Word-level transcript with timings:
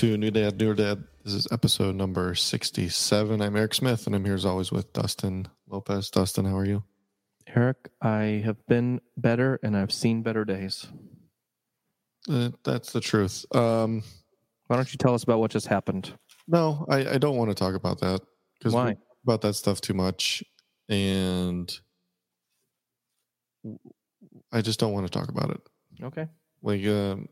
Hey, 0.00 0.12
everybody, 0.12 0.30
welcome 0.30 0.30
to 0.30 0.30
New 0.30 0.30
Dad, 0.30 0.60
New 0.60 0.74
Dad. 0.74 1.04
This 1.24 1.34
is 1.34 1.48
episode 1.50 1.96
number 1.96 2.34
67. 2.34 3.42
I'm 3.42 3.56
Eric 3.56 3.74
Smith, 3.74 4.06
and 4.06 4.14
I'm 4.14 4.24
here 4.24 4.34
as 4.34 4.44
always 4.44 4.70
with 4.70 4.92
Dustin 4.92 5.48
Lopez. 5.68 6.10
Dustin, 6.10 6.44
how 6.44 6.56
are 6.56 6.64
you? 6.64 6.84
Eric, 7.48 7.90
I 8.00 8.42
have 8.44 8.64
been 8.68 9.00
better 9.16 9.58
and 9.62 9.76
I've 9.76 9.92
seen 9.92 10.22
better 10.22 10.44
days. 10.44 10.86
Uh, 12.28 12.50
that's 12.62 12.92
the 12.92 13.00
truth. 13.00 13.44
Um, 13.54 14.04
Why 14.68 14.76
don't 14.76 14.92
you 14.92 14.98
tell 14.98 15.14
us 15.14 15.24
about 15.24 15.40
what 15.40 15.50
just 15.50 15.66
happened? 15.66 16.12
no, 16.46 16.86
I, 16.88 17.14
I 17.14 17.18
don't 17.18 17.36
want 17.36 17.50
to 17.50 17.54
talk 17.54 17.74
about 17.74 18.00
that 18.00 18.20
because 18.58 18.74
Why? 18.74 18.96
about 19.24 19.40
that 19.42 19.54
stuff 19.54 19.80
too 19.80 19.94
much, 19.94 20.44
and 20.88 21.76
I 24.52 24.60
just 24.60 24.78
don't 24.78 24.92
want 24.92 25.06
to 25.06 25.18
talk 25.18 25.28
about 25.28 25.50
it. 25.50 25.60
Okay. 26.02 26.28
Like, 26.62 26.86
um, 26.86 27.28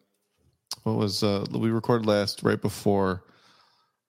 what 0.86 0.94
was 0.94 1.24
uh, 1.24 1.44
we 1.50 1.70
recorded 1.70 2.06
last 2.06 2.44
right 2.44 2.62
before 2.62 3.24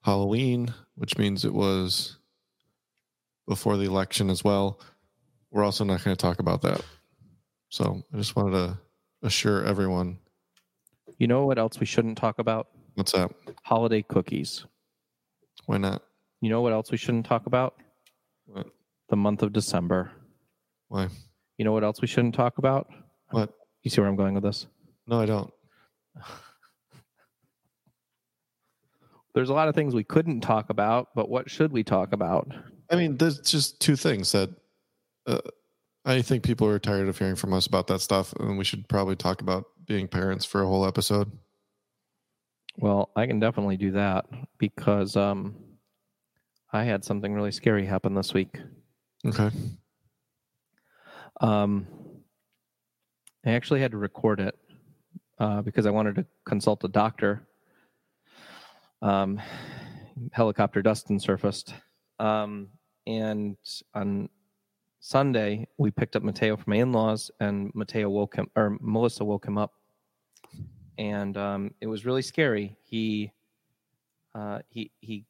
Halloween, 0.04 0.72
which 0.94 1.18
means 1.18 1.44
it 1.44 1.54
was 1.54 2.20
before 3.48 3.78
the 3.78 3.86
election 3.86 4.30
as 4.30 4.44
well. 4.44 4.80
We're 5.50 5.64
also 5.64 5.84
not 5.84 6.04
going 6.04 6.16
to 6.16 6.22
talk 6.22 6.38
about 6.38 6.62
that. 6.62 6.86
So 7.70 8.04
I 8.14 8.18
just 8.18 8.36
wanted 8.36 8.52
to 8.52 8.78
assure 9.24 9.66
everyone. 9.66 10.20
You 11.18 11.26
know 11.26 11.48
what 11.48 11.58
else 11.58 11.80
we 11.80 11.88
shouldn't 11.88 12.16
talk 12.16 12.38
about? 12.38 12.68
What's 12.94 13.14
that? 13.14 13.32
Holiday 13.64 14.04
cookies. 14.04 14.64
Why 15.66 15.78
not? 15.78 16.04
You 16.42 16.52
know 16.52 16.62
what 16.62 16.74
else 16.74 16.92
we 16.92 16.98
shouldn't 16.98 17.26
talk 17.26 17.48
about? 17.48 17.74
What? 18.46 18.68
The 19.10 19.16
month 19.16 19.42
of 19.42 19.52
December. 19.52 20.12
Why? 20.90 21.08
You 21.58 21.66
know 21.66 21.72
what 21.72 21.84
else 21.84 22.02
we 22.02 22.08
shouldn't 22.08 22.36
talk 22.36 22.60
about? 22.60 22.88
What? 23.32 23.52
You 23.82 23.90
see 23.90 24.00
where 24.00 24.08
I'm 24.08 24.16
going 24.16 24.36
with 24.36 24.44
this? 24.44 24.68
No, 25.08 25.20
I 25.20 25.26
don't. 25.26 25.52
There's 29.38 29.50
a 29.50 29.54
lot 29.54 29.68
of 29.68 29.76
things 29.76 29.94
we 29.94 30.04
couldn't 30.04 30.42
talk 30.42 30.72
about, 30.72 31.10
but 31.14 31.30
what 31.30 31.48
should 31.48 31.72
we 31.72 31.84
talk 31.84 32.12
about? 32.12 32.52
I 32.90 32.96
mean, 32.96 33.18
there's 33.18 33.40
just 33.42 33.80
two 33.80 33.96
things 33.96 34.32
that 34.32 34.50
uh, 35.28 35.42
I 36.06 36.24
think 36.24 36.42
people 36.42 36.68
are 36.68 36.80
tired 36.80 37.08
of 37.08 37.20
hearing 37.20 37.36
from 37.36 37.54
us 37.54 37.68
about 37.68 37.86
that 37.86 38.02
stuff, 38.02 38.34
and 38.40 38.58
we 38.58 38.64
should 38.64 38.90
probably 38.90 39.16
talk 39.16 39.42
about 39.42 39.66
being 39.86 40.08
parents 40.08 40.44
for 40.44 40.64
a 40.64 40.66
whole 40.66 40.88
episode. 40.88 41.32
Well, 42.80 43.12
I 43.16 43.28
can 43.28 43.40
definitely 43.40 43.78
do 43.78 43.92
that 43.92 44.26
because 44.58 45.16
um, 45.16 45.54
I 46.74 46.84
had 46.84 47.06
something 47.06 47.32
really 47.32 47.52
scary 47.52 47.86
happen 47.86 48.16
this 48.16 48.34
week. 48.34 48.58
Okay. 49.24 49.52
Um, 51.42 51.86
I 53.46 53.52
actually 53.52 53.82
had 53.82 53.92
to 53.92 53.98
record 53.98 54.40
it 54.40 54.58
uh, 55.38 55.62
because 55.62 55.86
I 55.86 55.92
wanted 55.92 56.16
to 56.16 56.26
consult 56.44 56.84
a 56.84 56.88
doctor. 56.88 57.48
Um, 59.02 59.42
helicopter 60.32 60.82
Dustin 60.82 61.20
surfaced, 61.20 61.74
um, 62.20 62.70
and 63.06 63.56
on 63.94 64.30
Sunday 65.00 65.68
we 65.78 65.92
picked 65.92 66.16
up 66.16 66.24
Mateo 66.24 66.58
from 66.58 66.72
my 66.72 66.78
in-laws, 66.78 67.30
and 67.40 67.72
Mateo 67.76 68.10
woke 68.10 68.36
him, 68.36 68.50
or 68.56 68.78
Melissa 68.82 69.24
woke 69.24 69.46
him 69.46 69.58
up, 69.58 69.74
and 70.98 71.38
um, 71.38 71.72
it 71.82 71.88
was 71.88 72.06
really 72.06 72.22
scary. 72.24 72.76
He 72.84 73.32
uh, 74.34 74.60
he 74.70 74.92
he 75.02 75.26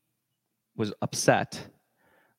was 0.76 0.94
upset, 1.02 1.62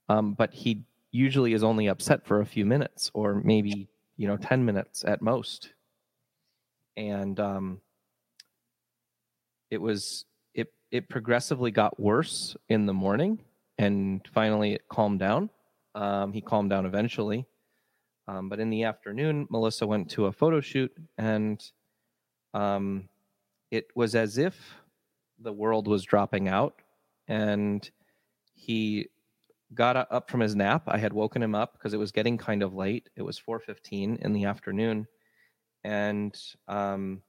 um, 0.08 0.34
but 0.34 0.52
he 0.54 0.84
usually 1.10 1.52
is 1.52 1.64
only 1.64 1.88
upset 1.88 2.26
for 2.26 2.40
a 2.40 2.46
few 2.46 2.64
minutes 2.66 3.10
or 3.14 3.40
maybe 3.44 3.88
you 4.16 4.26
know 4.28 4.36
10 4.36 4.64
minutes 4.64 5.04
at 5.06 5.22
most. 5.22 5.72
And 6.96 7.38
um 7.40 7.80
it 9.70 9.80
was 9.80 10.24
it 10.90 11.08
progressively 11.08 11.70
got 11.70 11.98
worse 12.00 12.56
in 12.68 12.86
the 12.86 12.92
morning 12.92 13.38
and 13.78 14.26
finally 14.32 14.74
it 14.74 14.88
calmed 14.88 15.18
down 15.18 15.50
um 15.94 16.32
he 16.32 16.40
calmed 16.40 16.70
down 16.70 16.86
eventually 16.86 17.46
um, 18.26 18.48
but 18.48 18.60
in 18.60 18.70
the 18.70 18.84
afternoon 18.84 19.46
melissa 19.50 19.86
went 19.86 20.08
to 20.08 20.26
a 20.26 20.32
photo 20.32 20.60
shoot 20.60 20.92
and 21.18 21.72
um 22.54 23.08
it 23.70 23.86
was 23.94 24.14
as 24.14 24.38
if 24.38 24.74
the 25.40 25.52
world 25.52 25.86
was 25.86 26.02
dropping 26.02 26.48
out 26.48 26.80
and 27.28 27.90
he 28.54 29.08
got 29.74 29.96
up 29.96 30.30
from 30.30 30.40
his 30.40 30.56
nap. 30.56 30.84
I 30.86 30.98
had 30.98 31.12
woken 31.12 31.42
him 31.42 31.54
up 31.54 31.74
because 31.74 31.94
it 31.94 31.98
was 31.98 32.12
getting 32.12 32.38
kind 32.38 32.62
of 32.62 32.74
late. 32.74 33.08
It 33.16 33.22
was 33.22 33.38
4:15 33.38 34.18
in 34.18 34.32
the 34.32 34.44
afternoon, 34.44 35.06
and 35.84 36.38
um, 36.66 37.22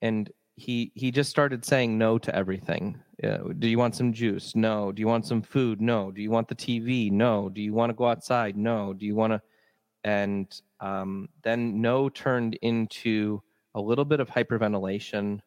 and 0.00 0.30
he 0.58 0.90
he 0.94 1.10
just 1.10 1.30
started 1.30 1.64
saying 1.64 1.96
no 1.96 2.18
to 2.18 2.34
everything. 2.34 3.00
Uh, 3.22 3.38
do 3.58 3.68
you 3.68 3.78
want 3.78 3.94
some 3.94 4.12
juice? 4.12 4.56
No. 4.56 4.92
Do 4.92 5.00
you 5.00 5.06
want 5.06 5.24
some 5.24 5.40
food? 5.40 5.80
No. 5.80 6.10
Do 6.10 6.20
you 6.20 6.30
want 6.30 6.48
the 6.48 6.54
TV? 6.54 7.10
No. 7.10 7.48
Do 7.48 7.62
you 7.62 7.72
want 7.72 7.90
to 7.90 7.94
go 7.94 8.06
outside? 8.06 8.56
No. 8.56 8.92
Do 8.92 9.06
you 9.06 9.14
want 9.14 9.32
to? 9.32 9.42
And 10.04 10.60
um, 10.80 11.28
then 11.42 11.80
no 11.80 12.08
turned 12.08 12.54
into 12.62 13.42
a 13.74 13.80
little 13.80 14.04
bit 14.04 14.20
of 14.20 14.28
hyperventilation. 14.28 15.40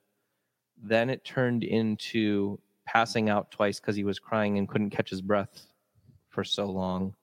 Then 0.82 1.10
it 1.10 1.26
turned 1.26 1.64
into 1.64 2.60
passing 2.86 3.30
out 3.30 3.52
twice 3.52 3.80
because 3.80 3.96
he 3.96 4.04
was 4.04 4.20
crying 4.20 4.58
and 4.58 4.68
couldn't 4.68 4.90
catch 4.92 5.10
his 5.10 5.22
breath 5.22 5.68
for 6.30 6.44
so 6.44 6.66
long. 6.66 7.16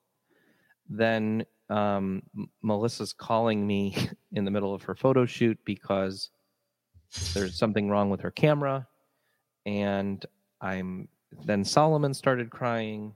Then 0.89 1.45
um, 1.69 2.23
Melissa's 2.61 3.13
calling 3.13 3.65
me 3.65 3.95
in 4.31 4.45
the 4.45 4.51
middle 4.51 4.73
of 4.73 4.83
her 4.83 4.95
photo 4.95 5.25
shoot 5.25 5.57
because 5.65 6.29
there's 7.33 7.57
something 7.57 7.89
wrong 7.89 8.09
with 8.09 8.21
her 8.21 8.31
camera, 8.31 8.87
and 9.65 10.25
I'm 10.61 11.07
then 11.45 11.63
Solomon 11.63 12.13
started 12.13 12.49
crying, 12.49 13.15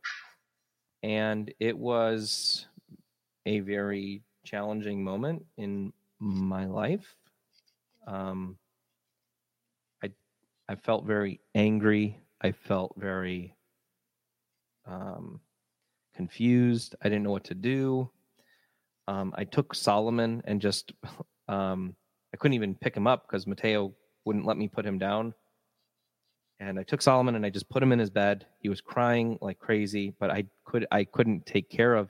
and 1.02 1.54
it 1.60 1.78
was 1.78 2.68
a 3.46 3.60
very 3.60 4.22
challenging 4.46 5.04
moment 5.04 5.46
in 5.58 5.94
my 6.20 6.66
life. 6.66 7.16
Um, 8.08 8.58
I 10.04 10.12
I 10.70 10.76
felt 10.76 11.06
very 11.06 11.40
angry. 11.56 12.20
I 12.42 12.52
felt 12.52 12.94
very 12.98 13.56
um, 14.86 15.40
confused. 16.16 16.96
I 17.02 17.10
didn't 17.10 17.24
know 17.24 17.32
what 17.32 17.46
to 17.46 17.56
do. 17.56 18.10
Um, 19.08 19.34
I 19.36 19.44
took 19.44 19.76
Solomon 19.76 20.42
and 20.46 20.62
just 20.62 20.94
um, 21.48 21.96
I 22.34 22.38
couldn't 22.38 22.56
even 22.56 22.76
pick 22.76 22.96
him 22.96 23.08
up 23.08 23.28
because 23.28 23.46
Mateo 23.46 23.94
wouldn't 24.26 24.46
let 24.46 24.58
me 24.58 24.68
put 24.68 24.86
him 24.86 24.98
down. 24.98 25.34
And 26.60 26.80
I 26.80 26.84
took 26.84 27.02
Solomon 27.02 27.36
and 27.36 27.46
I 27.46 27.50
just 27.50 27.70
put 27.70 27.84
him 27.84 27.92
in 27.92 28.00
his 28.00 28.10
bed. 28.10 28.46
He 28.60 28.70
was 28.70 28.82
crying 28.82 29.38
like 29.42 29.60
crazy, 29.60 30.14
but 30.20 30.30
I 30.32 30.46
could 30.66 30.86
I 30.92 31.04
couldn't 31.04 31.46
take 31.46 31.70
care 31.70 31.96
of 31.96 32.10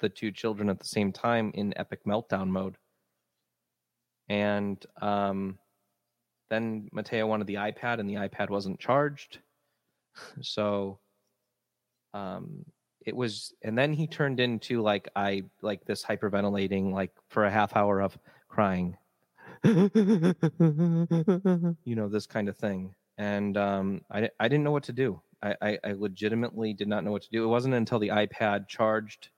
the 0.00 0.08
two 0.08 0.30
children 0.30 0.68
at 0.68 0.78
the 0.78 0.84
same 0.84 1.12
time 1.12 1.50
in 1.54 1.76
epic 1.76 2.04
meltdown 2.04 2.48
mode. 2.48 2.76
And 4.28 4.84
um, 5.00 5.58
then 6.50 6.88
Mateo 6.92 7.26
wanted 7.26 7.46
the 7.46 7.54
iPad, 7.54 8.00
and 8.00 8.08
the 8.08 8.14
iPad 8.14 8.50
wasn't 8.50 8.78
charged. 8.78 9.38
So 10.42 11.00
um, 12.12 12.64
it 13.04 13.16
was, 13.16 13.52
and 13.62 13.76
then 13.76 13.92
he 13.92 14.06
turned 14.06 14.38
into 14.38 14.80
like 14.80 15.08
I 15.16 15.42
like 15.60 15.84
this 15.84 16.04
hyperventilating, 16.04 16.92
like 16.92 17.10
for 17.30 17.44
a 17.44 17.50
half 17.50 17.74
hour 17.74 18.00
of 18.00 18.16
crying, 18.48 18.96
you 21.84 21.96
know, 21.96 22.08
this 22.08 22.26
kind 22.26 22.48
of 22.48 22.56
thing. 22.56 22.94
And 23.18 23.56
um, 23.56 24.00
I 24.10 24.28
I 24.40 24.48
didn't 24.48 24.64
know 24.64 24.72
what 24.72 24.84
to 24.84 24.92
do. 24.92 25.20
I, 25.42 25.54
I 25.62 25.78
I 25.84 25.92
legitimately 25.92 26.74
did 26.74 26.88
not 26.88 27.04
know 27.04 27.12
what 27.12 27.22
to 27.22 27.30
do. 27.30 27.44
It 27.44 27.48
wasn't 27.48 27.74
until 27.74 27.98
the 27.98 28.08
iPad 28.08 28.68
charged, 28.68 29.28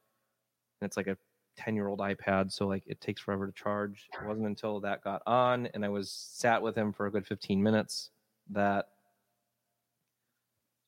and 0.80 0.88
it's 0.88 0.96
like 0.96 1.06
a 1.06 1.16
10 1.56 1.74
year 1.74 1.88
old 1.88 2.00
iPad, 2.00 2.52
so 2.52 2.66
like 2.66 2.84
it 2.86 3.00
takes 3.00 3.20
forever 3.20 3.46
to 3.46 3.52
charge. 3.52 4.08
It 4.20 4.26
wasn't 4.26 4.46
until 4.46 4.80
that 4.80 5.02
got 5.02 5.22
on 5.26 5.66
and 5.74 5.84
I 5.84 5.88
was 5.88 6.10
sat 6.10 6.62
with 6.62 6.76
him 6.76 6.92
for 6.92 7.06
a 7.06 7.10
good 7.10 7.26
15 7.26 7.62
minutes 7.62 8.10
that 8.50 8.86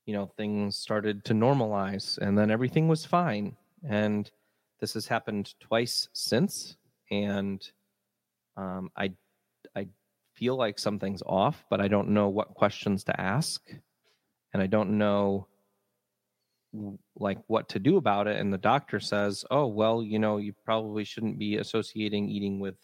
you 0.07 0.15
know 0.15 0.27
things 0.37 0.77
started 0.77 1.25
to 1.25 1.35
normalize 1.35 2.19
and 2.19 2.37
then 2.37 2.51
everything 2.51 2.89
was 2.89 3.05
fine. 3.05 3.57
And 3.89 4.31
this 4.81 4.95
has 4.95 5.07
happened 5.07 5.55
twice 5.61 6.09
since 6.13 6.77
and 7.11 7.67
um, 8.57 8.91
I 8.97 9.13
I 9.77 9.89
feel 10.35 10.57
like 10.57 10.79
something's 10.79 11.23
off, 11.27 11.65
but 11.69 11.81
I 11.81 11.89
don't 11.89 12.11
know 12.11 12.29
what 12.29 12.55
questions 12.55 13.05
to 13.05 13.21
ask. 13.21 13.61
And 14.53 14.63
I 14.63 14.67
don't 14.67 14.99
know 14.99 15.47
like 17.17 17.39
what 17.47 17.69
to 17.71 17.79
do 17.79 17.97
about 17.97 18.27
it. 18.27 18.39
And 18.39 18.53
the 18.53 18.59
doctor 18.59 19.01
says 19.01 19.45
oh 19.51 19.67
well 19.67 20.03
you 20.03 20.19
know 20.19 20.37
you 20.37 20.53
probably 20.65 21.05
shouldn't 21.05 21.39
be 21.39 21.57
associating 21.57 22.29
eating 22.29 22.61
with 22.61 22.77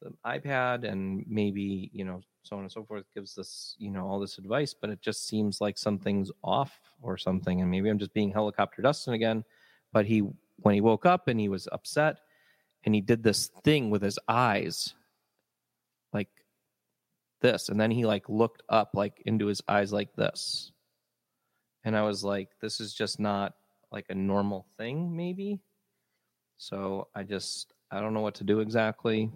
the 0.00 0.12
ipad 0.26 0.84
and 0.84 1.24
maybe 1.28 1.90
you 1.92 2.04
know 2.04 2.20
so 2.42 2.56
on 2.56 2.62
and 2.62 2.70
so 2.70 2.84
forth 2.84 3.04
gives 3.14 3.34
this 3.34 3.74
you 3.78 3.90
know 3.90 4.06
all 4.06 4.20
this 4.20 4.38
advice 4.38 4.74
but 4.78 4.90
it 4.90 5.00
just 5.00 5.26
seems 5.26 5.60
like 5.60 5.78
something's 5.78 6.30
off 6.42 6.78
or 7.02 7.16
something. 7.16 7.60
And 7.60 7.70
maybe 7.70 7.88
i'm 7.88 7.98
just 7.98 8.14
being 8.14 8.30
helicopter 8.30 8.82
dustin 8.82 9.14
again 9.14 9.44
but 9.92 10.06
he 10.06 10.22
when 10.58 10.74
he 10.74 10.80
woke 10.80 11.06
up 11.06 11.28
and 11.28 11.40
he 11.40 11.48
was 11.48 11.68
upset 11.72 12.18
and 12.84 12.94
he 12.94 13.00
did 13.00 13.22
this 13.22 13.48
thing 13.64 13.90
with 13.90 14.02
his 14.02 14.18
eyes 14.28 14.94
like 16.14 16.28
this, 17.42 17.68
and 17.68 17.78
then 17.78 17.90
he 17.90 18.06
like 18.06 18.28
looked 18.28 18.62
up 18.68 18.90
like 18.94 19.22
into 19.26 19.46
his 19.46 19.60
eyes 19.68 19.92
like 19.92 20.14
this, 20.14 20.72
and 21.84 21.96
I 21.96 22.02
was 22.02 22.24
like, 22.24 22.48
this 22.62 22.80
is 22.80 22.94
just 22.94 23.20
not 23.20 23.54
like 23.92 24.06
a 24.08 24.14
normal 24.14 24.66
thing, 24.78 25.16
maybe. 25.16 25.60
So 26.56 27.08
I 27.14 27.24
just 27.24 27.72
I 27.90 28.00
don't 28.00 28.14
know 28.14 28.20
what 28.20 28.36
to 28.36 28.44
do 28.44 28.60
exactly, 28.60 29.30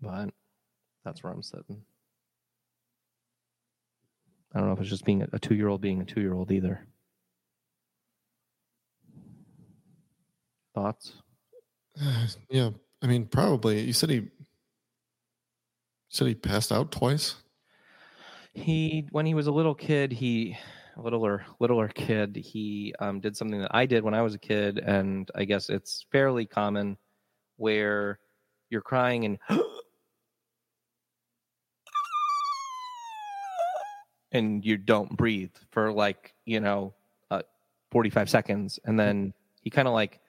but 0.00 0.30
that's 1.04 1.22
where 1.22 1.32
I'm 1.32 1.42
sitting. 1.42 1.82
I 4.54 4.58
don't 4.58 4.68
know 4.68 4.74
if 4.74 4.80
it's 4.80 4.90
just 4.90 5.04
being 5.04 5.26
a, 5.32 5.38
two 5.38 5.54
year 5.54 5.68
old 5.68 5.80
being 5.80 6.00
a 6.00 6.04
two 6.04 6.20
year 6.20 6.32
old 6.32 6.52
either. 6.52 6.86
Thoughts? 10.74 11.12
yeah, 12.50 12.70
I 13.02 13.06
mean, 13.06 13.26
probably. 13.26 13.80
You 13.80 13.92
said 13.92 14.10
he 14.10 14.28
said 16.14 16.28
he 16.28 16.34
passed 16.34 16.70
out 16.70 16.92
twice. 16.92 17.36
He 18.52 19.06
when 19.10 19.26
he 19.26 19.34
was 19.34 19.48
a 19.48 19.52
little 19.52 19.74
kid, 19.74 20.12
he 20.12 20.56
littler 20.96 21.44
littler 21.58 21.88
kid, 21.88 22.36
he 22.36 22.94
um, 23.00 23.18
did 23.20 23.36
something 23.36 23.60
that 23.60 23.74
I 23.74 23.84
did 23.86 24.04
when 24.04 24.14
I 24.14 24.22
was 24.22 24.34
a 24.34 24.38
kid, 24.38 24.78
and 24.78 25.28
I 25.34 25.44
guess 25.44 25.68
it's 25.68 26.06
fairly 26.12 26.46
common 26.46 26.96
where 27.56 28.20
you're 28.70 28.80
crying 28.80 29.24
and 29.24 29.38
and 34.32 34.64
you 34.64 34.76
don't 34.76 35.16
breathe 35.16 35.54
for 35.70 35.92
like 35.92 36.32
you 36.44 36.60
know 36.60 36.94
uh, 37.30 37.42
45 37.90 38.30
seconds 38.30 38.78
and 38.84 38.98
then 38.98 39.32
he 39.62 39.70
kind 39.70 39.86
of 39.86 39.94
like 39.94 40.20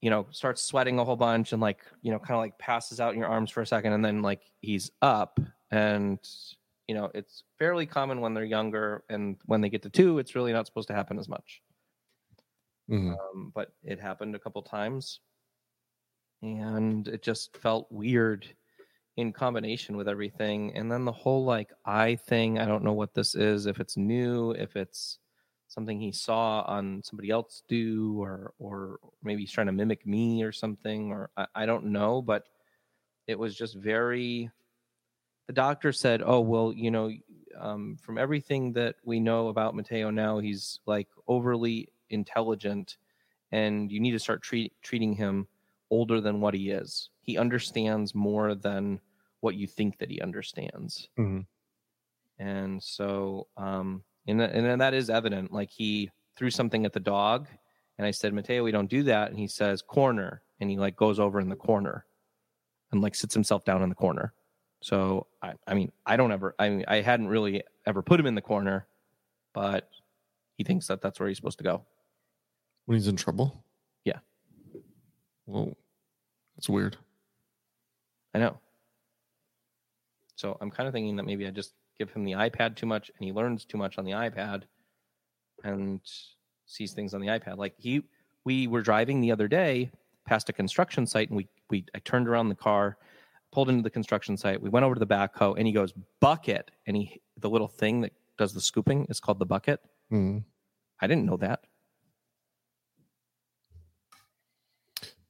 you 0.00 0.08
know 0.10 0.26
starts 0.30 0.62
sweating 0.62 0.98
a 0.98 1.04
whole 1.04 1.16
bunch 1.16 1.52
and 1.52 1.60
like 1.60 1.80
you 2.02 2.10
know 2.10 2.18
kind 2.18 2.32
of 2.32 2.40
like 2.40 2.58
passes 2.58 3.00
out 3.00 3.12
in 3.12 3.18
your 3.20 3.28
arms 3.28 3.50
for 3.50 3.60
a 3.60 3.66
second 3.66 3.92
and 3.92 4.04
then 4.04 4.22
like 4.22 4.42
he's 4.60 4.90
up. 5.02 5.38
And 5.70 6.18
you 6.88 6.94
know 6.94 7.10
it's 7.14 7.44
fairly 7.58 7.86
common 7.86 8.20
when 8.20 8.34
they're 8.34 8.44
younger 8.44 9.04
and 9.08 9.36
when 9.46 9.60
they 9.60 9.68
get 9.68 9.82
to 9.82 9.90
two 9.90 10.18
it's 10.18 10.34
really 10.34 10.52
not 10.52 10.66
supposed 10.66 10.88
to 10.88 10.94
happen 10.94 11.18
as 11.18 11.28
much. 11.28 11.62
Mhm. 12.90 13.16
um, 13.18 13.52
but 13.54 13.72
it 13.84 14.00
happened 14.00 14.34
a 14.34 14.38
couple 14.40 14.62
times. 14.62 15.20
And 16.42 17.06
it 17.06 17.22
just 17.22 17.56
felt 17.58 17.86
weird 17.92 18.46
in 19.16 19.32
combination 19.32 19.96
with 19.96 20.08
everything. 20.08 20.74
And 20.74 20.90
then 20.90 21.04
the 21.04 21.12
whole 21.12 21.44
like 21.44 21.72
eye 21.84 22.16
thing 22.16 22.58
i 22.58 22.64
don't 22.64 22.82
know 22.84 22.92
what 22.94 23.14
this 23.14 23.34
is 23.34 23.66
if 23.66 23.78
it's 23.80 23.96
new 23.96 24.52
if 24.52 24.76
it's 24.76 25.18
something 25.70 26.00
he 26.00 26.10
saw 26.12 26.62
on 26.62 27.00
somebody 27.04 27.30
else 27.30 27.62
do 27.68 28.20
or 28.20 28.52
or 28.58 28.98
maybe 29.22 29.42
he's 29.42 29.52
trying 29.52 29.68
to 29.68 29.72
mimic 29.72 30.04
me 30.04 30.42
or 30.42 30.52
something 30.52 31.12
or 31.12 31.30
i, 31.36 31.46
I 31.54 31.66
don't 31.66 31.86
know 31.86 32.20
but 32.20 32.44
it 33.28 33.38
was 33.38 33.54
just 33.56 33.76
very 33.76 34.50
the 35.46 35.52
doctor 35.52 35.92
said 35.92 36.22
oh 36.24 36.40
well 36.40 36.72
you 36.72 36.90
know 36.90 37.10
um, 37.58 37.96
from 38.02 38.18
everything 38.18 38.72
that 38.74 38.96
we 39.04 39.20
know 39.20 39.48
about 39.48 39.74
mateo 39.76 40.10
now 40.10 40.38
he's 40.38 40.80
like 40.86 41.08
overly 41.28 41.88
intelligent 42.10 42.96
and 43.52 43.90
you 43.90 43.98
need 44.00 44.12
to 44.12 44.18
start 44.18 44.42
treat, 44.42 44.72
treating 44.82 45.12
him 45.12 45.46
older 45.90 46.20
than 46.20 46.40
what 46.40 46.54
he 46.54 46.70
is 46.70 47.10
he 47.22 47.38
understands 47.38 48.14
more 48.14 48.54
than 48.56 49.00
what 49.40 49.54
you 49.54 49.66
think 49.66 49.98
that 49.98 50.10
he 50.10 50.20
understands 50.20 51.08
Mhm. 51.16 51.46
and 52.38 52.82
so 52.82 53.46
um 53.56 54.02
and, 54.30 54.40
th- 54.40 54.50
and 54.52 54.64
then 54.64 54.78
that 54.78 54.94
is 54.94 55.10
evident 55.10 55.52
like 55.52 55.70
he 55.70 56.10
threw 56.36 56.50
something 56.50 56.86
at 56.86 56.92
the 56.92 57.00
dog 57.00 57.46
and 57.98 58.06
i 58.06 58.10
said 58.10 58.32
mateo 58.32 58.62
we 58.62 58.70
don't 58.72 58.90
do 58.90 59.02
that 59.02 59.30
and 59.30 59.38
he 59.38 59.46
says 59.46 59.82
corner 59.82 60.42
and 60.60 60.70
he 60.70 60.78
like 60.78 60.96
goes 60.96 61.18
over 61.18 61.40
in 61.40 61.48
the 61.48 61.56
corner 61.56 62.04
and 62.92 63.00
like 63.02 63.14
sits 63.14 63.34
himself 63.34 63.64
down 63.64 63.82
in 63.82 63.88
the 63.88 63.94
corner 63.94 64.32
so 64.82 65.26
i, 65.42 65.52
I 65.66 65.74
mean 65.74 65.92
i 66.06 66.16
don't 66.16 66.32
ever 66.32 66.54
i 66.58 66.68
mean 66.68 66.84
i 66.88 67.00
hadn't 67.00 67.28
really 67.28 67.62
ever 67.86 68.02
put 68.02 68.18
him 68.18 68.26
in 68.26 68.34
the 68.34 68.40
corner 68.40 68.86
but 69.52 69.88
he 70.56 70.64
thinks 70.64 70.86
that 70.88 71.00
that's 71.00 71.18
where 71.18 71.28
he's 71.28 71.38
supposed 71.38 71.58
to 71.58 71.64
go 71.64 71.84
When 72.86 72.98
he's 72.98 73.08
in 73.08 73.16
trouble. 73.16 73.64
Yeah. 74.04 74.18
Whoa, 75.46 75.74
that's 76.54 76.68
weird. 76.68 76.96
I 78.34 78.38
know. 78.38 78.58
So 80.36 80.56
I'm 80.60 80.70
kind 80.70 80.86
of 80.86 80.92
thinking 80.92 81.16
that 81.16 81.24
maybe 81.24 81.46
I 81.46 81.50
just 81.50 81.72
give 82.00 82.10
him 82.10 82.24
the 82.24 82.32
iPad 82.32 82.76
too 82.76 82.86
much 82.86 83.10
and 83.14 83.24
he 83.26 83.30
learns 83.30 83.66
too 83.66 83.76
much 83.76 83.98
on 83.98 84.06
the 84.06 84.12
iPad 84.12 84.62
and 85.64 86.00
sees 86.64 86.94
things 86.94 87.12
on 87.12 87.20
the 87.20 87.26
iPad. 87.26 87.58
Like 87.58 87.74
he 87.76 88.02
we 88.46 88.66
were 88.66 88.80
driving 88.80 89.20
the 89.20 89.30
other 89.30 89.46
day 89.48 89.90
past 90.26 90.48
a 90.48 90.52
construction 90.52 91.06
site 91.06 91.28
and 91.28 91.36
we 91.36 91.46
we 91.68 91.84
I 91.94 91.98
turned 91.98 92.26
around 92.26 92.48
the 92.48 92.54
car, 92.54 92.96
pulled 93.52 93.68
into 93.68 93.82
the 93.82 93.90
construction 93.90 94.34
site, 94.38 94.62
we 94.62 94.70
went 94.70 94.84
over 94.84 94.94
to 94.94 94.98
the 94.98 95.06
backhoe 95.06 95.56
and 95.58 95.66
he 95.66 95.74
goes, 95.74 95.92
bucket. 96.20 96.70
And 96.86 96.96
he 96.96 97.20
the 97.36 97.50
little 97.50 97.68
thing 97.68 98.00
that 98.00 98.12
does 98.38 98.54
the 98.54 98.62
scooping 98.62 99.04
is 99.10 99.20
called 99.20 99.38
the 99.38 99.44
bucket. 99.46 99.80
Mhm. 100.10 100.42
I 101.02 101.06
didn't 101.06 101.26
know 101.26 101.36
that. 101.36 101.60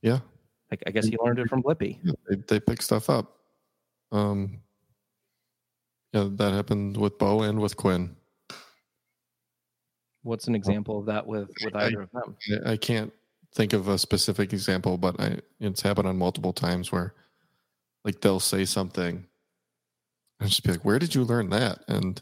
Yeah, 0.02 0.20
Like 0.70 0.82
I 0.86 0.92
guess 0.92 1.06
he 1.06 1.16
learned 1.20 1.40
it 1.40 1.48
from 1.48 1.62
Blippi. 1.64 1.98
yeah, 2.04 2.12
they 2.28 2.36
they 2.46 2.60
pick 2.60 2.80
stuff 2.80 3.10
up. 3.10 3.36
Um, 4.12 4.60
yeah, 6.12 6.28
that 6.32 6.52
happened 6.52 6.96
with 6.96 7.18
Bo 7.18 7.42
and 7.42 7.60
with 7.60 7.76
Quinn. 7.76 8.16
What's 10.22 10.48
an 10.48 10.54
example 10.54 10.98
of 10.98 11.06
that 11.06 11.26
with 11.26 11.48
with 11.64 11.74
I- 11.74 11.86
either 11.86 12.02
of 12.02 12.10
them? 12.12 12.36
I, 12.66 12.72
I 12.72 12.76
can't 12.76 13.12
think 13.54 13.72
of 13.72 13.88
a 13.88 13.98
specific 13.98 14.52
example, 14.52 14.98
but 14.98 15.18
I 15.20 15.38
it's 15.60 15.82
happened 15.82 16.08
on 16.08 16.18
multiple 16.18 16.52
times 16.52 16.92
where 16.92 17.14
like 18.04 18.20
they'll 18.20 18.40
say 18.40 18.64
something 18.64 19.26
and 20.40 20.48
just 20.48 20.62
be 20.62 20.72
like, 20.72 20.84
"Where 20.84 20.98
did 20.98 21.14
you 21.14 21.24
learn 21.24 21.50
that?" 21.50 21.84
and 21.88 22.20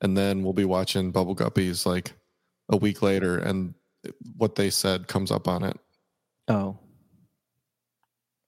and 0.00 0.16
then 0.16 0.42
we'll 0.42 0.52
be 0.52 0.64
watching 0.64 1.10
Bubble 1.10 1.34
Guppies 1.34 1.86
like 1.86 2.12
a 2.68 2.76
week 2.76 3.02
later, 3.02 3.38
and 3.38 3.74
what 4.36 4.54
they 4.54 4.70
said 4.70 5.08
comes 5.08 5.30
up 5.30 5.48
on 5.48 5.64
it. 5.64 5.78
Oh. 6.48 6.78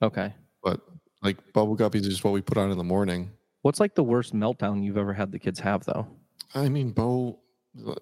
Okay. 0.03 0.35
But 0.63 0.81
like 1.23 1.39
Bubble 1.53 1.77
Guppies 1.77 2.07
is 2.07 2.23
what 2.23 2.35
we 2.35 2.43
put 2.43 2.59
on 2.59 2.71
in 2.71 2.79
the 2.79 2.85
morning. 2.85 3.31
What's 3.67 3.81
like 3.81 3.97
the 3.97 4.05
worst 4.05 4.33
meltdown 4.33 4.85
you've 4.85 4.97
ever 4.97 5.13
had 5.13 5.33
the 5.33 5.41
kids 5.41 5.59
have 5.59 5.85
though? 5.85 6.07
I 6.55 6.69
mean, 6.69 6.93
Bo, 6.93 7.41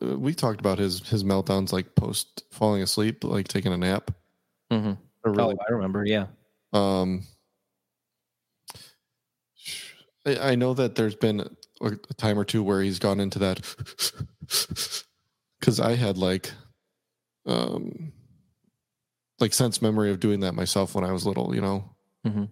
we 0.03 0.35
talked 0.35 0.61
about 0.61 0.79
his 0.79 1.09
his 1.09 1.25
meltdowns 1.25 1.73
like 1.73 1.95
post 1.95 2.45
falling 2.51 2.83
asleep, 2.83 3.25
like 3.25 3.49
taking 3.49 3.73
a 3.73 3.79
nap. 3.79 4.11
Mm-hmm. 4.71 4.93
Really, 5.25 5.57
oh, 5.59 5.65
I 5.67 5.73
remember. 5.73 6.05
Yeah. 6.05 6.27
um, 6.75 7.23
I, 10.27 10.51
I 10.51 10.55
know 10.55 10.75
that 10.75 10.97
there's 10.97 11.17
been 11.17 11.41
a, 11.81 11.87
a 11.87 12.15
time 12.15 12.39
or 12.39 12.45
two 12.45 12.63
where 12.63 12.83
he's 12.83 12.99
gone 12.99 13.19
into 13.19 13.39
that 13.39 13.61
because 15.59 15.81
I 15.81 15.95
had 15.95 16.19
like, 16.19 16.53
um, 17.47 18.13
like 19.41 19.55
sense 19.55 19.81
memory 19.81 20.11
of 20.11 20.21
doing 20.21 20.41
that 20.41 20.53
myself 20.53 20.95
when 20.95 21.05
I 21.05 21.13
was 21.13 21.25
little. 21.25 21.55
You 21.55 21.63
know, 21.63 21.95
Mm-hmm. 22.27 22.45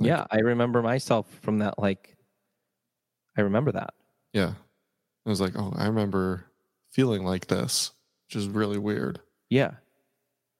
Yeah, 0.00 0.26
I 0.30 0.38
remember 0.38 0.82
myself 0.82 1.26
from 1.42 1.58
that. 1.58 1.78
Like, 1.78 2.16
I 3.36 3.42
remember 3.42 3.72
that. 3.72 3.94
yeah. 4.32 4.54
I 5.26 5.28
was 5.28 5.40
like, 5.40 5.52
oh, 5.56 5.72
I 5.76 5.86
remember 5.86 6.46
feeling 6.90 7.22
like 7.24 7.48
this, 7.48 7.92
which 8.26 8.36
is 8.36 8.48
really 8.48 8.78
weird. 8.78 9.20
Yeah, 9.50 9.72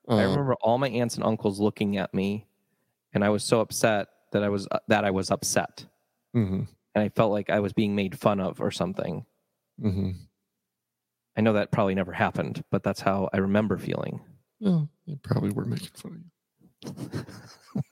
I 0.09 0.25
Um, 0.25 0.31
remember 0.31 0.55
all 0.61 0.77
my 0.77 0.89
aunts 0.91 1.15
and 1.15 1.25
uncles 1.25 1.59
looking 1.59 1.97
at 1.97 2.13
me, 2.13 2.47
and 3.15 3.25
I 3.25 3.31
was 3.31 3.43
so 3.45 3.61
upset 3.61 4.09
that 4.33 4.43
I 4.45 4.49
was 4.51 4.69
uh, 4.71 4.81
that 4.89 5.05
I 5.07 5.11
was 5.11 5.31
upset, 5.31 5.87
mhm, 6.37 6.67
and 6.95 7.05
I 7.05 7.09
felt 7.09 7.33
like 7.33 7.49
I 7.49 7.61
was 7.61 7.73
being 7.73 7.95
made 7.95 8.19
fun 8.19 8.41
of 8.41 8.61
or 8.61 8.71
something. 8.71 9.25
mhm. 9.81 10.17
I 11.37 11.41
know 11.41 11.53
that 11.55 11.71
probably 11.71 11.95
never 11.95 12.13
happened, 12.13 12.63
but 12.71 12.83
that's 12.83 13.01
how 13.01 13.31
I 13.33 13.39
remember 13.39 13.79
feeling. 13.79 14.21
Well, 14.61 14.91
they 15.07 15.15
probably 15.23 15.51
were 15.53 15.65
making 15.65 15.91
fun 15.95 16.25
of 16.85 16.95
you. 17.15 17.25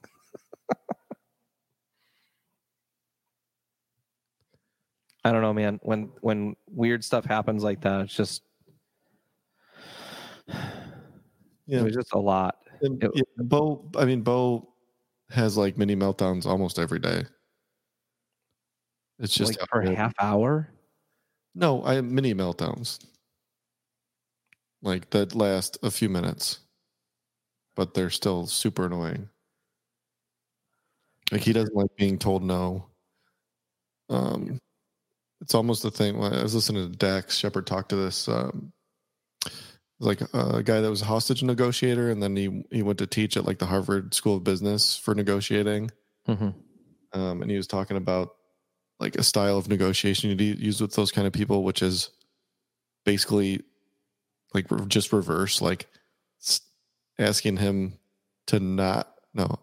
I 5.27 5.31
don't 5.33 5.41
know, 5.41 5.53
man. 5.53 5.79
When 5.83 6.09
when 6.21 6.55
weird 6.71 7.03
stuff 7.03 7.25
happens 7.25 7.61
like 7.61 7.81
that, 7.81 8.01
it's 8.01 8.15
just 8.15 8.43
Yeah. 11.67 11.79
it 11.79 11.83
was 11.83 11.93
just 11.95 12.13
a 12.13 12.17
lot. 12.19 12.55
And, 12.81 13.03
It- 13.03 13.11
yeah, 13.13 13.23
Bo, 13.39 13.89
I 13.97 14.05
mean, 14.05 14.21
Bo 14.21 14.73
has 15.29 15.57
like 15.57 15.77
mini 15.77 15.97
meltdowns 15.97 16.45
almost 16.45 16.79
every 16.79 16.99
day. 16.99 17.25
It's 19.19 19.33
just 19.33 19.59
like 19.59 19.69
for 19.69 19.81
a 19.81 19.93
half 19.93 20.13
hour. 20.19 20.69
No, 21.55 21.83
I 21.83 21.95
have 21.95 22.05
mini 22.05 22.33
meltdowns. 22.33 23.03
Like 24.81 25.09
that 25.09 25.35
last 25.35 25.77
a 25.83 25.91
few 25.91 26.07
minutes, 26.07 26.59
but 27.75 27.93
they're 27.95 28.11
still 28.11 28.45
super 28.47 28.85
annoying. 28.85 29.27
Like 31.33 31.41
he 31.41 31.51
doesn't 31.51 31.75
like 31.75 31.93
being 31.97 32.17
told 32.17 32.43
no. 32.43 32.85
Um, 34.09 34.59
it's 35.41 35.55
almost 35.55 35.83
the 35.83 35.91
thing. 35.91 36.15
I 36.21 36.43
was 36.43 36.55
listening 36.55 36.91
to 36.91 36.97
Dax 36.97 37.37
Shepard 37.37 37.67
talk 37.67 37.89
to 37.89 37.95
this. 37.95 38.27
Um, 38.27 38.71
like 39.99 40.21
a 40.33 40.61
guy 40.61 40.81
that 40.81 40.89
was 40.89 41.01
a 41.01 41.05
hostage 41.05 41.41
negotiator, 41.41 42.11
and 42.11 42.21
then 42.21 42.35
he 42.35 42.63
he 42.71 42.83
went 42.83 42.99
to 42.99 43.07
teach 43.07 43.35
at 43.35 43.45
like 43.45 43.59
the 43.59 43.65
Harvard 43.65 44.13
School 44.13 44.37
of 44.37 44.43
Business 44.43 44.95
for 44.97 45.15
negotiating. 45.15 45.91
Mm-hmm. 46.27 47.19
um, 47.19 47.41
and 47.41 47.49
he 47.49 47.55
was 47.55 47.67
talking 47.67 47.95
about 47.95 48.31
like 48.99 49.15
a 49.15 49.23
style 49.23 49.57
of 49.57 49.69
negotiation 49.69 50.37
you 50.37 50.45
use 50.45 50.81
with 50.81 50.93
those 50.93 51.11
kind 51.11 51.25
of 51.25 51.31
people, 51.31 51.63
which 51.63 51.81
is 51.81 52.09
basically 53.05 53.61
like 54.53 54.67
just 54.87 55.13
reverse, 55.13 55.61
like 55.61 55.87
asking 57.17 57.57
him 57.57 57.97
to 58.47 58.59
not 58.59 59.13
no, 59.33 59.59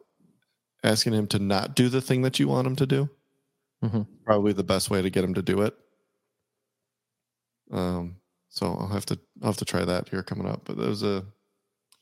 asking 0.83 1.12
him 1.12 1.26
to 1.28 1.38
not 1.38 1.75
do 1.75 1.88
the 1.88 2.00
thing 2.00 2.23
that 2.23 2.38
you 2.38 2.49
want 2.49 2.66
him 2.66 2.76
to 2.76 2.87
do. 2.87 3.11
Mm-hmm. 3.84 4.02
Probably 4.24 4.52
the 4.52 4.64
best 4.64 4.90
way 4.90 5.02
to 5.02 5.10
get 5.10 5.24
him 5.24 5.34
to 5.34 5.42
do 5.42 5.60
it. 5.62 5.74
Um, 7.70 8.16
so 8.48 8.66
I'll 8.66 8.88
have 8.88 9.06
to 9.06 9.18
I'll 9.42 9.48
have 9.48 9.56
to 9.58 9.64
try 9.64 9.84
that 9.84 10.08
here 10.08 10.22
coming 10.22 10.46
up. 10.46 10.62
But 10.64 10.78
it 10.78 10.88
was 10.88 11.02
a 11.02 11.16
it 11.18 11.24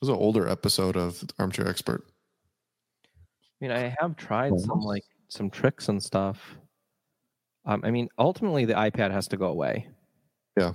was 0.01 0.09
an 0.09 0.15
older 0.15 0.47
episode 0.47 0.95
of 0.95 1.23
Armchair 1.39 1.67
Expert. 1.67 2.05
I 3.05 3.65
mean, 3.65 3.71
I 3.71 3.95
have 3.99 4.15
tried 4.15 4.59
some 4.59 4.79
like 4.79 5.03
some 5.27 5.49
tricks 5.49 5.89
and 5.89 6.01
stuff. 6.01 6.57
Um, 7.65 7.81
I 7.83 7.91
mean, 7.91 8.09
ultimately 8.17 8.65
the 8.65 8.73
iPad 8.73 9.11
has 9.11 9.27
to 9.29 9.37
go 9.37 9.47
away. 9.47 9.87
Yeah. 10.57 10.73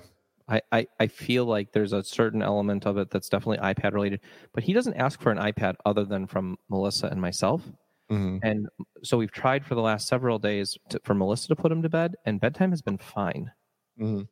I, 0.48 0.62
I, 0.72 0.86
I 0.98 1.06
feel 1.06 1.44
like 1.44 1.72
there's 1.72 1.92
a 1.92 2.02
certain 2.02 2.42
element 2.42 2.86
of 2.86 2.96
it 2.96 3.10
that's 3.10 3.28
definitely 3.28 3.58
iPad 3.58 3.92
related, 3.92 4.20
but 4.54 4.64
he 4.64 4.72
doesn't 4.72 4.94
ask 4.94 5.20
for 5.20 5.30
an 5.30 5.36
iPad 5.36 5.74
other 5.84 6.06
than 6.06 6.26
from 6.26 6.56
Melissa 6.70 7.08
and 7.08 7.20
myself. 7.20 7.62
Mm-hmm. 8.10 8.38
And 8.42 8.68
so 9.02 9.18
we've 9.18 9.32
tried 9.32 9.66
for 9.66 9.74
the 9.74 9.82
last 9.82 10.08
several 10.08 10.38
days 10.38 10.78
to, 10.90 11.00
for 11.04 11.14
Melissa 11.14 11.48
to 11.48 11.56
put 11.56 11.72
him 11.72 11.82
to 11.82 11.88
bed, 11.88 12.14
and 12.24 12.40
bedtime 12.40 12.70
has 12.70 12.82
been 12.82 12.98
fine. 12.98 13.52
Mm-hmm. 14.00 14.22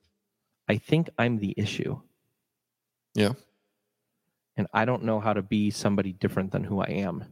I 0.69 0.79
think 0.79 1.11
I'm 1.19 1.39
the 1.39 1.55
issue. 1.57 2.01
Yeah. 3.15 3.33
And 4.57 4.67
I 4.73 4.85
don't 4.85 5.05
know 5.05 5.21
how 5.21 5.33
to 5.33 5.43
be 5.43 5.71
somebody 5.71 6.13
different 6.13 6.53
than 6.53 6.65
who 6.65 6.81
I 6.81 6.89
am. 6.89 7.25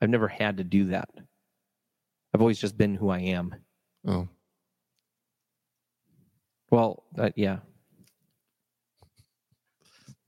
I've 0.00 0.10
never 0.10 0.28
had 0.28 0.58
to 0.58 0.64
do 0.64 0.86
that. 0.86 1.08
I've 2.34 2.40
always 2.40 2.58
just 2.58 2.76
been 2.76 2.94
who 2.94 3.08
I 3.10 3.20
am. 3.20 3.54
Oh. 4.06 4.28
Well, 6.70 7.04
uh, 7.18 7.30
yeah. 7.36 7.58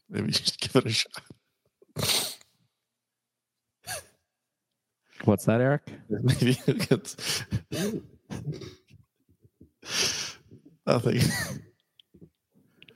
Maybe 0.09 0.31
just 0.31 0.61
give 0.73 0.77
it 0.77 0.87
a 0.87 0.91
shot. 0.91 2.34
What's 5.25 5.47
that, 5.47 5.61
Eric? 5.61 5.83
Maybe 6.09 6.59
it's 6.67 7.45
nothing. 10.87 11.21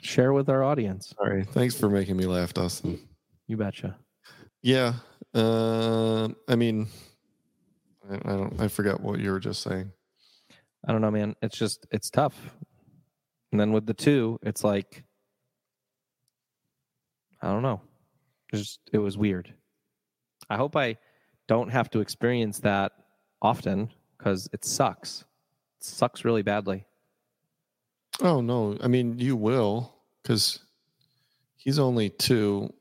Share 0.03 0.33
with 0.33 0.49
our 0.49 0.63
audience. 0.63 1.15
Sorry. 1.17 1.45
Thanks 1.45 1.79
for 1.79 1.89
making 1.89 2.17
me 2.17 2.27
laugh, 2.27 2.53
Dustin. 2.55 2.99
You 3.47 3.57
betcha. 3.57 3.97
Yeah. 4.63 4.95
Uh, 5.35 6.29
I 6.49 6.57
mean, 6.57 6.89
I, 8.11 8.17
I 8.17 8.37
don't. 8.37 8.61
I 8.61 8.69
forgot 8.69 9.01
what 9.01 9.21
you 9.21 9.31
were 9.31 9.41
just 9.41 9.63
saying. 9.63 9.91
I 10.87 10.93
don't 10.93 11.01
know, 11.01 11.11
man. 11.11 11.35
It's 11.43 11.57
just 11.57 11.87
it's 11.91 12.11
tough. 12.11 12.37
And 13.53 13.61
then 13.61 13.73
with 13.73 13.87
the 13.87 13.95
two, 13.95 14.39
it's 14.43 14.63
like 14.63 15.05
I 17.41 17.49
don't 17.49 17.63
know. 17.63 17.81
It, 18.53 18.57
just, 18.57 18.81
it 18.93 18.99
was 18.99 19.17
weird. 19.17 19.53
I 20.51 20.57
hope 20.57 20.77
I 20.77 20.97
don't 21.49 21.71
have 21.71 21.91
to 21.91 22.01
experience 22.01 22.61
that 22.61 22.93
often 23.43 23.91
because 24.17 24.49
it 24.53 24.65
sucks. 24.65 25.25
It 25.79 25.85
sucks 25.85 26.25
really 26.25 26.43
badly. 26.43 26.85
Oh 28.21 28.41
no! 28.41 28.77
I 28.81 28.89
mean, 28.89 29.19
you 29.19 29.37
will 29.37 29.93
because 30.23 30.61
he's 31.57 31.79
only 31.79 32.11
two. 32.11 32.73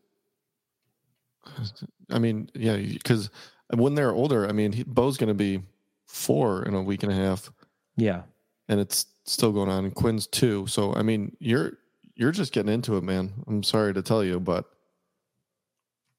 I 2.10 2.20
mean, 2.20 2.50
yeah, 2.54 2.78
because 2.78 3.30
when 3.74 3.96
they're 3.96 4.12
older, 4.12 4.48
I 4.48 4.52
mean, 4.52 4.72
he, 4.72 4.84
Bo's 4.84 5.18
going 5.18 5.30
to 5.30 5.34
be 5.34 5.62
four 6.06 6.64
in 6.64 6.74
a 6.74 6.82
week 6.82 7.04
and 7.04 7.12
a 7.12 7.16
half. 7.16 7.52
Yeah, 7.96 8.24
and 8.68 8.80
it's 8.80 9.06
still 9.26 9.52
going 9.52 9.70
on. 9.70 9.86
And 9.86 9.96
Quinn's 9.96 10.28
two. 10.28 10.68
So 10.68 10.94
I 10.94 11.04
mean, 11.04 11.36
you're 11.40 11.74
you're 12.16 12.32
just 12.32 12.52
getting 12.52 12.74
into 12.74 12.98
it, 12.98 13.04
man. 13.04 13.32
I'm 13.48 13.64
sorry 13.64 13.94
to 13.94 14.02
tell 14.02 14.24
you, 14.24 14.40
but 14.40 14.66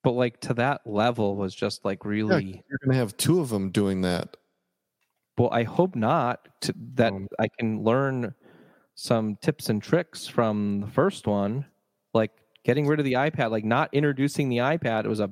but 0.08 0.14
like 0.14 0.40
to 0.40 0.54
that 0.54 0.80
level 0.86 1.36
was 1.36 1.54
just 1.54 1.84
like 1.84 2.02
really. 2.02 2.42
Yeah, 2.42 2.60
you're 2.70 2.78
going 2.82 2.92
to 2.92 2.98
have 2.98 3.14
two 3.18 3.40
of 3.40 3.50
them 3.50 3.68
doing 3.68 4.00
that. 4.00 4.38
Well, 5.36 5.50
I 5.52 5.64
hope 5.64 5.94
not. 5.94 6.48
To, 6.62 6.74
that 6.94 7.12
um, 7.12 7.28
I 7.38 7.48
can 7.58 7.84
learn 7.84 8.34
some 8.94 9.36
tips 9.42 9.68
and 9.68 9.82
tricks 9.82 10.26
from 10.26 10.80
the 10.80 10.86
first 10.86 11.26
one, 11.26 11.66
like 12.14 12.30
getting 12.64 12.86
rid 12.86 13.00
of 13.00 13.04
the 13.04 13.12
iPad, 13.12 13.50
like 13.50 13.66
not 13.66 13.92
introducing 13.92 14.48
the 14.48 14.56
iPad. 14.56 15.04
It 15.04 15.08
was 15.08 15.20
a 15.20 15.30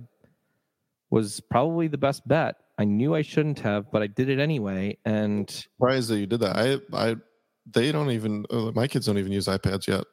was 1.09 1.40
probably 1.40 1.88
the 1.88 1.97
best 1.97 2.28
bet. 2.28 2.56
I 2.76 2.85
knew 2.85 3.14
I 3.14 3.23
shouldn't 3.23 3.61
have, 3.61 3.90
but 3.90 4.02
I 4.02 4.09
did 4.09 4.28
it 4.28 4.38
anyway. 4.38 4.99
And 5.06 5.49
surprised 5.49 6.11
that 6.11 6.18
you 6.18 6.26
did 6.26 6.40
that. 6.40 6.54
I, 6.54 6.80
I, 6.92 7.16
they 7.64 7.92
don't 7.92 8.11
even. 8.11 8.45
Uh, 8.50 8.73
my 8.75 8.87
kids 8.87 9.06
don't 9.06 9.16
even 9.16 9.33
use 9.33 9.47
iPads 9.47 9.87
yet. 9.87 10.04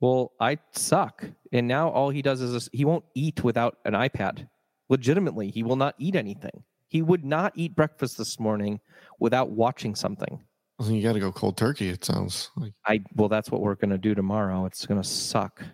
Well, 0.00 0.32
I 0.40 0.58
suck, 0.72 1.24
and 1.52 1.66
now 1.66 1.88
all 1.88 2.10
he 2.10 2.20
does 2.20 2.40
is 2.42 2.52
this, 2.52 2.68
he 2.72 2.84
won't 2.84 3.04
eat 3.14 3.42
without 3.42 3.78
an 3.84 3.94
iPad. 3.94 4.46
Legitimately, 4.88 5.50
he 5.50 5.62
will 5.62 5.76
not 5.76 5.94
eat 5.98 6.14
anything. 6.14 6.62
He 6.88 7.02
would 7.02 7.24
not 7.24 7.52
eat 7.56 7.74
breakfast 7.74 8.18
this 8.18 8.38
morning 8.38 8.80
without 9.18 9.50
watching 9.50 9.94
something. 9.94 10.44
Well, 10.78 10.90
you 10.90 11.02
got 11.02 11.14
to 11.14 11.20
go 11.20 11.32
cold 11.32 11.56
turkey. 11.56 11.88
It 11.88 12.04
sounds 12.04 12.50
like 12.56 12.74
I. 12.86 13.00
Well, 13.14 13.28
that's 13.28 13.50
what 13.50 13.62
we're 13.62 13.74
going 13.74 13.90
to 13.90 13.98
do 13.98 14.14
tomorrow. 14.14 14.66
It's 14.66 14.84
going 14.84 15.00
to 15.00 15.08
suck. 15.08 15.64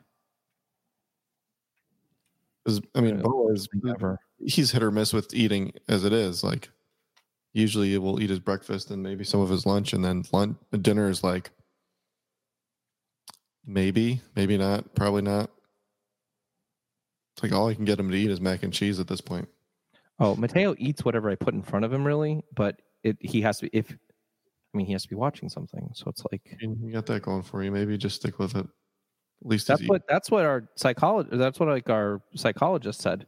I 2.95 3.01
mean, 3.01 3.19
uh, 3.19 3.23
Bo 3.23 3.51
is 3.51 3.69
never. 3.83 4.21
He's 4.39 4.71
hit 4.71 4.83
or 4.83 4.93
miss 4.93 5.13
with 5.13 5.35
eating 5.35 5.73
as 5.89 6.05
it 6.05 6.13
is. 6.13 6.45
Like, 6.45 6.71
usually 7.53 7.91
he 7.91 7.99
will 7.99 8.23
eat 8.23 8.31
his 8.31 8.39
breakfast 8.39 8.93
and 8.93 9.03
maybe 9.03 9.25
some 9.25 9.41
of 9.41 9.49
his 9.49 9.67
lunch, 9.67 9.93
and 9.93 10.05
then 10.05 10.23
lunch 10.33 10.57
dinner 10.81 11.09
is 11.09 11.25
like 11.25 11.51
maybe, 13.67 14.21
maybe 14.35 14.57
not, 14.57 14.95
probably 14.95 15.23
not. 15.23 15.51
It's 17.35 17.43
like 17.43 17.53
all 17.53 17.69
I 17.69 17.75
can 17.75 17.85
get 17.85 17.99
him 17.99 18.11
to 18.11 18.17
eat 18.17 18.31
is 18.31 18.41
mac 18.41 18.63
and 18.63 18.73
cheese 18.73 19.01
at 19.01 19.09
this 19.09 19.21
point. 19.21 19.49
Oh, 20.19 20.37
Mateo 20.37 20.75
eats 20.79 21.05
whatever 21.05 21.31
I 21.31 21.35
put 21.35 21.55
in 21.55 21.63
front 21.63 21.85
of 21.85 21.93
him, 21.93 22.07
really, 22.07 22.45
but 22.55 22.81
it 23.03 23.17
he 23.21 23.41
has 23.43 23.59
to 23.61 23.77
if 23.77 23.91
I 23.91 24.77
mean 24.77 24.87
he 24.87 24.93
has 24.93 25.03
to 25.03 25.09
be 25.09 25.17
watching 25.17 25.49
something, 25.49 25.91
so 25.95 26.05
it's 26.09 26.23
like 26.31 26.57
you 26.61 26.93
got 26.93 27.07
that 27.07 27.23
going 27.23 27.43
for 27.43 27.63
you. 27.65 27.71
Maybe 27.71 27.97
just 27.97 28.17
stick 28.17 28.39
with 28.39 28.55
it. 28.55 28.67
At 28.67 29.49
least 29.49 29.67
that's 29.67 29.83
what 29.89 30.03
that's 30.09 30.31
what 30.31 30.45
our 30.45 30.69
psychologist 30.77 31.37
that's 31.39 31.59
what 31.59 31.69
like 31.69 31.91
our 31.91 32.23
psychologist 32.37 33.01
said 33.01 33.27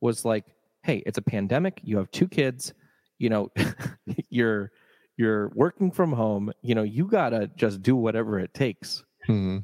was 0.00 0.24
like, 0.24 0.44
hey, 0.82 1.02
it's 1.04 1.18
a 1.18 1.22
pandemic. 1.22 1.80
You 1.84 1.98
have 1.98 2.10
two 2.10 2.28
kids. 2.28 2.72
You 3.18 3.28
know, 3.28 3.50
you're 4.30 4.72
you're 5.16 5.50
working 5.54 5.90
from 5.90 6.12
home. 6.12 6.52
You 6.62 6.74
know, 6.74 6.82
you 6.82 7.06
gotta 7.06 7.50
just 7.56 7.82
do 7.82 7.96
whatever 7.96 8.38
it 8.38 8.54
takes. 8.54 9.04
Mm-hmm. 9.28 9.58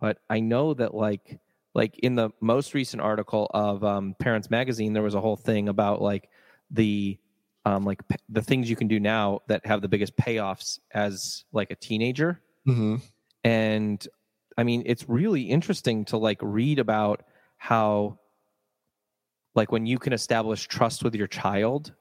But 0.00 0.18
I 0.28 0.40
know 0.40 0.74
that 0.74 0.94
like 0.94 1.38
like 1.74 1.98
in 1.98 2.16
the 2.16 2.30
most 2.40 2.74
recent 2.74 3.02
article 3.02 3.50
of 3.52 3.84
um, 3.84 4.14
Parents 4.18 4.50
Magazine, 4.50 4.92
there 4.92 5.02
was 5.02 5.14
a 5.14 5.20
whole 5.20 5.36
thing 5.36 5.68
about 5.68 6.02
like 6.02 6.28
the 6.70 7.18
um, 7.64 7.84
like 7.84 8.06
p- 8.08 8.16
the 8.28 8.42
things 8.42 8.70
you 8.70 8.76
can 8.76 8.88
do 8.88 8.98
now 8.98 9.40
that 9.48 9.64
have 9.66 9.82
the 9.82 9.88
biggest 9.88 10.16
payoffs 10.16 10.78
as 10.92 11.44
like 11.52 11.70
a 11.70 11.76
teenager. 11.76 12.40
Mm-hmm. 12.66 12.96
And 13.44 14.08
I 14.56 14.64
mean, 14.64 14.82
it's 14.86 15.08
really 15.08 15.42
interesting 15.42 16.04
to 16.06 16.16
like 16.16 16.38
read 16.42 16.78
about 16.78 17.22
how, 17.56 18.18
like, 19.54 19.70
when 19.70 19.86
you 19.86 19.98
can 19.98 20.12
establish 20.12 20.66
trust 20.66 21.04
with 21.04 21.14
your 21.14 21.26
child 21.26 21.92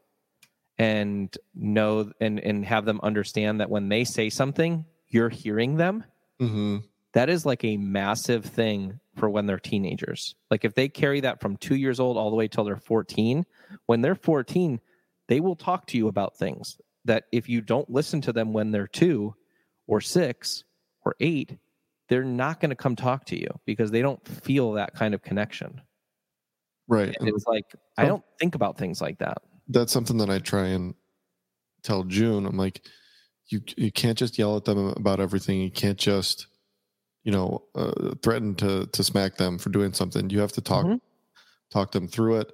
and 0.77 1.35
know 1.53 2.11
and 2.21 2.39
and 2.39 2.65
have 2.65 2.85
them 2.85 2.99
understand 3.03 3.59
that 3.59 3.69
when 3.69 3.89
they 3.89 4.03
say 4.03 4.29
something, 4.29 4.85
you're 5.07 5.29
hearing 5.29 5.75
them. 5.75 6.03
Mm-hmm. 6.41 6.77
That 7.13 7.29
is 7.29 7.45
like 7.45 7.63
a 7.63 7.77
massive 7.77 8.45
thing 8.45 8.99
for 9.15 9.29
when 9.29 9.45
they're 9.45 9.59
teenagers. 9.59 10.35
Like 10.51 10.63
if 10.63 10.75
they 10.75 10.87
carry 10.87 11.19
that 11.21 11.41
from 11.41 11.57
two 11.57 11.75
years 11.75 11.99
old 11.99 12.17
all 12.17 12.29
the 12.29 12.35
way 12.35 12.47
till 12.47 12.63
they're 12.63 12.77
14, 12.77 13.45
when 13.87 14.01
they're 14.01 14.15
14, 14.15 14.79
they 15.27 15.39
will 15.39 15.55
talk 15.55 15.87
to 15.87 15.97
you 15.97 16.07
about 16.07 16.37
things 16.37 16.79
that 17.05 17.25
if 17.31 17.49
you 17.49 17.61
don't 17.61 17.89
listen 17.89 18.21
to 18.21 18.33
them 18.33 18.53
when 18.53 18.71
they're 18.71 18.87
two 18.87 19.33
or 19.87 20.01
six 20.01 20.63
or 21.05 21.15
eight, 21.19 21.57
they're 22.09 22.23
not 22.23 22.59
going 22.59 22.69
to 22.69 22.75
come 22.75 22.95
talk 22.95 23.25
to 23.25 23.39
you 23.39 23.47
because 23.65 23.91
they 23.91 24.01
don't 24.01 24.25
feel 24.27 24.73
that 24.73 24.93
kind 24.93 25.13
of 25.13 25.21
connection. 25.21 25.81
Right. 26.87 27.15
And 27.19 27.29
it's 27.29 27.45
like, 27.45 27.65
I 27.97 28.05
don't 28.05 28.23
think 28.39 28.55
about 28.55 28.77
things 28.77 29.01
like 29.01 29.19
that. 29.19 29.37
That's 29.67 29.93
something 29.93 30.17
that 30.17 30.29
I 30.29 30.39
try 30.39 30.67
and 30.67 30.95
tell 31.83 32.03
June. 32.03 32.45
I'm 32.45 32.57
like, 32.57 32.83
you, 33.49 33.61
you 33.77 33.91
can't 33.91 34.17
just 34.17 34.37
yell 34.37 34.57
at 34.57 34.65
them 34.65 34.93
about 34.95 35.19
everything. 35.19 35.61
You 35.61 35.71
can't 35.71 35.97
just, 35.97 36.47
you 37.23 37.31
know, 37.31 37.63
uh, 37.75 38.15
threaten 38.21 38.55
to, 38.55 38.87
to 38.87 39.03
smack 39.03 39.37
them 39.37 39.57
for 39.57 39.69
doing 39.69 39.93
something. 39.93 40.29
You 40.29 40.39
have 40.39 40.53
to 40.53 40.61
talk, 40.61 40.85
mm-hmm. 40.85 40.97
talk 41.69 41.91
them 41.91 42.07
through 42.07 42.41
it. 42.41 42.53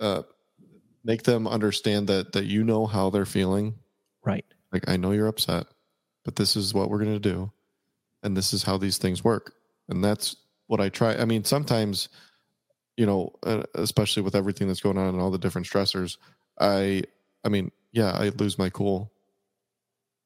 Uh, 0.00 0.22
make 1.04 1.22
them 1.22 1.46
understand 1.46 2.08
that, 2.08 2.32
that 2.32 2.44
you 2.44 2.64
know 2.64 2.86
how 2.86 3.10
they're 3.10 3.26
feeling. 3.26 3.74
Right. 4.24 4.44
Like, 4.72 4.88
I 4.88 4.96
know 4.96 5.12
you're 5.12 5.26
upset, 5.26 5.66
but 6.24 6.36
this 6.36 6.56
is 6.56 6.72
what 6.72 6.90
we're 6.90 6.98
going 6.98 7.20
to 7.20 7.30
do 7.30 7.52
and 8.22 8.36
this 8.36 8.52
is 8.52 8.62
how 8.62 8.78
these 8.78 8.98
things 8.98 9.24
work 9.24 9.54
and 9.88 10.04
that's 10.04 10.36
what 10.68 10.80
i 10.80 10.88
try 10.88 11.16
i 11.16 11.24
mean 11.24 11.42
sometimes 11.42 12.08
you 12.96 13.04
know 13.04 13.32
uh, 13.42 13.64
especially 13.74 14.22
with 14.22 14.36
everything 14.36 14.68
that's 14.68 14.80
going 14.80 14.96
on 14.96 15.08
and 15.08 15.20
all 15.20 15.32
the 15.32 15.38
different 15.38 15.66
stressors 15.66 16.18
i 16.60 17.02
I 17.44 17.48
mean, 17.48 17.70
yeah, 17.92 18.12
I 18.12 18.30
lose 18.30 18.58
my 18.58 18.70
cool, 18.70 19.12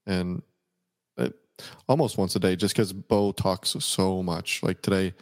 and 0.07 0.43
it, 1.17 1.35
almost 1.89 2.19
once 2.19 2.37
a 2.37 2.41
day, 2.41 2.57
just 2.57 2.75
because 2.75 2.93
Bo 2.93 3.33
talks 3.33 3.71
so 3.81 4.23
much. 4.23 4.63
Like 4.63 4.83
today, 4.83 5.15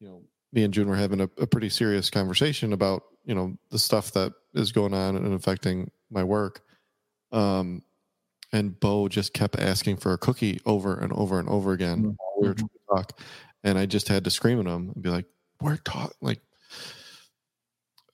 you 0.00 0.08
know, 0.08 0.22
me 0.52 0.64
and 0.64 0.72
June 0.72 0.88
were 0.88 0.96
having 0.96 1.20
a, 1.20 1.30
a 1.38 1.46
pretty 1.46 1.68
serious 1.68 2.10
conversation 2.10 2.72
about 2.72 3.02
you 3.24 3.34
know 3.34 3.56
the 3.70 3.78
stuff 3.78 4.12
that 4.12 4.32
is 4.54 4.72
going 4.72 4.94
on 4.94 5.16
and 5.16 5.34
affecting 5.34 5.90
my 6.10 6.24
work. 6.24 6.62
Um, 7.32 7.82
and 8.52 8.78
Bo 8.80 9.08
just 9.08 9.34
kept 9.34 9.58
asking 9.58 9.98
for 9.98 10.12
a 10.14 10.18
cookie 10.18 10.60
over 10.64 10.98
and 10.98 11.12
over 11.12 11.38
and 11.38 11.48
over 11.48 11.72
again. 11.72 11.98
Mm-hmm. 11.98 12.40
We 12.42 12.48
were 12.48 12.54
trying 12.54 12.68
to 12.68 12.96
talk, 12.96 13.20
and 13.62 13.78
I 13.78 13.86
just 13.86 14.08
had 14.08 14.24
to 14.24 14.30
scream 14.30 14.58
at 14.60 14.66
him 14.66 14.92
and 14.94 15.02
be 15.02 15.10
like, 15.10 15.26
"We're 15.60 15.76
talking." 15.76 16.16
Like, 16.22 16.40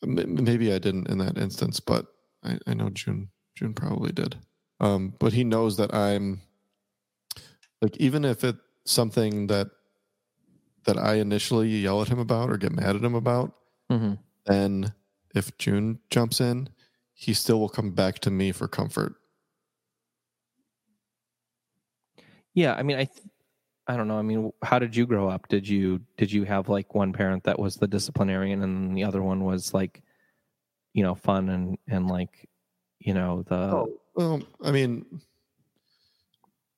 m- 0.02 0.44
maybe 0.44 0.72
I 0.72 0.78
didn't 0.78 1.08
in 1.08 1.18
that 1.18 1.38
instance, 1.38 1.78
but 1.78 2.06
I, 2.42 2.58
I 2.66 2.74
know 2.74 2.90
June 2.90 3.28
June 3.56 3.74
probably 3.74 4.10
did. 4.10 4.36
Um, 4.80 5.14
but 5.18 5.32
he 5.32 5.44
knows 5.44 5.76
that 5.76 5.94
I'm 5.94 6.40
like, 7.80 7.96
even 7.98 8.24
if 8.24 8.44
it's 8.44 8.58
something 8.84 9.46
that 9.48 9.68
that 10.84 10.98
I 10.98 11.14
initially 11.14 11.68
yell 11.68 12.02
at 12.02 12.08
him 12.08 12.18
about 12.18 12.50
or 12.50 12.58
get 12.58 12.72
mad 12.72 12.94
at 12.96 13.02
him 13.02 13.14
about, 13.14 13.54
Mhm. 13.90 14.18
then 14.44 14.92
if 15.34 15.56
June 15.56 15.98
jumps 16.10 16.40
in, 16.42 16.68
he 17.14 17.32
still 17.32 17.58
will 17.58 17.70
come 17.70 17.92
back 17.92 18.18
to 18.20 18.30
me 18.30 18.52
for 18.52 18.68
comfort. 18.68 19.14
Yeah, 22.54 22.74
I 22.74 22.82
mean, 22.82 22.96
I, 22.98 23.04
th- 23.04 23.26
I 23.86 23.96
don't 23.96 24.08
know. 24.08 24.18
I 24.18 24.22
mean, 24.22 24.52
how 24.62 24.78
did 24.78 24.94
you 24.94 25.06
grow 25.06 25.28
up? 25.28 25.48
Did 25.48 25.66
you 25.66 26.00
did 26.16 26.30
you 26.30 26.44
have 26.44 26.68
like 26.68 26.94
one 26.94 27.12
parent 27.12 27.44
that 27.44 27.58
was 27.58 27.76
the 27.76 27.88
disciplinarian, 27.88 28.62
and 28.62 28.96
the 28.96 29.04
other 29.04 29.22
one 29.22 29.44
was 29.44 29.74
like, 29.74 30.02
you 30.92 31.02
know, 31.02 31.14
fun 31.14 31.48
and 31.48 31.78
and 31.88 32.08
like, 32.08 32.48
you 33.00 33.14
know, 33.14 33.42
the 33.42 33.54
Oh, 33.56 34.00
well, 34.14 34.42
I 34.62 34.70
mean, 34.70 35.04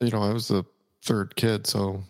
you 0.00 0.10
know, 0.10 0.22
I 0.22 0.32
was 0.32 0.48
the 0.48 0.64
third 1.04 1.34
kid, 1.36 1.66
so 1.66 2.02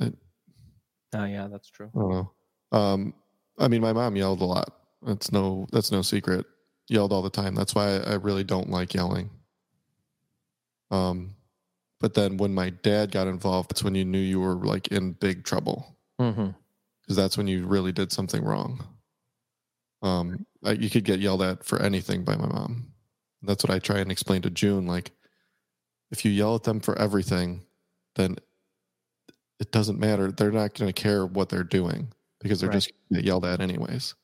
oh 0.00 1.24
yeah, 1.24 1.48
that's 1.50 1.70
true. 1.70 1.90
I 1.94 1.98
don't 1.98 2.10
know. 2.10 2.32
Um, 2.72 3.14
I 3.58 3.68
mean, 3.68 3.80
my 3.80 3.92
mom 3.92 4.16
yelled 4.16 4.40
a 4.40 4.44
lot. 4.44 4.72
That's 5.02 5.30
no, 5.32 5.66
that's 5.70 5.92
no 5.92 6.02
secret. 6.02 6.46
Yelled 6.88 7.12
all 7.12 7.22
the 7.22 7.30
time. 7.30 7.54
That's 7.54 7.74
why 7.74 7.96
I, 7.98 8.12
I 8.12 8.14
really 8.14 8.44
don't 8.44 8.68
like 8.70 8.94
yelling. 8.94 9.30
Um, 10.90 11.34
but 12.00 12.14
then 12.14 12.36
when 12.36 12.54
my 12.54 12.70
dad 12.70 13.10
got 13.12 13.26
involved, 13.26 13.70
that's 13.70 13.82
when 13.82 13.94
you 13.94 14.04
knew 14.04 14.18
you 14.18 14.40
were 14.40 14.56
like 14.56 14.88
in 14.88 15.12
big 15.12 15.44
trouble 15.44 15.96
Mm-hmm. 16.20 16.50
because 17.02 17.16
that's 17.16 17.36
when 17.36 17.48
you 17.48 17.66
really 17.66 17.90
did 17.90 18.12
something 18.12 18.44
wrong. 18.44 18.86
Um, 20.02 20.46
like 20.62 20.80
you 20.80 20.88
could 20.88 21.04
get 21.04 21.18
yelled 21.18 21.42
at 21.42 21.64
for 21.64 21.80
anything 21.82 22.22
by 22.22 22.36
my 22.36 22.46
mom. 22.46 22.92
That's 23.46 23.64
what 23.64 23.70
I 23.74 23.78
try 23.78 23.98
and 23.98 24.10
explain 24.10 24.42
to 24.42 24.50
June. 24.50 24.86
Like, 24.86 25.12
if 26.10 26.24
you 26.24 26.30
yell 26.30 26.54
at 26.54 26.64
them 26.64 26.80
for 26.80 26.98
everything, 26.98 27.62
then 28.16 28.36
it 29.58 29.70
doesn't 29.72 29.98
matter. 29.98 30.30
They're 30.30 30.50
not 30.52 30.74
going 30.74 30.92
to 30.92 31.02
care 31.02 31.26
what 31.26 31.48
they're 31.48 31.64
doing 31.64 32.12
because 32.40 32.60
they're 32.60 32.70
Right. 32.70 32.74
just 32.76 32.92
yelled 33.10 33.44
at 33.44 33.60
anyways. 33.60 34.14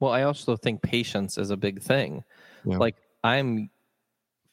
Well, 0.00 0.12
I 0.12 0.22
also 0.22 0.56
think 0.56 0.82
patience 0.82 1.38
is 1.38 1.50
a 1.50 1.56
big 1.56 1.82
thing. 1.82 2.24
Yeah. 2.64 2.78
Like 2.78 2.96
I'm 3.22 3.70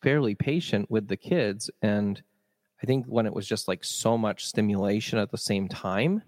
fairly 0.02 0.36
patient 0.36 0.90
with 0.92 1.08
the 1.08 1.18
kids 1.18 1.70
and 1.82 2.22
I 2.82 2.86
think 2.86 3.06
when 3.08 3.26
it 3.26 3.34
was 3.34 3.48
just 3.48 3.68
like 3.68 3.84
so 3.84 4.18
much 4.18 4.46
stimulation 4.46 5.18
at 5.18 5.32
the 5.32 5.38
same 5.38 5.68
time, 5.68 6.22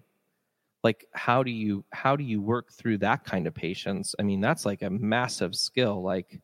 like 0.83 1.05
how 1.13 1.43
do 1.43 1.51
you 1.51 1.85
how 1.91 2.15
do 2.15 2.23
you 2.23 2.41
work 2.41 2.71
through 2.71 2.99
that 2.99 3.23
kind 3.23 3.45
of 3.45 3.53
patience? 3.53 4.15
I 4.17 4.23
mean, 4.23 4.41
that's 4.41 4.65
like 4.65 4.81
a 4.81 4.89
massive 4.89 5.53
skill, 5.53 6.01
like 6.01 6.41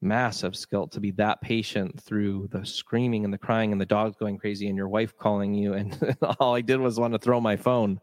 massive 0.00 0.54
skill 0.54 0.86
to 0.88 1.00
be 1.00 1.10
that 1.12 1.40
patient 1.40 1.98
through 2.00 2.48
the 2.52 2.64
screaming 2.64 3.24
and 3.24 3.32
the 3.32 3.38
crying 3.38 3.72
and 3.72 3.80
the 3.80 3.86
dogs 3.86 4.16
going 4.16 4.36
crazy 4.36 4.68
and 4.68 4.76
your 4.76 4.88
wife 4.88 5.16
calling 5.16 5.54
you 5.54 5.74
and 5.74 6.16
all 6.40 6.54
I 6.54 6.60
did 6.60 6.78
was 6.78 7.00
want 7.00 7.14
to 7.14 7.18
throw 7.18 7.40
my 7.40 7.56
phone 7.56 8.00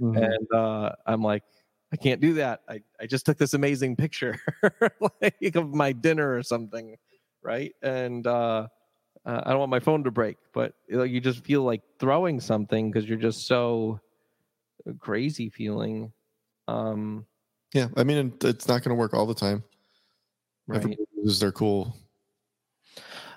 and 0.00 0.52
uh, 0.52 0.92
I'm 1.06 1.22
like, 1.22 1.42
I 1.92 1.96
can't 1.96 2.20
do 2.20 2.34
that. 2.34 2.60
I, 2.68 2.82
I 3.00 3.06
just 3.06 3.26
took 3.26 3.38
this 3.38 3.54
amazing 3.54 3.96
picture 3.96 4.38
like 5.22 5.56
of 5.56 5.74
my 5.74 5.92
dinner 5.92 6.36
or 6.36 6.42
something, 6.42 6.96
right? 7.42 7.72
And 7.82 8.26
uh, 8.26 8.68
uh, 9.26 9.42
I 9.44 9.50
don't 9.50 9.58
want 9.58 9.70
my 9.70 9.80
phone 9.80 10.04
to 10.04 10.10
break, 10.10 10.38
but 10.54 10.74
you, 10.88 10.96
know, 10.96 11.04
you 11.04 11.20
just 11.20 11.44
feel 11.44 11.62
like 11.62 11.82
throwing 11.98 12.40
something 12.40 12.90
because 12.90 13.08
you're 13.08 13.18
just 13.18 13.46
so 13.46 14.00
crazy 14.98 15.50
feeling. 15.50 16.12
Um, 16.66 17.26
yeah, 17.74 17.88
I 17.96 18.04
mean, 18.04 18.32
it's 18.42 18.68
not 18.68 18.82
going 18.82 18.90
to 18.90 18.94
work 18.94 19.14
all 19.14 19.26
the 19.26 19.34
time. 19.34 19.62
right. 20.66 20.76
Everybody 20.76 21.04
loses 21.22 21.40
their 21.40 21.52
cool. 21.52 21.96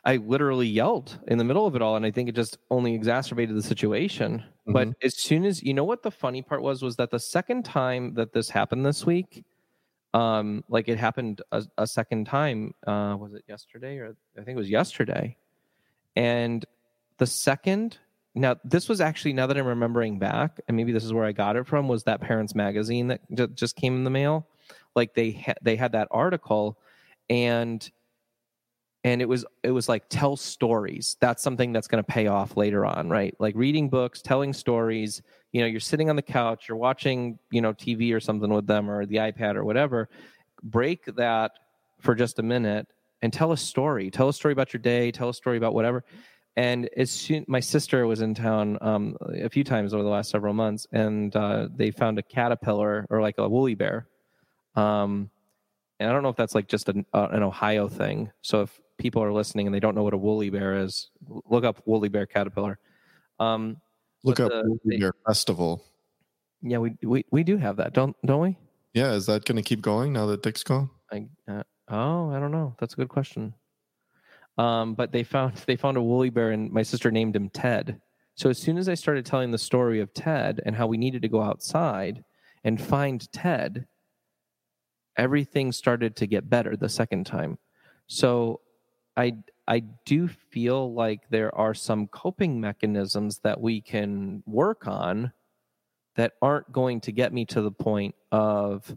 I 0.04 0.18
literally 0.18 0.68
yelled 0.68 1.18
in 1.28 1.38
the 1.38 1.44
middle 1.44 1.66
of 1.66 1.76
it 1.76 1.82
all, 1.82 1.96
and 1.96 2.06
I 2.06 2.12
think 2.12 2.30
it 2.30 2.36
just 2.36 2.60
only 2.70 2.94
exacerbated 2.94 3.56
the 3.56 3.64
situation. 3.64 4.44
But 4.68 4.90
as 5.04 5.18
soon 5.18 5.46
as 5.46 5.64
you 5.64 5.74
know 5.74 5.84
what 5.84 6.04
the 6.04 6.12
funny 6.12 6.42
part 6.42 6.62
was, 6.62 6.82
was 6.82 6.96
that 6.96 7.12
the 7.12 7.20
second 7.20 7.66
time 7.66 8.14
that 8.16 8.34
this 8.34 8.50
happened 8.50 8.86
this 8.86 9.06
week, 9.06 9.44
um, 10.14 10.64
like 10.70 10.88
it 10.88 10.98
happened 10.98 11.42
a, 11.52 11.64
a 11.78 11.86
second 11.86 12.26
time. 12.26 12.74
Uh, 12.86 13.16
was 13.20 13.34
it 13.34 13.44
yesterday 13.48 13.98
or 13.98 14.16
I 14.38 14.44
think 14.44 14.56
it 14.56 14.60
was 14.60 14.70
yesterday? 14.70 15.36
And 16.16 16.66
the 17.18 17.28
second, 17.28 17.98
now 18.34 18.56
this 18.64 18.88
was 18.88 19.02
actually 19.02 19.34
now 19.34 19.46
that 19.48 19.58
I'm 19.58 19.68
remembering 19.68 20.20
back, 20.20 20.60
and 20.68 20.78
maybe 20.78 20.92
this 20.92 21.04
is 21.04 21.14
where 21.14 21.26
I 21.26 21.32
got 21.32 21.56
it 21.56 21.68
from, 21.68 21.88
was 21.88 22.04
that 22.04 22.22
Parents 22.22 22.56
Magazine 22.56 23.08
that 23.08 23.22
ju- 23.34 23.48
just 23.48 23.76
came 23.76 23.96
in 23.96 24.04
the 24.04 24.10
mail. 24.10 24.48
Like 24.96 25.14
they 25.14 25.32
ha- 25.32 25.60
they 25.62 25.76
had 25.76 25.92
that 25.92 26.08
article, 26.12 26.80
and 27.30 27.90
and 29.06 29.22
it 29.22 29.30
was 29.30 29.46
it 29.62 29.70
was 29.70 29.88
like 29.88 30.04
tell 30.10 30.36
stories. 30.36 31.16
That's 31.22 31.44
something 31.44 31.72
that's 31.72 31.88
going 31.88 32.04
to 32.04 32.12
pay 32.12 32.26
off 32.26 32.58
later 32.58 32.86
on 32.86 33.08
right? 33.08 33.36
Like 33.40 33.56
reading 33.56 33.88
books 33.88 34.22
telling 34.22 34.52
stories 34.52 35.22
you 35.52 35.62
know 35.62 35.68
you're 35.68 35.80
sitting 35.80 36.10
on 36.10 36.16
the 36.16 36.24
couch 36.24 36.68
you're 36.68 36.78
watching 36.78 37.40
you 37.52 37.62
know 37.62 37.72
tv 37.72 38.14
or 38.14 38.20
something 38.20 38.50
with 38.50 38.68
them 38.68 38.90
or 38.90 39.06
the 39.06 39.18
ipad 39.18 39.56
or 39.56 39.64
whatever. 39.64 40.10
Break 40.64 41.06
that 41.16 41.52
for 42.00 42.16
just 42.16 42.40
a 42.40 42.44
minute 42.44 42.88
and 43.22 43.32
tell 43.32 43.52
a 43.52 43.58
story. 43.58 44.10
Tell 44.10 44.28
a 44.30 44.34
story 44.34 44.54
about 44.54 44.74
your 44.74 44.82
day 44.82 45.12
tell 45.12 45.30
a 45.30 45.34
story 45.34 45.58
about 45.58 45.76
whatever. 45.76 46.04
And 46.58 46.90
as 46.98 47.12
soon 47.12 47.46
my 47.48 47.60
sister 47.60 48.08
was 48.08 48.22
in 48.22 48.34
town 48.34 48.80
um, 48.82 49.18
a 49.22 49.50
few 49.50 49.64
times 49.64 49.94
over 49.94 50.02
the 50.02 50.10
last 50.10 50.32
several 50.32 50.56
months 50.56 50.88
and 50.92 51.36
uh, 51.36 51.68
they 51.76 51.92
found 51.92 52.18
a 52.18 52.24
caterpillar 52.24 53.06
or 53.12 53.22
like 53.22 53.36
a 53.38 53.48
woolly 53.48 53.76
bear. 53.76 54.08
Um, 54.76 55.30
and 56.00 56.10
I 56.10 56.14
don't 56.14 56.24
know 56.24 56.30
if 56.30 56.36
that's 56.36 56.56
like 56.56 56.68
just 56.68 56.90
an, 56.90 57.06
uh, 57.14 57.28
an 57.32 57.44
Ohio 57.44 57.88
thing. 57.88 58.32
So 58.42 58.62
if 58.62 58.80
people 58.98 59.24
are 59.24 59.32
listening 59.32 59.68
and 59.68 59.74
they 59.74 59.80
don't 59.80 59.96
know 59.96 60.04
what 60.04 60.14
a 60.14 60.18
woolly 60.18 60.50
bear 60.50 60.78
is, 60.78 61.10
look 61.50 61.64
up 61.64 61.82
woolly 61.86 62.10
bear 62.10 62.26
caterpillar. 62.26 62.80
Um, 63.40 63.78
Look 64.24 64.40
up 64.40 64.50
the- 64.52 64.64
Woolly 64.66 64.80
they- 64.86 64.98
Bear 64.98 65.14
Festival. 65.28 65.84
yeah, 66.62 66.80
we, 66.80 66.96
we 67.04 67.26
we 67.32 67.44
do 67.44 67.58
have 67.58 67.78
that, 67.78 67.94
don't 67.94 68.16
don't 68.26 68.42
we? 68.42 68.58
Yeah, 68.94 69.12
is 69.14 69.26
that 69.28 69.46
going 69.46 69.58
to 69.58 69.62
keep 69.62 69.82
going 69.82 70.14
now 70.14 70.26
that 70.28 70.42
Dick's 70.42 70.64
gone? 70.64 70.90
I 71.12 71.28
uh, 71.48 71.64
oh, 71.90 72.32
I 72.32 72.40
don't 72.40 72.52
know. 72.52 72.76
That's 72.80 72.94
a 72.94 72.98
good 72.98 73.10
question. 73.10 73.54
Um, 74.58 74.94
but 74.96 75.12
they 75.12 75.24
found 75.24 75.54
they 75.68 75.76
found 75.76 75.98
a 75.98 76.02
woolly 76.02 76.30
bear, 76.30 76.52
and 76.52 76.72
my 76.72 76.82
sister 76.82 77.12
named 77.12 77.36
him 77.36 77.50
Ted. 77.50 78.02
So 78.36 78.50
as 78.50 78.58
soon 78.58 78.78
as 78.78 78.90
I 78.90 78.96
started 78.96 79.26
telling 79.26 79.52
the 79.52 79.58
story 79.58 80.00
of 80.02 80.14
Ted 80.14 80.60
and 80.66 80.76
how 80.76 80.88
we 80.88 80.98
needed 80.98 81.22
to 81.22 81.30
go 81.30 81.42
outside 81.42 82.24
and 82.66 82.82
find 82.82 83.32
Ted, 83.32 83.86
everything 85.18 85.72
started 85.72 86.16
to 86.18 86.28
get 86.28 86.50
better 86.50 86.76
the 86.76 86.90
second 86.90 87.26
time. 87.26 87.58
So 88.08 88.62
I 89.18 89.38
I 89.68 89.80
do 90.06 90.28
feel 90.28 90.94
like 90.94 91.30
there 91.30 91.54
are 91.56 91.74
some 91.74 92.08
coping 92.08 92.62
mechanisms 92.62 93.40
that 93.40 93.60
we 93.60 93.82
can 93.82 94.44
work 94.46 94.88
on 94.88 95.32
that 96.16 96.34
aren't 96.42 96.72
going 96.72 97.02
to 97.02 97.12
get 97.12 97.34
me 97.34 97.46
to 97.46 97.62
the 97.62 97.72
point 97.72 98.16
of 98.32 98.96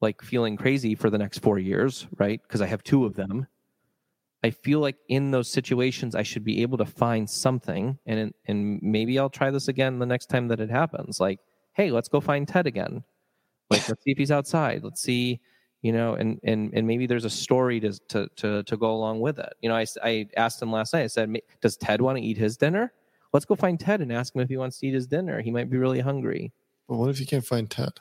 like 0.00 0.22
feeling 0.22 0.56
crazy 0.56 0.94
for 0.94 1.10
the 1.10 1.18
next 1.18 1.38
4 1.40 1.58
years, 1.58 2.06
right? 2.16 2.40
Because 2.42 2.60
I 2.60 2.66
have 2.66 2.82
two 2.82 3.04
of 3.04 3.14
them. 3.14 3.46
I 4.44 4.50
feel 4.50 4.80
like 4.80 4.96
in 5.08 5.30
those 5.30 5.50
situations 5.50 6.14
I 6.14 6.22
should 6.22 6.44
be 6.44 6.62
able 6.62 6.78
to 6.78 6.86
find 6.86 7.28
something 7.28 7.98
and 8.06 8.34
and 8.46 8.80
maybe 8.82 9.18
I'll 9.18 9.30
try 9.30 9.50
this 9.50 9.68
again 9.68 9.98
the 9.98 10.06
next 10.06 10.26
time 10.26 10.48
that 10.48 10.60
it 10.60 10.70
happens. 10.70 11.18
Like, 11.20 11.40
hey, 11.72 11.90
let's 11.90 12.08
go 12.08 12.20
find 12.20 12.46
Ted 12.46 12.66
again. 12.66 13.04
Like 13.72 13.88
let's 13.88 14.04
see 14.04 14.12
if 14.12 14.18
he's 14.18 14.30
outside. 14.30 14.84
Let's 14.84 15.02
see, 15.02 15.40
you 15.82 15.92
know, 15.92 16.14
and 16.14 16.38
and 16.44 16.72
and 16.74 16.86
maybe 16.86 17.06
there's 17.06 17.24
a 17.24 17.30
story 17.30 17.80
to 17.80 17.92
to 18.08 18.28
to, 18.36 18.62
to 18.62 18.76
go 18.76 18.92
along 18.92 19.20
with 19.20 19.38
it. 19.38 19.52
You 19.60 19.68
know, 19.68 19.76
I 19.76 19.86
I 20.02 20.26
asked 20.36 20.60
him 20.62 20.70
last 20.70 20.92
night. 20.92 21.04
I 21.04 21.08
said, 21.08 21.34
"Does 21.60 21.76
Ted 21.76 22.00
want 22.00 22.18
to 22.18 22.24
eat 22.24 22.38
his 22.38 22.56
dinner? 22.56 22.92
Let's 23.32 23.46
go 23.46 23.54
find 23.54 23.80
Ted 23.80 24.00
and 24.00 24.12
ask 24.12 24.34
him 24.34 24.42
if 24.42 24.48
he 24.48 24.56
wants 24.56 24.78
to 24.78 24.86
eat 24.86 24.94
his 24.94 25.06
dinner. 25.06 25.40
He 25.40 25.50
might 25.50 25.70
be 25.70 25.78
really 25.78 26.00
hungry." 26.00 26.52
But 26.88 26.96
what 26.96 27.10
if 27.10 27.20
you 27.20 27.26
can't 27.26 27.44
find 27.44 27.70
Ted? 27.70 28.00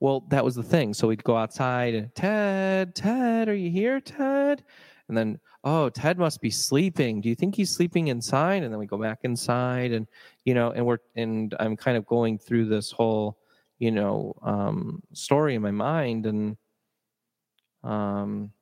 Well, 0.00 0.24
that 0.28 0.44
was 0.44 0.54
the 0.54 0.62
thing. 0.62 0.94
So 0.94 1.08
we'd 1.08 1.24
go 1.24 1.36
outside 1.36 1.94
and 1.94 2.14
Ted, 2.14 2.94
Ted, 2.94 3.48
are 3.48 3.54
you 3.54 3.70
here, 3.70 4.00
Ted? 4.00 4.62
And 5.08 5.16
then, 5.16 5.40
oh, 5.64 5.88
Ted 5.88 6.18
must 6.18 6.40
be 6.40 6.50
sleeping. 6.50 7.20
Do 7.20 7.28
you 7.28 7.34
think 7.34 7.54
he's 7.54 7.70
sleeping 7.70 8.08
inside? 8.08 8.62
And 8.62 8.72
then 8.72 8.78
we 8.78 8.86
go 8.86 8.98
back 8.98 9.20
inside 9.22 9.92
and 9.92 10.06
you 10.44 10.54
know, 10.54 10.70
and 10.70 10.86
we're 10.86 10.98
and 11.16 11.54
I'm 11.58 11.76
kind 11.76 11.96
of 11.96 12.06
going 12.06 12.38
through 12.38 12.66
this 12.66 12.90
whole, 12.92 13.38
you 13.78 13.90
know, 13.90 14.34
um 14.42 15.02
story 15.12 15.54
in 15.54 15.62
my 15.62 15.70
mind 15.70 16.26
and 16.26 16.56
um 17.84 18.52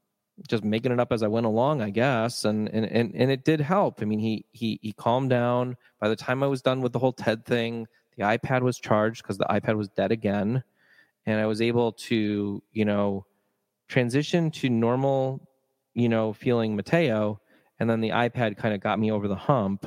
just 0.48 0.64
making 0.64 0.92
it 0.92 1.00
up 1.00 1.12
as 1.12 1.22
I 1.22 1.28
went 1.28 1.46
along, 1.46 1.80
I 1.80 1.90
guess. 1.90 2.44
And 2.44 2.68
and 2.68 2.84
and, 2.86 3.14
and 3.14 3.30
it 3.30 3.44
did 3.44 3.60
help. 3.60 4.02
I 4.02 4.04
mean, 4.04 4.18
he 4.18 4.44
he 4.52 4.78
he 4.82 4.92
calmed 4.92 5.30
down. 5.30 5.76
By 6.00 6.08
the 6.08 6.16
time 6.16 6.42
I 6.42 6.46
was 6.46 6.62
done 6.62 6.82
with 6.82 6.92
the 6.92 6.98
whole 6.98 7.12
Ted 7.12 7.44
thing, 7.44 7.86
the 8.16 8.24
iPad 8.24 8.62
was 8.62 8.78
charged 8.78 9.22
because 9.22 9.38
the 9.38 9.46
iPad 9.46 9.76
was 9.76 9.88
dead 9.88 10.12
again, 10.12 10.62
and 11.24 11.40
I 11.40 11.46
was 11.46 11.60
able 11.62 11.92
to 11.92 12.62
you 12.72 12.84
know 12.84 13.26
transition 13.88 14.50
to 14.50 14.68
normal, 14.68 15.48
you 15.94 16.08
know, 16.08 16.32
feeling 16.32 16.76
Mateo, 16.76 17.40
and 17.78 17.88
then 17.88 18.00
the 18.00 18.10
iPad 18.10 18.56
kind 18.56 18.74
of 18.74 18.80
got 18.80 18.98
me 18.98 19.10
over 19.10 19.28
the 19.28 19.36
hump. 19.36 19.86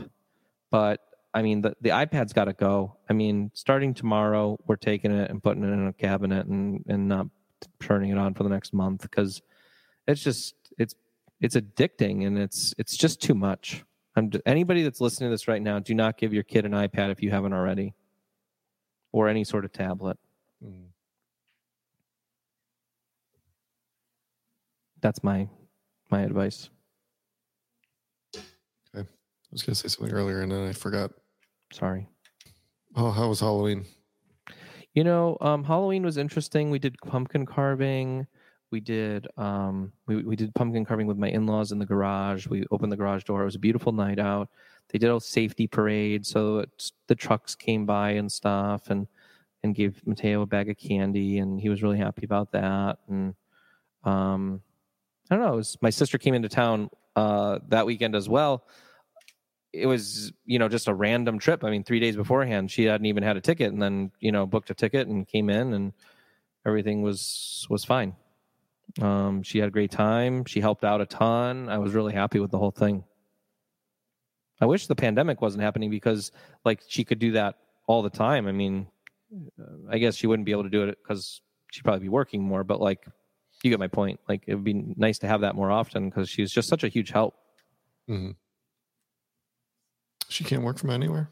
But 0.72 1.02
I 1.34 1.42
mean, 1.42 1.62
the, 1.62 1.76
the 1.82 1.90
iPad's 1.90 2.34
got 2.34 2.46
to 2.46 2.54
go. 2.54 2.98
I 3.10 3.14
mean, 3.14 3.52
starting 3.54 3.94
tomorrow, 3.94 4.58
we're 4.66 4.78
taking 4.78 5.12
it 5.12 5.30
and 5.30 5.44
putting 5.44 5.64
it 5.64 5.68
in 5.68 5.88
a 5.88 5.94
cabinet 5.94 6.48
and, 6.48 6.84
and 6.88 7.08
not 7.08 7.28
turning 7.80 8.10
it 8.12 8.18
on 8.18 8.34
for 8.34 8.44
the 8.44 8.50
next 8.50 8.74
month 8.74 9.02
because 9.02 9.42
it's 10.08 10.24
just 10.24 10.56
it's 10.78 10.96
it's 11.40 11.56
addicting 11.56 12.26
and 12.26 12.38
it's 12.38 12.74
it's 12.78 12.98
just 12.98 13.22
too 13.22 13.36
much. 13.36 13.84
I'm 14.16 14.32
anybody 14.46 14.84
that's 14.84 15.00
listening 15.00 15.30
to 15.30 15.34
this 15.34 15.48
right 15.48 15.62
now, 15.62 15.80
do 15.80 15.94
not 15.94 16.18
give 16.18 16.34
your 16.34 16.44
kid 16.44 16.66
an 16.66 16.72
iPad 16.72 17.12
if 17.12 17.22
you 17.22 17.30
haven't 17.30 17.54
already, 17.54 17.94
or 19.12 19.30
any 19.30 19.44
sort 19.44 19.66
of 19.66 19.72
tablet. 19.72 20.18
Mm. 20.66 20.88
That's 25.02 25.24
my 25.24 25.48
my 26.10 26.22
advice. 26.22 26.70
I 29.50 29.54
was 29.54 29.64
gonna 29.64 29.76
say 29.76 29.88
something 29.88 30.14
earlier 30.14 30.42
and 30.42 30.52
then 30.52 30.68
I 30.68 30.74
forgot. 30.74 31.12
Sorry. 31.74 32.08
Oh, 32.96 33.12
how 33.12 33.30
was 33.30 33.40
Halloween? 33.40 33.86
You 34.94 35.04
know, 35.04 35.38
um, 35.42 35.64
Halloween 35.64 36.04
was 36.04 36.18
interesting. 36.18 36.70
We 36.70 36.80
did 36.80 36.96
pumpkin 37.06 37.46
carving. 37.46 38.28
We 38.72 38.80
did 38.80 39.28
um, 39.38 39.92
we 40.06 40.24
we 40.24 40.36
did 40.36 40.54
pumpkin 40.54 40.86
carving 40.86 41.08
with 41.08 41.18
my 41.18 41.30
in-laws 41.30 41.72
in 41.72 41.80
the 41.80 41.86
garage. 41.86 42.48
We 42.48 42.66
opened 42.70 42.92
the 42.92 42.98
garage 42.98 43.24
door. 43.24 43.42
It 43.42 43.46
was 43.46 43.56
a 43.56 43.60
beautiful 43.60 43.92
night 43.92 44.20
out. 44.20 44.50
They 44.90 45.00
did 45.00 45.10
a 45.10 45.20
safety 45.20 45.68
parade, 45.68 46.26
so 46.26 46.66
the 47.08 47.16
trucks 47.16 47.56
came 47.56 47.86
by 47.86 48.12
and 48.12 48.32
stuff, 48.32 48.90
and 48.90 49.08
and 49.64 49.76
gave 49.76 50.06
Mateo 50.06 50.44
a 50.44 50.46
bag 50.46 50.70
of 50.70 50.78
candy, 50.78 51.40
and 51.40 51.60
he 51.60 51.70
was 51.70 51.82
really 51.82 51.98
happy 51.98 52.26
about 52.26 52.52
that. 52.52 53.00
And 53.08 53.34
um, 54.04 54.62
I 55.30 55.36
don't 55.36 55.46
know. 55.46 55.56
Was, 55.56 55.78
my 55.82 55.90
sister 55.90 56.18
came 56.18 56.34
into 56.34 56.50
town 56.50 56.90
uh, 57.16 57.60
that 57.70 57.86
weekend 57.86 58.16
as 58.16 58.30
well. 58.30 58.66
It 59.72 59.86
was, 59.86 60.32
you 60.46 60.58
know, 60.58 60.68
just 60.68 60.88
a 60.88 60.94
random 60.94 61.40
trip. 61.40 61.64
I 61.64 61.70
mean, 61.70 61.84
three 61.84 62.00
days 62.00 62.16
beforehand, 62.16 62.72
she 62.72 62.86
hadn't 62.86 63.06
even 63.06 63.24
had 63.24 63.38
a 63.38 63.42
ticket, 63.42 63.72
and 63.72 63.82
then, 63.82 64.12
you 64.20 64.32
know, 64.32 64.46
booked 64.46 64.70
a 64.70 64.74
ticket 64.74 65.08
and 65.08 65.28
came 65.28 65.50
in, 65.50 65.74
and 65.74 65.94
everything 66.66 67.02
was 67.02 67.68
was 67.70 67.86
fine. 67.86 68.16
Um, 69.00 69.44
she 69.44 69.60
had 69.60 69.68
a 69.68 69.72
great 69.72 69.92
time. 69.92 70.46
She 70.46 70.60
helped 70.60 70.84
out 70.84 71.02
a 71.02 71.06
ton. 71.06 71.70
I 71.70 71.78
was 71.78 71.94
really 71.94 72.14
happy 72.14 72.40
with 72.40 72.50
the 72.50 72.58
whole 72.58 72.72
thing. 72.72 73.04
I 74.60 74.66
wish 74.66 74.88
the 74.88 74.96
pandemic 74.96 75.42
wasn't 75.42 75.64
happening 75.64 75.90
because, 75.90 76.32
like, 76.66 76.82
she 76.88 77.04
could 77.04 77.20
do 77.20 77.34
that 77.34 77.56
all 77.88 78.02
the 78.02 78.10
time. 78.10 78.48
I 78.48 78.52
mean, 78.52 78.88
I 79.90 80.00
guess 80.00 80.16
she 80.16 80.28
wouldn't 80.28 80.46
be 80.46 80.52
able 80.52 80.64
to 80.64 80.70
do 80.70 80.84
it 80.84 80.98
because 81.02 81.42
she'd 81.72 81.84
probably 81.84 82.02
be 82.02 82.10
working 82.10 82.44
more. 82.44 82.64
But 82.64 82.82
like, 82.82 83.06
you 83.64 83.70
get 83.70 83.80
my 83.80 83.88
point. 83.88 84.20
Like 84.28 84.44
it 84.48 84.56
would 84.56 84.64
be 84.64 84.74
nice 84.74 85.20
to 85.20 85.28
have 85.28 85.42
that 85.42 85.56
more 85.56 85.72
often 85.72 86.10
because 86.10 86.30
she's 86.30 86.52
just 86.52 86.70
such 86.70 86.84
a 86.84 86.88
huge 86.88 87.12
help. 87.12 87.36
Mm-hmm. 88.10 88.32
She 90.30 90.44
can't 90.44 90.64
work 90.64 90.78
from 90.78 90.90
anywhere. 90.90 91.32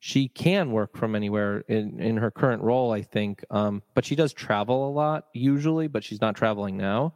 She 0.00 0.28
can 0.28 0.70
work 0.70 0.96
from 0.96 1.16
anywhere 1.16 1.58
in, 1.68 2.00
in 2.00 2.16
her 2.16 2.30
current 2.30 2.62
role, 2.62 2.92
I 2.92 3.02
think. 3.02 3.44
Um, 3.50 3.82
but 3.94 4.04
she 4.04 4.14
does 4.14 4.32
travel 4.32 4.88
a 4.88 4.92
lot 4.92 5.26
usually, 5.34 5.88
but 5.88 6.04
she's 6.04 6.20
not 6.20 6.36
traveling 6.36 6.76
now. 6.76 7.14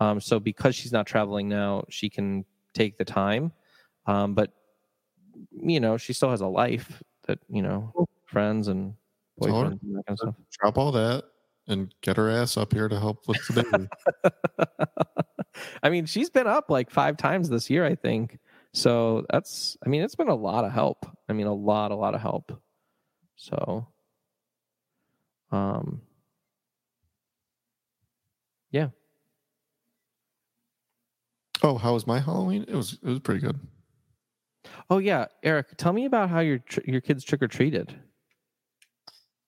Um, 0.00 0.20
so 0.20 0.38
because 0.38 0.76
she's 0.76 0.92
not 0.92 1.06
traveling 1.06 1.48
now, 1.48 1.84
she 1.88 2.08
can 2.08 2.44
take 2.72 2.98
the 2.98 3.04
time. 3.04 3.52
Um, 4.06 4.34
but 4.34 4.52
you 5.60 5.80
know, 5.80 5.96
she 5.96 6.12
still 6.12 6.30
has 6.30 6.40
a 6.40 6.46
life 6.46 7.02
that 7.26 7.40
you 7.48 7.62
know, 7.62 7.92
friends 8.26 8.68
and 8.68 8.94
boyfriends 9.40 9.82
and 9.82 9.96
that 9.96 10.06
kind 10.06 10.10
of 10.10 10.18
stuff. 10.18 10.34
Drop 10.60 10.78
all 10.78 10.92
that 10.92 11.24
and 11.66 11.94
get 12.02 12.16
her 12.16 12.30
ass 12.30 12.56
up 12.56 12.72
here 12.72 12.88
to 12.88 12.98
help 12.98 13.26
with 13.26 13.44
the 13.48 13.62
baby. 13.62 13.88
I 15.82 15.90
mean, 15.90 16.06
she's 16.06 16.30
been 16.30 16.46
up 16.46 16.70
like 16.70 16.90
five 16.90 17.16
times 17.16 17.48
this 17.48 17.70
year, 17.70 17.84
I 17.84 17.94
think. 17.94 18.38
So 18.74 19.24
that's, 19.30 19.76
I 19.86 19.88
mean, 19.88 20.02
it's 20.02 20.16
been 20.16 20.28
a 20.28 20.34
lot 20.34 20.64
of 20.64 20.72
help. 20.72 21.06
I 21.28 21.32
mean, 21.32 21.46
a 21.46 21.54
lot, 21.54 21.92
a 21.92 21.96
lot 21.96 22.14
of 22.14 22.20
help. 22.20 22.60
So, 23.36 23.86
um, 25.52 26.02
yeah. 28.70 28.88
Oh, 31.62 31.78
how 31.78 31.94
was 31.94 32.06
my 32.06 32.18
Halloween? 32.18 32.64
It 32.68 32.74
was, 32.74 32.98
it 33.00 33.08
was 33.08 33.20
pretty 33.20 33.40
good. 33.40 33.58
Oh 34.90 34.98
yeah, 34.98 35.26
Eric, 35.42 35.76
tell 35.76 35.92
me 35.92 36.04
about 36.04 36.30
how 36.30 36.40
your 36.40 36.58
your 36.84 37.00
kids 37.00 37.24
trick 37.24 37.42
or 37.42 37.48
treated. 37.48 37.94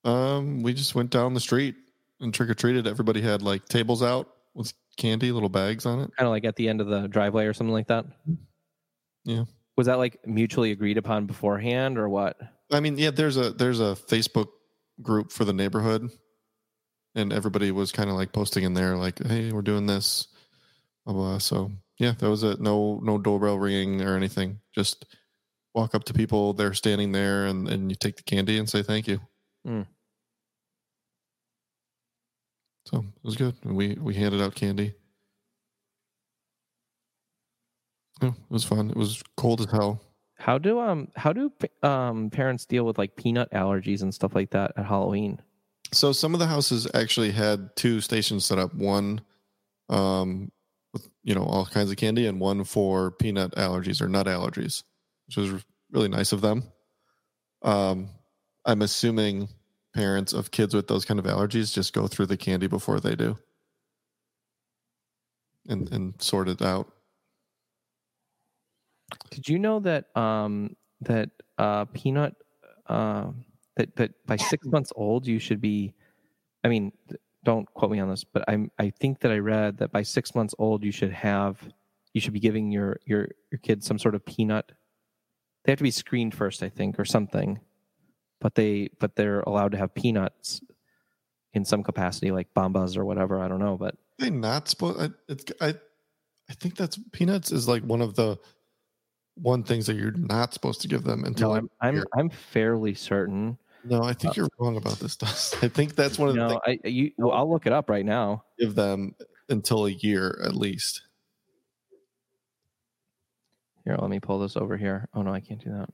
Um, 0.05 0.63
we 0.63 0.73
just 0.73 0.95
went 0.95 1.11
down 1.11 1.35
the 1.35 1.41
street 1.41 1.75
and 2.21 2.33
trick 2.33 2.49
or 2.49 2.55
treated, 2.55 2.87
everybody 2.87 3.21
had 3.21 3.43
like 3.43 3.67
tables 3.67 4.03
out 4.03 4.29
with 4.55 4.73
candy, 4.97 5.33
little 5.33 5.49
bags 5.49 5.85
on 5.85 6.01
it. 6.01 6.11
Kind 6.17 6.27
of 6.27 6.31
like 6.31 6.45
at 6.45 6.57
the 6.57 6.69
end 6.69 6.81
of 6.81 6.87
the 6.87 7.09
driveway 7.09 7.47
or 7.47 7.53
something 7.53 7.73
like 7.73 7.89
that. 7.89 8.07
Yeah. 9.27 9.45
Was 9.77 9.87
that 9.89 9.99
like 9.99 10.19
mutually 10.27 10.71
agreed 10.71 10.97
upon 10.97 11.27
beforehand 11.27 11.99
or 11.99 12.09
what? 12.09 12.39
I 12.73 12.81
mean, 12.81 12.97
yeah, 12.97 13.11
there's 13.11 13.37
a 13.37 13.51
there's 13.51 13.81
a 13.81 13.97
Facebook 14.09 14.49
group 15.03 15.31
for 15.31 15.45
the 15.45 15.53
neighborhood 15.53 16.11
and 17.15 17.33
everybody 17.33 17.71
was 17.73 17.93
kind 17.93 18.09
of 18.09 18.17
like 18.17 18.33
posting 18.33 18.65
in 18.65 18.75
there 18.75 18.97
like, 18.97 19.23
"Hey, 19.25 19.53
we're 19.53 19.63
doing 19.63 19.87
this." 19.87 20.29
Blah, 21.05 21.15
blah. 21.15 21.39
So, 21.39 21.73
yeah, 21.99 22.13
that 22.19 22.31
was 22.31 22.43
it. 22.43 22.61
No 22.61 23.01
no 23.03 23.19
doorbell 23.19 23.59
ringing 23.59 24.03
or 24.03 24.17
anything. 24.17 24.61
Just 24.75 25.05
walk 25.77 25.95
up 25.95 26.05
to 26.05 26.15
people, 26.15 26.55
they're 26.55 26.75
standing 26.75 27.13
there 27.13 27.47
and 27.47 27.69
and 27.69 27.91
you 27.91 27.97
take 27.97 28.17
the 28.17 28.23
candy 28.23 28.59
and 28.59 28.69
say 28.69 28.83
thank 28.83 29.07
you. 29.07 29.21
Mm. 29.67 29.87
So 32.87 32.99
it 32.99 33.25
was 33.25 33.37
good. 33.37 33.55
We 33.65 33.95
we 33.95 34.15
handed 34.15 34.41
out 34.41 34.55
candy. 34.55 34.95
Oh, 38.23 38.29
it 38.29 38.35
was 38.49 38.65
fun. 38.65 38.91
It 38.91 38.97
was 38.97 39.23
cold 39.37 39.61
as 39.61 39.71
hell. 39.71 40.01
How 40.39 40.59
do 40.59 40.79
um 40.81 41.09
how 41.17 41.33
do 41.33 41.53
um 41.83 42.31
parents 42.31 42.67
deal 42.67 42.85
with 42.85 42.99
like 42.99 43.17
peanut 43.17 43.51
allergies 43.53 44.03
and 44.03 44.15
stuff 44.15 44.35
like 44.35 44.51
that 44.51 44.73
at 44.77 44.87
Halloween? 44.87 45.41
So 45.93 46.13
some 46.13 46.35
of 46.35 46.41
the 46.41 46.47
houses 46.47 46.89
actually 46.95 47.31
had 47.31 47.75
two 47.77 48.01
stations 48.01 48.45
set 48.45 48.59
up. 48.59 48.75
One, 48.75 49.21
um, 49.89 50.51
with 50.93 51.09
you 51.23 51.35
know 51.35 51.45
all 51.45 51.67
kinds 51.67 51.91
of 51.91 51.97
candy, 51.97 52.27
and 52.27 52.41
one 52.41 52.65
for 52.65 53.11
peanut 53.13 53.53
allergies 53.53 54.01
or 54.01 54.09
nut 54.09 54.27
allergies, 54.27 54.83
which 55.27 55.37
was 55.37 55.65
really 55.91 56.09
nice 56.09 56.33
of 56.33 56.41
them. 56.41 56.65
Um, 57.63 58.11
I'm 58.65 58.83
assuming 58.83 59.49
parents 59.95 60.33
of 60.33 60.51
kids 60.51 60.75
with 60.75 60.89
those 60.89 61.05
kind 61.05 61.19
of 61.19 61.27
allergies 61.27 61.73
just 61.73 61.95
go 61.95 62.07
through 62.07 62.27
the 62.27 62.37
candy 62.37 62.67
before 62.67 63.01
they 63.01 63.17
do 63.17 63.39
and 65.69 65.91
and 65.93 66.21
sort 66.21 66.49
it 66.49 66.63
out 66.63 66.93
did 69.31 69.49
you 69.49 69.59
know 69.59 69.81
that 69.81 70.17
um 70.17 70.77
that 71.01 71.31
uh 71.59 71.85
peanut 71.87 72.35
uh 72.87 73.27
that 73.77 73.95
that 73.97 74.27
by 74.27 74.37
six 74.37 74.67
months 74.71 74.93
old 74.97 75.27
you 75.27 75.39
should 75.39 75.61
be 75.61 75.95
i 76.65 76.69
mean 76.69 76.93
don't 77.45 77.73
quote 77.75 77.91
me 77.91 78.01
on 78.01 78.09
this 78.09 78.25
but 78.25 78.45
i'm 78.49 78.71
i 78.79 78.91
think 78.91 79.21
that 79.21 79.31
i 79.31 79.39
read 79.39 79.79
that 79.79 79.93
by 79.93 80.03
six 80.03 80.35
months 80.35 80.55
old 80.59 80.83
you 80.83 80.93
should 80.93 81.13
have 81.13 81.61
you 82.13 82.21
should 82.21 82.33
be 82.33 82.41
giving 82.41 82.71
your 82.71 82.99
your 83.05 83.29
your 83.51 83.59
kids 83.63 83.87
some 83.87 83.99
sort 83.99 84.15
of 84.15 84.25
peanut 84.25 84.73
they 85.65 85.73
have 85.73 85.79
to 85.79 85.85
be 85.85 85.91
screened 85.91 86.35
first 86.35 86.63
i 86.63 86.69
think 86.69 86.99
or 86.99 87.05
something 87.05 87.61
but 88.41 88.55
they 88.55 88.89
but 88.99 89.17
they're 89.17 89.41
allowed 89.41 89.73
to 89.73 89.79
have 89.79 89.95
peanuts 89.95 90.61
in 91.57 91.65
some 91.65 91.83
capacity, 91.83 92.31
like 92.31 92.53
Bambas 92.55 92.97
or 92.97 93.05
whatever. 93.05 93.41
I 93.41 93.49
don't 93.49 93.59
know, 93.59 93.77
but 93.79 93.97
they 94.19 94.31
not 94.31 94.69
supposed. 94.69 95.01
I, 95.01 95.09
it's 95.29 95.45
I 95.61 95.75
I 96.51 96.55
think 96.55 96.77
that's 96.77 96.99
peanuts 97.13 97.51
is 97.51 97.67
like 97.67 97.83
one 97.83 98.03
of 98.03 98.15
the 98.15 98.39
one 99.37 99.63
things 99.63 99.87
that 99.87 99.97
you're 99.97 100.13
not 100.13 100.53
supposed 100.55 100.81
to 100.83 100.89
give 100.89 101.05
them 101.05 101.25
until 101.25 101.51
no, 101.51 101.57
I'm 101.57 101.71
I'm, 101.81 102.05
I'm 102.17 102.31
fairly 102.31 102.95
certain. 102.95 103.59
No, 103.85 104.03
I 104.03 104.15
think 104.15 104.33
uh, 104.33 104.35
you're 104.37 104.49
wrong 104.59 104.77
about 104.77 104.99
this. 104.99 105.17
Dust. 105.17 105.57
I 105.63 105.69
think 105.69 105.95
that's 105.95 106.19
one 106.19 106.31
of 106.31 106.35
no, 106.35 106.49
the. 106.49 106.55
No, 106.55 106.61
I 106.67 106.79
you. 106.85 107.13
Well, 107.19 107.33
I'll 107.33 107.51
look 107.51 107.67
it 107.67 107.73
up 107.73 107.89
right 107.89 108.05
now. 108.05 108.45
Give 108.59 108.75
them 108.75 109.15
until 109.49 109.87
a 109.87 109.91
year 109.91 110.41
at 110.45 110.55
least. 110.55 111.03
Here, 113.85 113.97
let 114.01 114.11
me 114.11 114.19
pull 114.19 114.41
this 114.41 114.57
over 114.57 114.77
here. 114.77 115.09
Oh 115.15 115.23
no, 115.23 115.33
I 115.33 115.41
can't 115.41 115.63
do 115.63 115.71
that. 115.71 115.89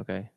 Okay. 0.00 0.30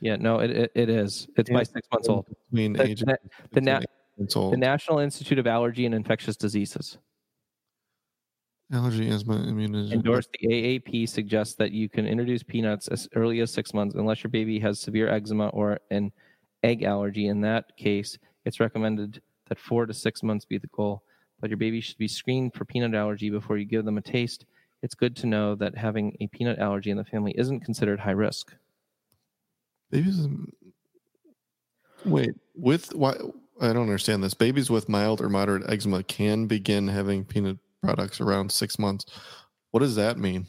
Yeah, 0.00 0.16
no, 0.16 0.38
it 0.38 0.50
it, 0.50 0.72
it 0.74 0.88
is. 0.88 1.28
It's 1.36 1.50
by 1.50 1.62
six 1.62 1.86
months 1.92 2.08
old. 2.08 2.26
Between 2.50 2.74
the, 2.74 2.82
age 2.84 3.00
the, 3.00 3.18
the, 3.52 3.60
na- 3.60 3.80
the 4.16 4.56
National 4.56 4.98
Institute 4.98 5.38
of 5.38 5.46
Allergy 5.46 5.86
and 5.86 5.94
Infectious 5.94 6.36
Diseases. 6.36 6.98
Allergy, 8.72 9.10
asthma, 9.10 9.36
immunization. 9.46 9.98
Endorsed 9.98 10.30
the 10.32 10.48
AAP 10.48 11.08
suggests 11.08 11.54
that 11.56 11.72
you 11.72 11.88
can 11.88 12.06
introduce 12.06 12.42
peanuts 12.42 12.88
as 12.88 13.08
early 13.14 13.40
as 13.40 13.52
six 13.52 13.74
months 13.74 13.94
unless 13.94 14.24
your 14.24 14.30
baby 14.30 14.58
has 14.58 14.80
severe 14.80 15.08
eczema 15.08 15.48
or 15.48 15.78
an 15.90 16.10
egg 16.62 16.82
allergy. 16.82 17.28
In 17.28 17.40
that 17.42 17.76
case, 17.76 18.16
it's 18.44 18.60
recommended 18.60 19.20
that 19.48 19.58
four 19.58 19.86
to 19.86 19.92
six 19.92 20.22
months 20.22 20.44
be 20.44 20.58
the 20.58 20.66
goal. 20.68 21.02
But 21.40 21.50
your 21.50 21.58
baby 21.58 21.80
should 21.80 21.98
be 21.98 22.08
screened 22.08 22.54
for 22.54 22.64
peanut 22.64 22.94
allergy 22.94 23.28
before 23.28 23.58
you 23.58 23.66
give 23.66 23.84
them 23.84 23.98
a 23.98 24.02
taste. 24.02 24.46
It's 24.82 24.94
good 24.94 25.14
to 25.16 25.26
know 25.26 25.54
that 25.56 25.76
having 25.76 26.16
a 26.20 26.26
peanut 26.28 26.58
allergy 26.58 26.90
in 26.90 26.96
the 26.96 27.04
family 27.04 27.34
isn't 27.36 27.60
considered 27.60 28.00
high 28.00 28.12
risk. 28.12 28.54
Babies. 29.90 30.26
Wait, 32.04 32.34
with 32.54 32.94
why? 32.94 33.14
I 33.60 33.72
don't 33.72 33.82
understand 33.82 34.22
this. 34.22 34.34
Babies 34.34 34.70
with 34.70 34.88
mild 34.88 35.20
or 35.20 35.28
moderate 35.28 35.68
eczema 35.70 36.02
can 36.02 36.46
begin 36.46 36.88
having 36.88 37.24
peanut 37.24 37.58
products 37.82 38.20
around 38.20 38.50
six 38.50 38.78
months. 38.78 39.06
What 39.70 39.80
does 39.80 39.96
that 39.96 40.18
mean? 40.18 40.46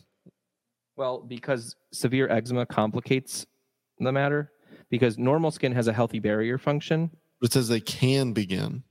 Well, 0.96 1.20
because 1.20 1.76
severe 1.92 2.30
eczema 2.30 2.66
complicates 2.66 3.46
the 4.00 4.12
matter, 4.12 4.52
because 4.90 5.18
normal 5.18 5.52
skin 5.52 5.74
has 5.74 5.88
a 5.88 5.94
healthy 5.94 6.20
barrier 6.20 6.58
function. 6.58 7.12
It 7.42 7.52
says 7.52 7.68
they 7.68 7.82
can 7.82 8.34
begin. 8.34 8.84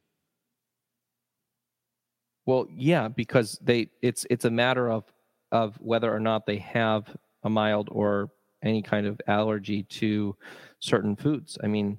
Well, 2.46 2.66
yeah, 2.70 3.08
because 3.08 3.58
they 3.62 3.88
it's 4.02 4.26
it's 4.28 4.44
a 4.44 4.50
matter 4.50 4.90
of 4.90 5.04
of 5.50 5.76
whether 5.80 6.14
or 6.14 6.20
not 6.20 6.46
they 6.46 6.58
have 6.58 7.14
a 7.42 7.50
mild 7.50 7.88
or 7.90 8.30
any 8.62 8.82
kind 8.82 9.06
of 9.06 9.20
allergy 9.26 9.84
to 9.84 10.36
certain 10.80 11.16
foods. 11.16 11.56
I 11.62 11.68
mean, 11.68 11.98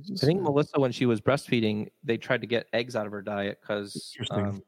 I 0.00 0.16
think 0.16 0.40
Melissa, 0.42 0.80
when 0.80 0.90
she 0.92 1.06
was 1.06 1.20
breastfeeding, 1.20 1.90
they 2.02 2.16
tried 2.16 2.40
to 2.40 2.46
get 2.46 2.66
eggs 2.72 2.96
out 2.96 3.06
of 3.06 3.12
her 3.12 3.22
diet 3.22 3.58
because 3.60 4.16
um, 4.30 4.62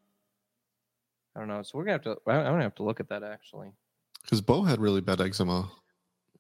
I 1.34 1.38
don't 1.40 1.48
know. 1.48 1.62
So 1.62 1.78
we're 1.78 1.84
gonna 1.84 1.92
have 1.94 2.02
to. 2.02 2.16
I'm 2.26 2.44
gonna 2.44 2.62
have 2.62 2.74
to 2.76 2.82
look 2.82 3.00
at 3.00 3.08
that 3.08 3.22
actually. 3.22 3.72
because 4.22 4.40
Bo 4.40 4.62
had 4.62 4.80
really 4.80 5.00
bad 5.00 5.20
eczema, 5.20 5.70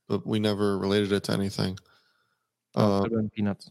but 0.08 0.26
we 0.26 0.38
never 0.38 0.78
related 0.78 1.12
it 1.12 1.24
to 1.24 1.32
anything. 1.32 1.78
Oh, 2.76 3.02
Uh, 3.04 3.08
been 3.08 3.30
peanuts. 3.30 3.70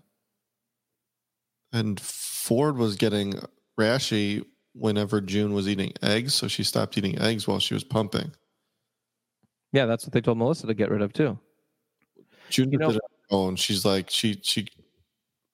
and 1.71 1.99
Ford 1.99 2.77
was 2.77 2.95
getting 2.95 3.33
rashy 3.79 4.43
whenever 4.73 5.21
June 5.21 5.53
was 5.53 5.67
eating 5.67 5.93
eggs, 6.01 6.33
so 6.33 6.47
she 6.47 6.63
stopped 6.63 6.97
eating 6.97 7.19
eggs 7.19 7.47
while 7.47 7.59
she 7.59 7.73
was 7.73 7.83
pumping. 7.83 8.31
Yeah, 9.71 9.85
that's 9.85 10.05
what 10.05 10.13
they 10.13 10.21
told 10.21 10.37
Melissa 10.37 10.67
to 10.67 10.73
get 10.73 10.89
rid 10.89 11.01
of 11.01 11.13
too. 11.13 11.37
June 12.49 12.71
You 12.71 12.77
know- 12.79 12.87
did 12.89 12.97
it 12.97 13.01
on 13.03 13.09
her 13.39 13.47
own. 13.47 13.55
She's 13.55 13.85
like 13.85 14.09
she 14.09 14.39
she, 14.41 14.67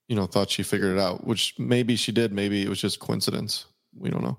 you 0.09 0.15
know, 0.15 0.25
thought 0.25 0.49
she 0.49 0.63
figured 0.63 0.97
it 0.97 0.99
out, 0.99 1.25
which 1.25 1.53
maybe 1.59 1.95
she 1.95 2.11
did. 2.11 2.33
Maybe 2.33 2.63
it 2.63 2.67
was 2.67 2.81
just 2.81 2.99
coincidence. 2.99 3.67
We 3.95 4.09
don't 4.09 4.23
know. 4.23 4.37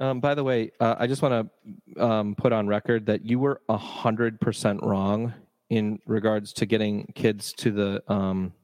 Um, 0.00 0.20
by 0.20 0.34
the 0.34 0.42
way, 0.42 0.72
uh, 0.80 0.96
I 0.98 1.06
just 1.06 1.20
want 1.20 1.50
to 1.86 2.02
um, 2.02 2.34
put 2.34 2.54
on 2.54 2.66
record 2.66 3.04
that 3.06 3.26
you 3.26 3.38
were 3.38 3.60
a 3.68 3.76
hundred 3.76 4.40
percent 4.40 4.80
wrong 4.82 5.34
in 5.68 5.98
regards 6.06 6.54
to 6.54 6.66
getting 6.66 7.12
kids 7.14 7.52
to 7.52 7.70
the 7.70 8.02
um, 8.10 8.54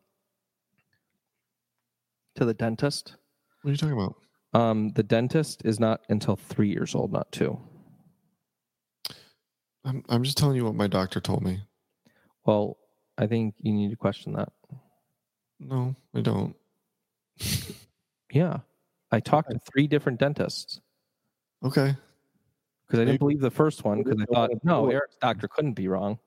to 2.37 2.47
the 2.47 2.55
dentist. 2.55 3.17
What 3.61 3.69
are 3.69 3.73
you 3.73 3.77
talking 3.77 3.93
about? 3.93 4.17
Um, 4.55 4.89
the 4.95 5.03
dentist 5.03 5.61
is 5.67 5.79
not 5.79 6.01
until 6.09 6.37
three 6.37 6.71
years 6.71 6.95
old, 6.95 7.13
not 7.13 7.31
two. 7.31 7.61
I'm 9.85 10.03
I'm 10.09 10.23
just 10.23 10.39
telling 10.39 10.57
you 10.57 10.65
what 10.65 10.75
my 10.75 10.87
doctor 10.87 11.21
told 11.21 11.43
me. 11.43 11.61
Well, 12.47 12.79
I 13.19 13.27
think 13.27 13.55
you 13.61 13.73
need 13.73 13.91
to 13.91 13.97
question 13.97 14.35
that. 14.35 14.53
No, 15.59 15.95
I 16.15 16.21
don't. 16.21 16.55
Yeah, 18.31 18.59
I 19.11 19.21
talked 19.21 19.51
to 19.51 19.59
three 19.73 19.87
different 19.87 20.19
dentists 20.19 20.81
Okay. 21.65 21.97
because 22.87 23.01
I 23.01 23.05
didn't 23.05 23.21
believe 23.21 23.41
the 23.41 23.51
first 23.51 23.85
one 23.85 24.03
because 24.03 24.21
I 24.21 24.25
thought, 24.27 24.51
no. 24.65 24.91
Eric's 24.91 25.17
doctor 25.21 25.49
couldn't 25.49 25.75
be 25.75 25.89
wrong. 25.89 26.19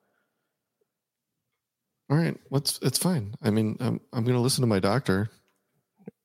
All 2.09 2.17
right. 2.17 2.35
What's 2.49 2.79
it's 2.81 2.97
fine. 2.97 3.35
I 3.43 3.51
mean, 3.51 3.77
I'm 3.79 4.01
I'm 4.13 4.23
gonna 4.23 4.41
listen 4.41 4.61
to 4.61 4.67
my 4.67 4.79
doctor. 4.79 5.29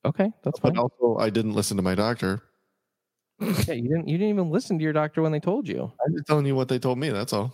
Okay, 0.07 0.31
that's 0.43 0.59
fine. 0.59 0.73
But 0.75 0.81
also, 0.81 1.19
I 1.19 1.29
didn't 1.31 1.55
listen 1.55 1.77
to 1.77 1.83
my 1.83 1.95
doctor. 1.95 2.43
Yeah, 3.41 3.75
you 3.75 3.89
didn't. 3.89 4.09
You 4.09 4.17
didn't 4.17 4.31
even 4.31 4.51
listen 4.51 4.79
to 4.79 4.83
your 4.85 4.93
doctor 4.95 5.21
when 5.21 5.33
they 5.33 5.41
told 5.41 5.69
you. 5.69 5.93
I'm 6.07 6.15
just 6.15 6.27
telling 6.27 6.47
you 6.47 6.55
what 6.55 6.69
they 6.69 6.79
told 6.79 6.99
me. 6.99 7.11
That's 7.11 7.33
all. 7.35 7.53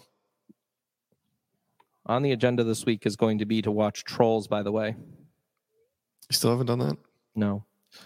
On 2.06 2.22
the 2.22 2.32
agenda 2.32 2.64
this 2.64 2.84
week 2.86 3.06
is 3.06 3.14
going 3.16 3.38
to 3.38 3.44
be 3.44 3.62
to 3.62 3.70
watch 3.70 4.04
Trolls. 4.04 4.48
By 4.48 4.62
the 4.62 4.72
way, 4.72 4.88
You 4.96 6.32
still 6.32 6.50
haven't 6.50 6.66
done 6.66 6.78
that? 6.80 6.96
no, 7.36 7.64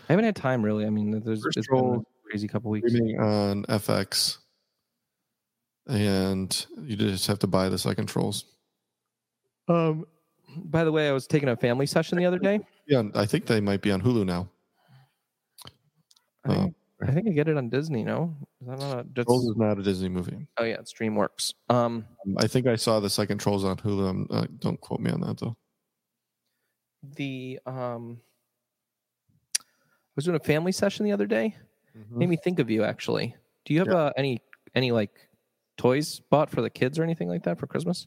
I 0.09 0.13
haven't 0.13 0.25
had 0.25 0.37
time 0.37 0.63
really. 0.65 0.85
I 0.85 0.91
mean, 0.91 1.11
there's 1.25 1.43
First 1.43 1.57
it's 1.57 1.69
been 1.69 1.79
a 1.79 2.29
crazy 2.29 2.49
couple 2.49 2.71
weeks. 2.71 2.93
On 3.21 3.65
FX, 3.65 4.39
and 5.87 6.67
you 6.83 6.97
just 6.97 7.27
have 7.29 7.39
to 7.41 7.47
buy 7.47 7.69
the 7.69 7.79
second 7.79 8.07
Trolls. 8.07 8.45
Um, 9.69 10.05
by 10.57 10.85
the 10.85 10.93
way, 10.93 11.09
I 11.09 11.13
was 11.13 11.27
taking 11.27 11.49
a 11.49 11.57
family 11.57 11.87
session 11.87 12.19
the 12.19 12.27
other 12.27 12.39
day. 12.39 12.61
Yeah, 12.87 13.05
I 13.15 13.27
think 13.27 13.47
they 13.47 13.61
might 13.61 13.81
be 13.81 13.91
on 13.93 14.03
Hulu 14.03 14.27
now. 14.27 14.49
I 16.45 16.49
think, 16.55 16.74
I 17.03 17.11
think 17.11 17.27
I 17.29 17.33
get 17.33 17.49
it 17.49 17.57
on 17.57 17.69
Disney. 17.71 18.05
No, 18.05 18.37
is 18.61 18.69
that 18.69 18.79
not 18.79 18.99
a, 19.01 19.07
that's, 19.15 19.27
Trolls 19.27 19.47
is 19.47 19.57
not 19.57 19.79
a 19.79 19.83
Disney 19.83 20.09
movie. 20.09 20.47
oh 20.59 20.65
yeah, 20.65 20.77
it's 20.79 20.93
DreamWorks. 20.93 21.53
Um, 21.69 22.05
I 22.39 22.47
think 22.47 22.67
I 22.67 22.77
saw 22.77 23.01
the 23.01 23.11
second 23.11 23.39
Trolls 23.39 23.65
on 23.65 23.77
Hulu. 23.79 24.27
Uh, 24.31 24.47
don't 24.59 24.81
quote 24.81 25.01
me 25.01 25.11
on 25.11 25.21
that 25.23 25.39
though. 25.39 25.57
the 27.17 27.59
um, 27.67 28.21
I 29.59 29.63
was 30.17 30.25
doing 30.25 30.37
a 30.37 30.41
family 30.45 30.73
session 30.73 31.05
the 31.05 31.13
other 31.13 31.27
day. 31.27 31.57
Mm-hmm. 31.99 32.19
Made 32.19 32.29
me 32.29 32.37
think 32.37 32.59
of 32.61 32.71
you 32.71 32.85
actually. 32.85 33.35
Do 33.65 33.75
you 33.75 33.81
have 33.81 33.89
Yeah. 33.89 33.95
uh, 33.97 34.13
any 34.17 34.41
any 34.75 34.93
like 34.93 35.29
toys 35.77 36.21
bought 36.31 36.51
for 36.51 36.63
the 36.63 36.71
kids 36.71 36.99
or 36.99 37.03
anything 37.03 37.29
like 37.29 37.43
that 37.45 37.59
for 37.59 37.67
Christmas? 37.67 38.07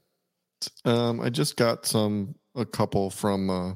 Um, 0.86 1.20
I 1.22 1.30
just 1.30 1.58
got 1.58 1.86
some 1.86 2.36
a 2.56 2.66
couple 2.66 3.10
from 3.10 3.50
uh, 3.50 3.74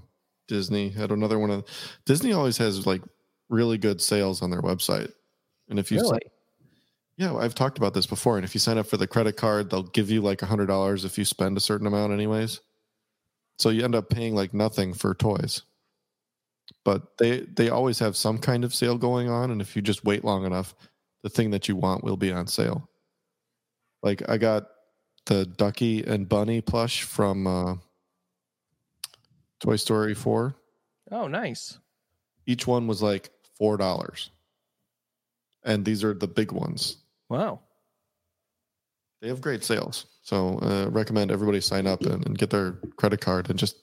Disney. 0.48 0.90
Had 0.90 1.12
another 1.12 1.38
one 1.38 1.52
of 1.52 1.66
Disney 2.06 2.32
always 2.34 2.58
has 2.58 2.88
like 2.88 3.02
really 3.52 3.78
good 3.78 4.02
sales 4.02 4.42
on 4.42 4.50
their 4.50 4.62
website. 4.62 5.12
And 5.70 5.78
if 5.78 5.92
you 5.92 6.00
sign- 6.04 6.20
yeah, 7.18 7.36
I've 7.36 7.54
talked 7.54 7.78
about 7.78 7.94
this 7.94 8.08
before. 8.08 8.38
And 8.38 8.46
if 8.46 8.56
you 8.56 8.60
sign 8.60 8.80
up 8.80 8.88
for 8.88 8.98
the 8.98 9.06
credit 9.06 9.38
card, 9.38 9.70
they'll 9.70 9.84
give 9.84 10.10
you 10.10 10.22
like 10.22 10.42
a 10.42 10.48
hundred 10.48 10.66
dollars 10.66 11.06
if 11.06 11.20
you 11.20 11.26
spend 11.26 11.56
a 11.56 11.62
certain 11.62 11.86
amount, 11.86 12.14
anyways. 12.14 12.62
So 13.60 13.70
you 13.70 13.84
end 13.84 13.94
up 13.94 14.10
paying 14.10 14.34
like 14.34 14.56
nothing 14.56 14.94
for 14.94 15.14
toys. 15.14 15.62
But 16.84 17.18
they 17.20 17.42
they 17.42 17.70
always 17.70 18.00
have 18.00 18.16
some 18.16 18.40
kind 18.40 18.64
of 18.64 18.74
sale 18.74 18.98
going 18.98 19.30
on, 19.30 19.52
and 19.52 19.62
if 19.62 19.76
you 19.76 19.84
just 19.84 20.04
wait 20.04 20.24
long 20.24 20.46
enough, 20.46 20.74
the 21.22 21.30
thing 21.30 21.52
that 21.52 21.68
you 21.68 21.76
want 21.76 22.04
will 22.04 22.18
be 22.18 22.32
on 22.32 22.48
sale. 22.48 22.90
Like 24.02 24.28
I 24.28 24.38
got 24.38 24.68
the 25.26 25.46
Ducky 25.46 26.04
and 26.04 26.28
Bunny 26.28 26.62
plush 26.62 27.04
from 27.04 27.46
uh, 27.46 27.76
Toy 29.60 29.76
Story 29.76 30.16
4. 30.16 30.56
Oh, 31.12 31.28
nice. 31.28 31.78
Each 32.48 32.66
one 32.66 32.88
was 32.88 33.04
like 33.04 33.30
$4. 33.62 34.30
And 35.64 35.86
these 35.86 36.04
are 36.04 36.14
the 36.14 36.28
big 36.28 36.52
ones. 36.52 36.98
Wow. 37.30 37.60
They 39.22 39.28
have 39.28 39.42
great 39.42 39.64
sales. 39.64 40.08
So 40.24 40.58
uh, 40.60 40.90
recommend 40.90 41.32
everybody 41.32 41.62
sign 41.62 41.86
up 41.86 42.02
and, 42.02 42.26
and 42.26 42.38
get 42.38 42.50
their 42.50 42.74
credit 42.98 43.22
card 43.22 43.50
and 43.50 43.60
just 43.60 43.78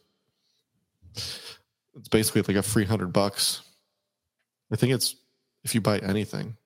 it's 1.15 2.09
basically 2.11 2.43
like 2.43 2.57
a 2.57 2.63
free 2.63 2.85
hundred 2.85 3.13
bucks. 3.13 3.63
I 4.73 4.77
think 4.77 4.93
it's 4.93 5.17
if 5.65 5.75
you 5.75 5.81
buy 5.81 5.99
anything. 5.99 6.57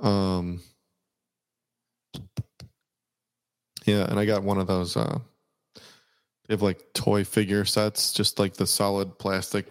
Um 0.00 0.60
Yeah, 3.84 4.08
and 4.08 4.18
I 4.18 4.24
got 4.26 4.42
one 4.42 4.58
of 4.58 4.66
those 4.66 4.96
uh 4.96 5.18
they 5.74 6.54
have 6.54 6.62
like 6.62 6.92
toy 6.92 7.24
figure 7.24 7.64
sets, 7.64 8.12
just 8.12 8.38
like 8.38 8.54
the 8.54 8.66
solid 8.66 9.18
plastic 9.18 9.66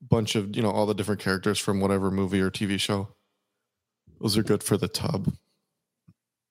bunch 0.00 0.34
of, 0.34 0.54
you 0.54 0.62
know, 0.62 0.70
all 0.70 0.86
the 0.86 0.94
different 0.94 1.20
characters 1.20 1.58
from 1.58 1.80
whatever 1.80 2.10
movie 2.10 2.40
or 2.40 2.50
TV 2.50 2.78
show. 2.78 3.08
Those 4.20 4.36
are 4.36 4.42
good 4.42 4.62
for 4.62 4.76
the 4.76 4.88
tub. 4.88 5.32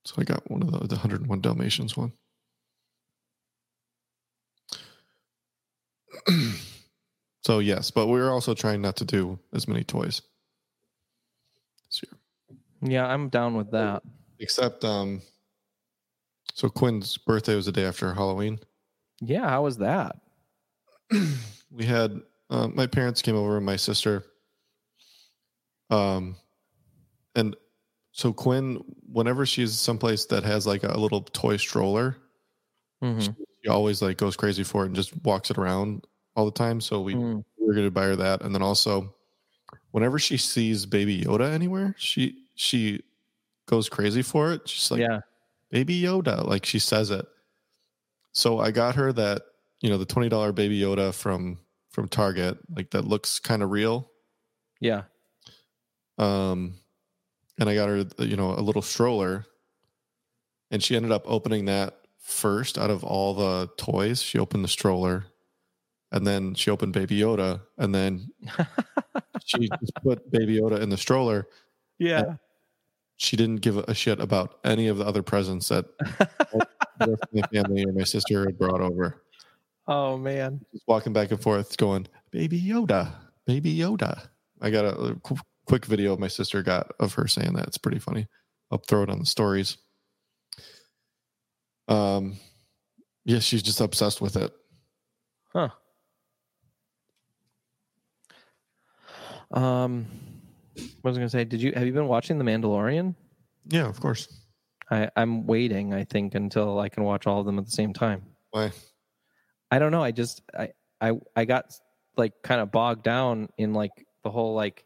So 0.06 0.16
I 0.18 0.24
got 0.24 0.50
one 0.50 0.64
of 0.64 0.72
the, 0.72 0.80
the 0.80 0.96
101 0.96 1.42
Dalmatians 1.42 1.98
one. 1.98 2.14
so 7.46 7.60
yes, 7.60 7.92
but 7.92 8.08
we're 8.08 8.32
also 8.32 8.54
trying 8.54 8.82
not 8.82 8.96
to 8.98 9.06
do 9.06 9.40
as 9.54 9.68
many 9.68 9.84
toys 9.84 10.22
this 11.90 12.02
year. 12.04 12.18
Yeah, 12.82 13.06
I'm 13.06 13.30
down 13.30 13.56
with 13.56 13.72
that. 13.72 14.04
Except 14.40 14.84
um 14.84 15.22
so 16.54 16.70
Quinn's 16.70 17.18
birthday 17.18 17.56
was 17.56 17.66
the 17.66 17.72
day 17.72 17.86
after 17.86 18.14
Halloween. 18.14 18.60
Yeah, 19.22 19.50
how 19.50 19.64
was 19.64 19.78
that? 19.78 20.16
we 21.72 21.86
had 21.86 22.22
uh, 22.50 22.68
my 22.68 22.88
parents 22.88 23.22
came 23.22 23.36
over 23.36 23.58
and 23.58 23.66
my 23.66 23.76
sister 23.76 24.24
um 25.90 26.36
and 27.36 27.56
so 28.12 28.34
quinn 28.34 28.82
whenever 29.12 29.46
she's 29.46 29.74
someplace 29.80 30.26
that 30.26 30.44
has 30.44 30.68
like 30.68 30.84
a 30.84 30.98
little 31.00 31.22
toy 31.22 31.56
stroller 31.58 32.18
Mhm. 33.02 33.36
she 33.64 33.70
always 33.70 34.02
like 34.02 34.18
goes 34.18 34.36
crazy 34.36 34.64
for 34.64 34.84
it 34.84 34.88
and 34.88 34.96
just 34.96 35.14
walks 35.24 35.50
it 35.52 35.58
around 35.58 36.06
all 36.36 36.46
the 36.46 36.52
time 36.52 36.82
so 36.82 37.02
we, 37.02 37.14
Mm. 37.16 37.44
we 37.60 37.68
were 37.68 37.74
going 37.74 37.86
to 37.88 37.92
buy 37.92 38.06
her 38.06 38.16
that 38.16 38.42
and 38.42 38.54
then 38.54 38.62
also 38.62 39.14
whenever 39.92 40.20
she 40.20 40.36
sees 40.38 40.86
baby 40.86 41.22
yoda 41.24 41.52
anywhere 41.52 41.96
she 41.98 42.44
she 42.56 43.02
goes 43.68 43.88
crazy 43.88 44.22
for 44.22 44.52
it 44.54 44.68
she's 44.68 44.90
like 44.92 45.00
yeah. 45.02 45.20
Baby 45.70 46.02
Yoda. 46.02 46.46
Like 46.48 46.66
she 46.66 46.80
says 46.80 47.12
it. 47.12 47.26
So 48.32 48.58
I 48.60 48.72
got 48.72 48.96
her 48.96 49.12
that, 49.12 49.42
you 49.82 49.90
know, 49.90 49.98
the 49.98 50.06
$20 50.06 50.56
Baby 50.56 50.80
Yoda 50.80 51.14
from 51.14 51.60
from 51.98 52.08
Target, 52.08 52.60
like 52.70 52.92
that 52.92 53.08
looks 53.08 53.40
kind 53.40 53.64
of 53.64 53.72
real. 53.72 54.12
Yeah. 54.80 55.06
Um 56.20 56.76
and 57.58 57.68
I 57.68 57.74
got 57.74 57.90
her, 57.90 58.06
you 58.20 58.38
know, 58.38 58.52
a 58.52 58.62
little 58.62 58.84
stroller. 58.84 59.46
And 60.70 60.84
she 60.84 60.96
ended 60.96 61.12
up 61.12 61.24
opening 61.26 61.66
that 61.66 61.96
first 62.20 62.78
out 62.78 62.92
of 62.92 63.04
all 63.04 63.34
the 63.34 63.68
toys. 63.78 64.22
She 64.22 64.38
opened 64.38 64.64
the 64.64 64.68
stroller 64.68 65.26
and 66.12 66.28
then 66.28 66.54
she 66.54 66.70
opened 66.70 66.94
Baby 66.94 67.20
Yoda 67.20 67.62
and 67.80 67.96
then 67.96 68.30
she 69.44 69.68
just 69.68 69.96
put 70.04 70.30
Baby 70.30 70.60
Yoda 70.60 70.80
in 70.80 70.90
the 70.90 70.98
stroller. 70.98 71.48
yeah. 71.98 72.36
She 73.20 73.36
didn't 73.36 73.62
give 73.62 73.78
a 73.78 73.96
shit 73.96 74.20
about 74.20 74.60
any 74.64 74.88
of 74.88 75.00
the 75.00 75.06
other 75.08 75.24
presents 75.24 75.70
that 75.70 75.86
my 77.34 77.42
family 77.52 77.84
or 77.84 77.92
my 77.92 78.04
sister 78.04 78.46
had 78.46 78.60
brought 78.60 78.82
over. 78.82 79.24
Oh 79.88 80.18
man. 80.18 80.62
Just 80.74 80.88
walking 80.88 81.14
back 81.14 81.32
and 81.32 81.42
forth, 81.42 81.78
going, 81.78 82.08
"Baby 82.32 82.62
Yoda, 82.62 83.12
Baby 83.46 83.76
Yoda." 83.76 84.28
I 84.62 84.70
got 84.70 84.86
a, 84.86 85.16
qu- 85.24 85.38
quick 85.66 85.86
video 85.86 86.18
my 86.18 86.28
sister 86.28 86.64
got 86.64 86.92
of 87.00 87.14
her 87.14 87.28
saying 87.28 87.54
that. 87.54 87.68
It's 87.68 87.78
pretty 87.78 88.00
funny. 88.00 88.28
I'll 88.72 88.80
throw 88.80 89.04
it 89.04 89.10
on 89.10 89.20
the 89.20 89.26
stories. 89.26 89.78
Um, 91.88 92.36
yeah, 93.24 93.40
she's 93.40 93.64
just 93.64 93.80
obsessed 93.80 94.20
with 94.20 94.36
it. 94.36 94.52
Huh. 95.54 95.70
Um, 99.52 100.08
what 101.02 101.12
was 101.12 101.18
I 101.18 101.22
gonna 101.22 101.30
say? 101.30 101.46
Did 101.46 101.62
you 101.62 101.72
have 101.74 101.86
you 101.86 101.94
been 101.94 102.08
watching 102.08 102.38
The 102.38 102.44
Mandalorian? 102.44 103.16
Yeah, 103.70 103.88
of 103.88 104.00
course. 104.00 104.28
I, 104.90 105.10
I'm 105.16 105.46
waiting. 105.46 105.94
I 105.94 106.04
think 106.04 106.36
until 106.36 106.80
I 106.80 106.90
can 106.90 107.04
watch 107.04 107.28
all 107.28 107.40
of 107.40 107.46
them 107.46 107.58
at 107.60 107.66
the 107.66 107.72
same 107.72 107.94
time. 107.94 108.24
Why? 108.52 108.72
I 109.72 109.80
don't 109.80 109.92
know. 109.92 110.04
I 110.04 110.12
just 110.12 110.42
I 110.58 110.70
I 111.02 111.14
I 111.36 111.46
got 111.46 111.74
like 112.16 112.34
kind 112.42 112.62
of 112.62 112.72
bogged 112.72 113.04
down 113.04 113.50
in 113.58 113.74
like 113.74 113.92
the 114.24 114.30
whole 114.30 114.56
like 114.56 114.86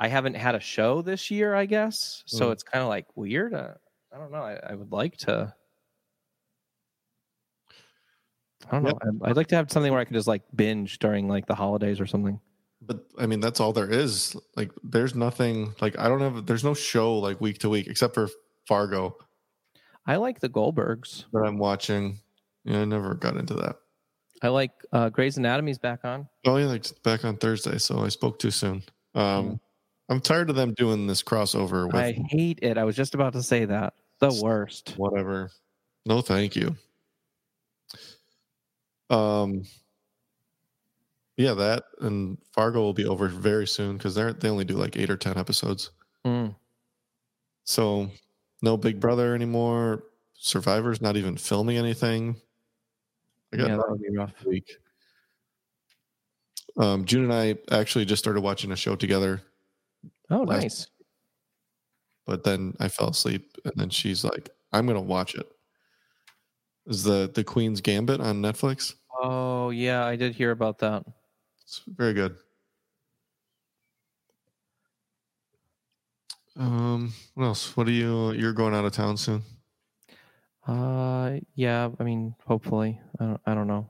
I 0.00 0.08
haven't 0.08 0.34
had 0.34 0.54
a 0.54 0.60
show 0.60 1.02
this 1.02 1.30
year. 1.30 1.54
I 1.54 1.66
guess 1.66 2.22
so. 2.26 2.48
Mm. 2.48 2.52
It's 2.52 2.62
kind 2.62 2.82
of 2.82 2.88
like 2.88 3.06
weird. 3.16 3.54
Uh, 3.54 3.74
I 4.12 4.18
don't 4.18 4.32
know. 4.32 4.42
I, 4.42 4.58
I 4.70 4.74
would 4.74 4.92
like 4.92 5.16
to. 5.18 5.52
I 8.70 8.72
don't 8.72 8.82
know. 8.82 8.98
I'd, 9.02 9.30
I'd 9.30 9.36
like 9.36 9.46
to 9.48 9.56
have 9.56 9.70
something 9.70 9.90
where 9.90 10.00
I 10.00 10.04
could 10.04 10.14
just 10.14 10.28
like 10.28 10.42
binge 10.54 10.98
during 10.98 11.28
like 11.28 11.46
the 11.46 11.54
holidays 11.54 12.00
or 12.00 12.06
something. 12.06 12.40
But 12.82 13.04
I 13.18 13.26
mean, 13.26 13.40
that's 13.40 13.60
all 13.60 13.72
there 13.72 13.90
is. 13.90 14.36
Like, 14.56 14.70
there's 14.82 15.14
nothing. 15.14 15.74
Like, 15.80 15.98
I 15.98 16.08
don't 16.08 16.20
have. 16.20 16.46
There's 16.46 16.64
no 16.64 16.74
show 16.74 17.18
like 17.18 17.40
week 17.40 17.58
to 17.58 17.68
week 17.68 17.86
except 17.86 18.14
for 18.14 18.28
Fargo 18.66 19.16
I 20.08 20.16
like 20.16 20.40
the 20.40 20.48
Goldbergs. 20.48 21.26
that 21.32 21.40
I'm 21.40 21.58
watching. 21.58 22.20
Yeah, 22.64 22.80
I 22.80 22.84
never 22.84 23.14
got 23.14 23.36
into 23.36 23.54
that. 23.54 23.76
I 24.42 24.48
like 24.48 24.70
uh, 24.92 25.08
Grey's 25.08 25.36
Anatomy's 25.36 25.78
back 25.78 26.04
on. 26.04 26.28
Oh 26.46 26.56
yeah, 26.56 26.66
like 26.66 26.86
back 27.02 27.24
on 27.24 27.36
Thursday, 27.36 27.78
so 27.78 28.04
I 28.04 28.08
spoke 28.08 28.38
too 28.38 28.50
soon. 28.50 28.82
Um, 29.14 29.60
I'm 30.08 30.20
tired 30.20 30.48
of 30.50 30.56
them 30.56 30.74
doing 30.74 31.06
this 31.06 31.22
crossover 31.22 31.86
with 31.86 31.96
I 31.96 32.12
hate 32.12 32.60
it. 32.62 32.78
I 32.78 32.84
was 32.84 32.96
just 32.96 33.14
about 33.14 33.32
to 33.34 33.42
say 33.42 33.64
that. 33.64 33.94
The 34.20 34.40
worst. 34.42 34.94
whatever. 34.96 35.50
No, 36.06 36.20
thank 36.20 36.56
you. 36.56 36.76
Um, 39.10 39.64
yeah, 41.36 41.54
that 41.54 41.84
and 42.00 42.38
Fargo 42.52 42.80
will 42.80 42.94
be 42.94 43.06
over 43.06 43.28
very 43.28 43.66
soon 43.66 43.96
because 43.96 44.14
they're 44.14 44.32
they 44.32 44.48
only 44.48 44.64
do 44.64 44.74
like 44.74 44.96
eight 44.96 45.10
or 45.10 45.16
ten 45.16 45.36
episodes. 45.36 45.90
Mm. 46.26 46.54
So 47.64 48.10
no 48.62 48.76
Big 48.76 49.00
Brother 49.00 49.34
anymore. 49.34 50.04
Survivor's 50.34 51.00
not 51.00 51.16
even 51.16 51.36
filming 51.36 51.76
anything. 51.76 52.36
I 53.52 53.56
got 53.56 53.68
Yeah, 53.68 53.76
that 53.76 53.90
would 53.90 54.00
be 54.02 54.10
rough. 54.16 54.32
week. 54.44 54.76
Um, 56.76 57.04
June 57.04 57.24
and 57.24 57.32
I 57.32 57.56
actually 57.74 58.04
just 58.04 58.22
started 58.22 58.40
watching 58.42 58.70
a 58.72 58.76
show 58.76 58.94
together, 58.94 59.42
Oh, 60.30 60.44
nice. 60.44 60.86
but 62.26 62.44
then 62.44 62.74
I 62.78 62.88
fell 62.88 63.08
asleep, 63.10 63.56
and 63.64 63.72
then 63.76 63.90
she's 63.90 64.22
like, 64.22 64.50
"I'm 64.72 64.86
gonna 64.86 65.00
watch 65.00 65.34
it." 65.34 65.50
Is 66.86 67.02
the 67.02 67.30
the 67.34 67.42
Queen's 67.42 67.80
Gambit 67.80 68.20
on 68.20 68.40
Netflix? 68.42 68.94
Oh, 69.20 69.70
yeah, 69.70 70.04
I 70.04 70.14
did 70.14 70.34
hear 70.36 70.52
about 70.52 70.78
that. 70.78 71.04
It's 71.62 71.82
very 71.88 72.14
good. 72.14 72.36
Um, 76.56 77.12
what 77.34 77.44
else? 77.46 77.76
What 77.76 77.88
are 77.88 77.92
you? 77.92 78.32
You're 78.32 78.52
going 78.52 78.74
out 78.74 78.84
of 78.84 78.92
town 78.92 79.16
soon. 79.16 79.42
Uh, 80.68 81.40
yeah. 81.54 81.88
I 81.98 82.04
mean, 82.04 82.34
hopefully. 82.46 83.00
I 83.18 83.24
don't. 83.24 83.40
I 83.46 83.54
don't 83.54 83.66
know. 83.66 83.88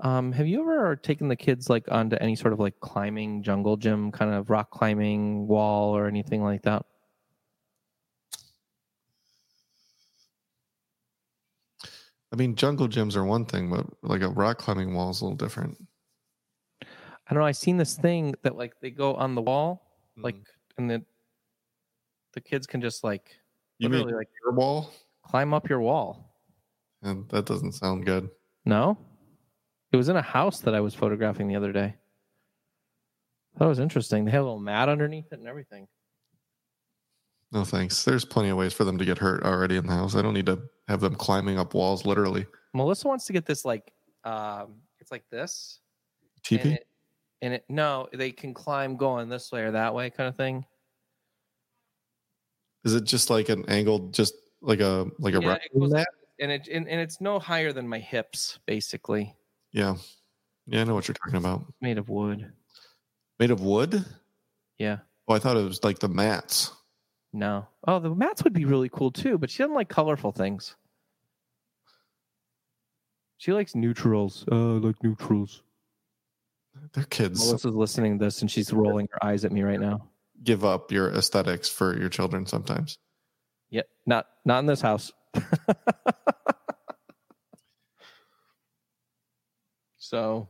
Um, 0.00 0.32
have 0.32 0.46
you 0.46 0.60
ever 0.60 0.96
taken 0.96 1.28
the 1.28 1.36
kids 1.36 1.70
like 1.70 1.90
onto 1.90 2.16
any 2.16 2.36
sort 2.36 2.52
of 2.52 2.60
like 2.60 2.78
climbing 2.80 3.42
jungle 3.42 3.76
gym, 3.78 4.12
kind 4.12 4.34
of 4.34 4.50
rock 4.50 4.70
climbing 4.70 5.46
wall 5.48 5.96
or 5.96 6.06
anything 6.06 6.42
like 6.42 6.62
that? 6.62 6.84
I 12.32 12.36
mean, 12.36 12.56
jungle 12.56 12.88
gyms 12.88 13.16
are 13.16 13.24
one 13.24 13.46
thing, 13.46 13.70
but 13.70 13.86
like 14.02 14.20
a 14.22 14.28
rock 14.28 14.58
climbing 14.58 14.92
wall 14.92 15.10
is 15.10 15.20
a 15.20 15.24
little 15.24 15.36
different. 15.36 15.78
I 16.82 17.32
don't 17.32 17.38
know. 17.38 17.46
I've 17.46 17.56
seen 17.56 17.76
this 17.76 17.96
thing 17.96 18.34
that 18.42 18.56
like 18.56 18.74
they 18.80 18.90
go 18.90 19.14
on 19.14 19.34
the 19.34 19.40
wall, 19.42 19.86
like, 20.16 20.34
Mm. 20.34 20.44
and 20.78 20.90
then 20.90 21.06
the 22.32 22.40
kids 22.40 22.66
can 22.66 22.82
just 22.82 23.04
like 23.04 23.38
you 23.78 23.88
mean 23.88 24.00
literally 24.00 24.18
like 24.18 24.28
your 24.42 24.52
wall, 24.52 24.92
climb 25.24 25.54
up 25.54 25.68
your 25.68 25.80
wall. 25.80 26.30
and 27.02 27.28
that 27.30 27.46
doesn't 27.46 27.72
sound 27.72 28.06
good. 28.06 28.30
No, 28.64 28.96
it 29.92 29.96
was 29.96 30.08
in 30.08 30.16
a 30.16 30.22
house 30.22 30.60
that 30.60 30.74
I 30.74 30.80
was 30.80 30.94
photographing 30.94 31.48
the 31.48 31.56
other 31.56 31.72
day. 31.72 31.94
That 33.58 33.66
was 33.66 33.78
interesting. 33.78 34.24
They 34.24 34.30
had 34.32 34.40
a 34.40 34.42
little 34.42 34.58
mat 34.58 34.88
underneath 34.88 35.32
it 35.32 35.38
and 35.38 35.46
everything. 35.48 35.86
No 37.52 37.64
thanks. 37.64 38.04
There's 38.04 38.24
plenty 38.24 38.48
of 38.48 38.56
ways 38.56 38.72
for 38.72 38.84
them 38.84 38.98
to 38.98 39.04
get 39.04 39.18
hurt 39.18 39.44
already 39.44 39.76
in 39.76 39.86
the 39.86 39.92
house. 39.92 40.16
I 40.16 40.22
don't 40.22 40.34
need 40.34 40.46
to 40.46 40.60
have 40.88 41.00
them 41.00 41.14
climbing 41.14 41.58
up 41.58 41.72
walls 41.74 42.04
literally. 42.04 42.46
Melissa 42.72 43.06
wants 43.06 43.26
to 43.26 43.32
get 43.32 43.46
this 43.46 43.64
like, 43.64 43.92
um, 44.24 44.80
it's 44.98 45.12
like 45.12 45.22
this. 45.30 45.78
And 46.50 46.60
TP. 46.60 46.64
it, 46.72 46.86
and 47.42 47.54
it, 47.54 47.64
no, 47.68 48.08
they 48.12 48.32
can 48.32 48.54
climb 48.54 48.96
going 48.96 49.28
this 49.28 49.52
way 49.52 49.62
or 49.62 49.70
that 49.70 49.94
way, 49.94 50.10
kind 50.10 50.28
of 50.28 50.36
thing. 50.36 50.64
Is 52.84 52.94
it 52.94 53.04
just 53.04 53.30
like 53.30 53.48
an 53.50 53.64
angled, 53.68 54.12
just 54.12 54.34
like 54.64 54.80
a 54.80 55.06
like 55.18 55.34
a 55.34 55.40
Yeah, 55.40 55.52
it 55.52 55.70
wrestling 55.74 55.90
goes 55.90 56.04
and 56.40 56.50
it 56.50 56.68
and, 56.68 56.88
and 56.88 57.00
it's 57.00 57.20
no 57.20 57.38
higher 57.38 57.72
than 57.72 57.88
my 57.88 57.98
hips, 57.98 58.58
basically. 58.66 59.34
Yeah, 59.72 59.96
yeah, 60.66 60.80
I 60.80 60.84
know 60.84 60.94
what 60.94 61.08
you're 61.08 61.14
talking 61.14 61.36
about. 61.36 61.72
Made 61.80 61.98
of 61.98 62.08
wood. 62.08 62.52
Made 63.38 63.50
of 63.50 63.60
wood? 63.60 64.04
Yeah. 64.78 64.98
Oh, 65.28 65.34
I 65.34 65.38
thought 65.38 65.56
it 65.56 65.64
was 65.64 65.82
like 65.82 65.98
the 65.98 66.08
mats. 66.08 66.72
No. 67.32 67.66
Oh, 67.86 67.98
the 67.98 68.14
mats 68.14 68.44
would 68.44 68.52
be 68.52 68.64
really 68.64 68.88
cool 68.88 69.10
too, 69.10 69.38
but 69.38 69.50
she 69.50 69.62
doesn't 69.62 69.74
like 69.74 69.88
colorful 69.88 70.32
things. 70.32 70.76
She 73.38 73.52
likes 73.52 73.74
neutrals. 73.74 74.44
Uh, 74.50 74.76
I 74.76 74.78
like 74.78 75.02
neutrals. 75.02 75.62
They're 76.92 77.04
kids. 77.04 77.44
Melissa's 77.44 77.74
listening 77.74 78.18
to 78.18 78.24
this 78.24 78.40
and 78.40 78.50
she's 78.50 78.72
rolling 78.72 79.08
her 79.12 79.24
eyes 79.24 79.44
at 79.44 79.52
me 79.52 79.62
right 79.62 79.80
now. 79.80 80.08
Give 80.42 80.64
up 80.64 80.92
your 80.92 81.10
aesthetics 81.12 81.68
for 81.68 81.98
your 81.98 82.08
children 82.08 82.46
sometimes. 82.46 82.96
Yeah, 83.74 83.82
not 84.06 84.26
not 84.44 84.60
in 84.60 84.66
this 84.66 84.80
house. 84.80 85.12
so, 89.96 90.46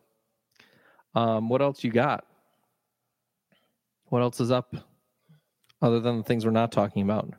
um, 1.14 1.48
what 1.48 1.62
else 1.62 1.82
you 1.82 1.90
got? 1.90 2.26
What 4.10 4.20
else 4.20 4.40
is 4.40 4.50
up, 4.50 4.76
other 5.80 6.00
than 6.00 6.18
the 6.18 6.22
things 6.22 6.44
we're 6.44 6.50
not 6.50 6.70
talking 6.70 7.00
about? 7.02 7.32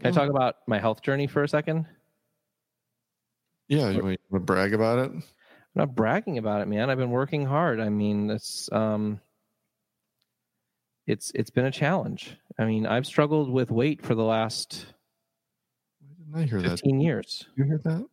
Can 0.00 0.08
I 0.08 0.10
talk 0.10 0.28
about 0.28 0.56
my 0.66 0.80
health 0.80 1.02
journey 1.02 1.28
for 1.28 1.44
a 1.44 1.48
second? 1.48 1.86
Yeah, 3.68 3.90
you 3.90 4.02
want 4.02 4.18
to 4.32 4.40
brag 4.40 4.74
about 4.74 4.98
it? 4.98 5.12
I'm 5.12 5.22
not 5.76 5.94
bragging 5.94 6.38
about 6.38 6.62
it, 6.62 6.66
man. 6.66 6.90
I've 6.90 6.98
been 6.98 7.10
working 7.12 7.46
hard. 7.46 7.78
I 7.78 7.90
mean, 7.90 8.28
it's 8.28 8.68
um, 8.72 9.20
it's 11.08 11.32
it's 11.34 11.50
been 11.50 11.64
a 11.64 11.70
challenge. 11.70 12.36
I 12.58 12.66
mean, 12.66 12.86
I've 12.86 13.06
struggled 13.06 13.50
with 13.50 13.70
weight 13.70 14.02
for 14.04 14.14
the 14.14 14.22
last 14.22 14.86
didn't 16.28 16.42
I 16.42 16.46
hear 16.46 16.62
that? 16.62 16.68
15 16.68 17.00
years. 17.00 17.46
Did 17.56 17.62
you 17.62 17.64
hear 17.64 17.80
that? 17.84 18.06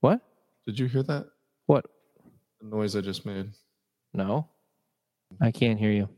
What? 0.00 0.20
Did 0.66 0.78
you 0.78 0.86
hear 0.86 1.02
that? 1.04 1.26
What? 1.66 1.86
The 2.60 2.66
noise 2.66 2.94
I 2.94 3.00
just 3.00 3.24
made. 3.24 3.50
No, 4.12 4.46
I 5.40 5.50
can't 5.50 5.78
hear 5.78 5.90
you. 5.90 6.08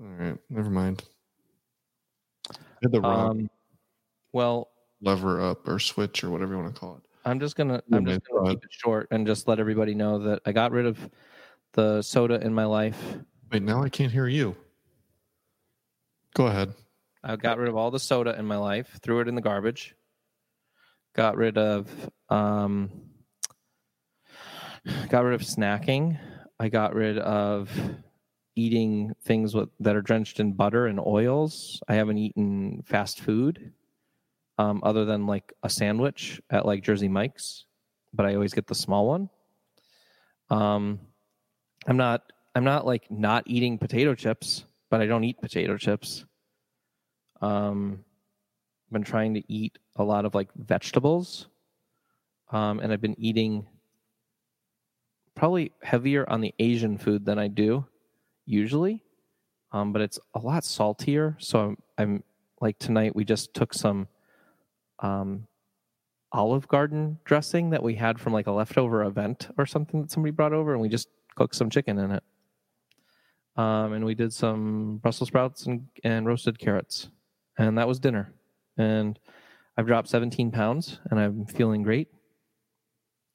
All 0.00 0.06
right, 0.06 0.36
never 0.48 0.70
mind. 0.70 1.02
Hit 2.82 2.92
the 2.92 3.00
wrong 3.00 3.30
Um, 3.30 3.50
well, 4.32 4.70
lever 5.00 5.40
up 5.40 5.66
or 5.66 5.78
switch 5.78 6.22
or 6.22 6.30
whatever 6.30 6.54
you 6.54 6.60
want 6.60 6.74
to 6.74 6.80
call 6.80 6.96
it. 6.96 7.02
I'm 7.24 7.40
just 7.40 7.56
gonna 7.56 7.82
I'm 7.92 8.06
just 8.06 8.20
gonna 8.28 8.42
go 8.44 8.50
keep 8.50 8.64
it 8.64 8.70
short 8.72 9.08
and 9.10 9.26
just 9.26 9.48
let 9.48 9.58
everybody 9.58 9.94
know 9.94 10.18
that 10.20 10.42
I 10.46 10.52
got 10.52 10.70
rid 10.70 10.86
of 10.86 10.98
the 11.72 12.02
soda 12.02 12.40
in 12.40 12.54
my 12.54 12.64
life. 12.64 13.16
Wait, 13.50 13.62
now 13.62 13.82
I 13.82 13.88
can't 13.88 14.12
hear 14.12 14.28
you. 14.28 14.54
Go 16.36 16.48
ahead. 16.48 16.74
I 17.24 17.36
got 17.36 17.56
rid 17.56 17.70
of 17.70 17.76
all 17.76 17.90
the 17.90 17.98
soda 17.98 18.38
in 18.38 18.44
my 18.44 18.58
life, 18.58 18.98
threw 19.02 19.20
it 19.20 19.28
in 19.28 19.34
the 19.34 19.40
garbage. 19.40 19.94
Got 21.14 21.38
rid 21.38 21.56
of 21.56 21.88
um 22.28 22.90
got 25.08 25.24
rid 25.24 25.32
of 25.32 25.40
snacking. 25.40 26.18
I 26.60 26.68
got 26.68 26.94
rid 26.94 27.16
of 27.16 27.70
eating 28.54 29.14
things 29.24 29.54
with, 29.54 29.70
that 29.80 29.96
are 29.96 30.02
drenched 30.02 30.38
in 30.38 30.52
butter 30.52 30.86
and 30.86 31.00
oils. 31.00 31.80
I 31.88 31.94
haven't 31.94 32.18
eaten 32.18 32.82
fast 32.86 33.20
food 33.20 33.72
um, 34.58 34.82
other 34.82 35.06
than 35.06 35.26
like 35.26 35.54
a 35.62 35.70
sandwich 35.70 36.42
at 36.50 36.66
like 36.66 36.84
Jersey 36.84 37.08
Mike's, 37.08 37.64
but 38.12 38.26
I 38.26 38.34
always 38.34 38.52
get 38.52 38.66
the 38.66 38.74
small 38.74 39.06
one. 39.06 39.30
Um, 40.50 41.00
I'm 41.86 41.96
not 41.96 42.30
I'm 42.54 42.64
not 42.64 42.84
like 42.84 43.10
not 43.10 43.44
eating 43.46 43.78
potato 43.78 44.14
chips, 44.14 44.66
but 44.96 45.02
I 45.02 45.06
don't 45.06 45.24
eat 45.24 45.38
potato 45.38 45.76
chips. 45.76 46.24
Um, 47.42 48.02
I've 48.88 48.92
been 48.94 49.02
trying 49.02 49.34
to 49.34 49.42
eat 49.46 49.78
a 49.96 50.02
lot 50.02 50.24
of 50.24 50.34
like 50.34 50.48
vegetables, 50.54 51.48
um, 52.50 52.80
and 52.80 52.90
I've 52.90 53.02
been 53.02 53.20
eating 53.20 53.66
probably 55.34 55.72
heavier 55.82 56.26
on 56.30 56.40
the 56.40 56.54
Asian 56.58 56.96
food 56.96 57.26
than 57.26 57.38
I 57.38 57.48
do 57.48 57.84
usually, 58.46 59.02
um, 59.72 59.92
but 59.92 60.00
it's 60.00 60.18
a 60.32 60.38
lot 60.38 60.64
saltier. 60.64 61.36
So 61.40 61.60
I'm, 61.60 61.76
I'm 61.98 62.24
like 62.62 62.78
tonight 62.78 63.14
we 63.14 63.26
just 63.26 63.52
took 63.52 63.74
some 63.74 64.08
um, 65.00 65.46
Olive 66.32 66.68
Garden 66.68 67.18
dressing 67.26 67.68
that 67.68 67.82
we 67.82 67.96
had 67.96 68.18
from 68.18 68.32
like 68.32 68.46
a 68.46 68.52
leftover 68.52 69.02
event 69.02 69.48
or 69.58 69.66
something 69.66 70.00
that 70.00 70.10
somebody 70.10 70.30
brought 70.30 70.54
over, 70.54 70.72
and 70.72 70.80
we 70.80 70.88
just 70.88 71.08
cooked 71.34 71.54
some 71.54 71.68
chicken 71.68 71.98
in 71.98 72.12
it. 72.12 72.22
Um, 73.56 73.94
and 73.94 74.04
we 74.04 74.14
did 74.14 74.32
some 74.32 74.98
Brussels 74.98 75.28
sprouts 75.28 75.66
and, 75.66 75.86
and 76.04 76.26
roasted 76.26 76.58
carrots, 76.58 77.08
and 77.58 77.78
that 77.78 77.88
was 77.88 77.98
dinner. 77.98 78.34
And 78.76 79.18
I've 79.76 79.86
dropped 79.86 80.08
17 80.08 80.50
pounds, 80.50 81.00
and 81.10 81.18
I'm 81.18 81.46
feeling 81.46 81.82
great. 81.82 82.08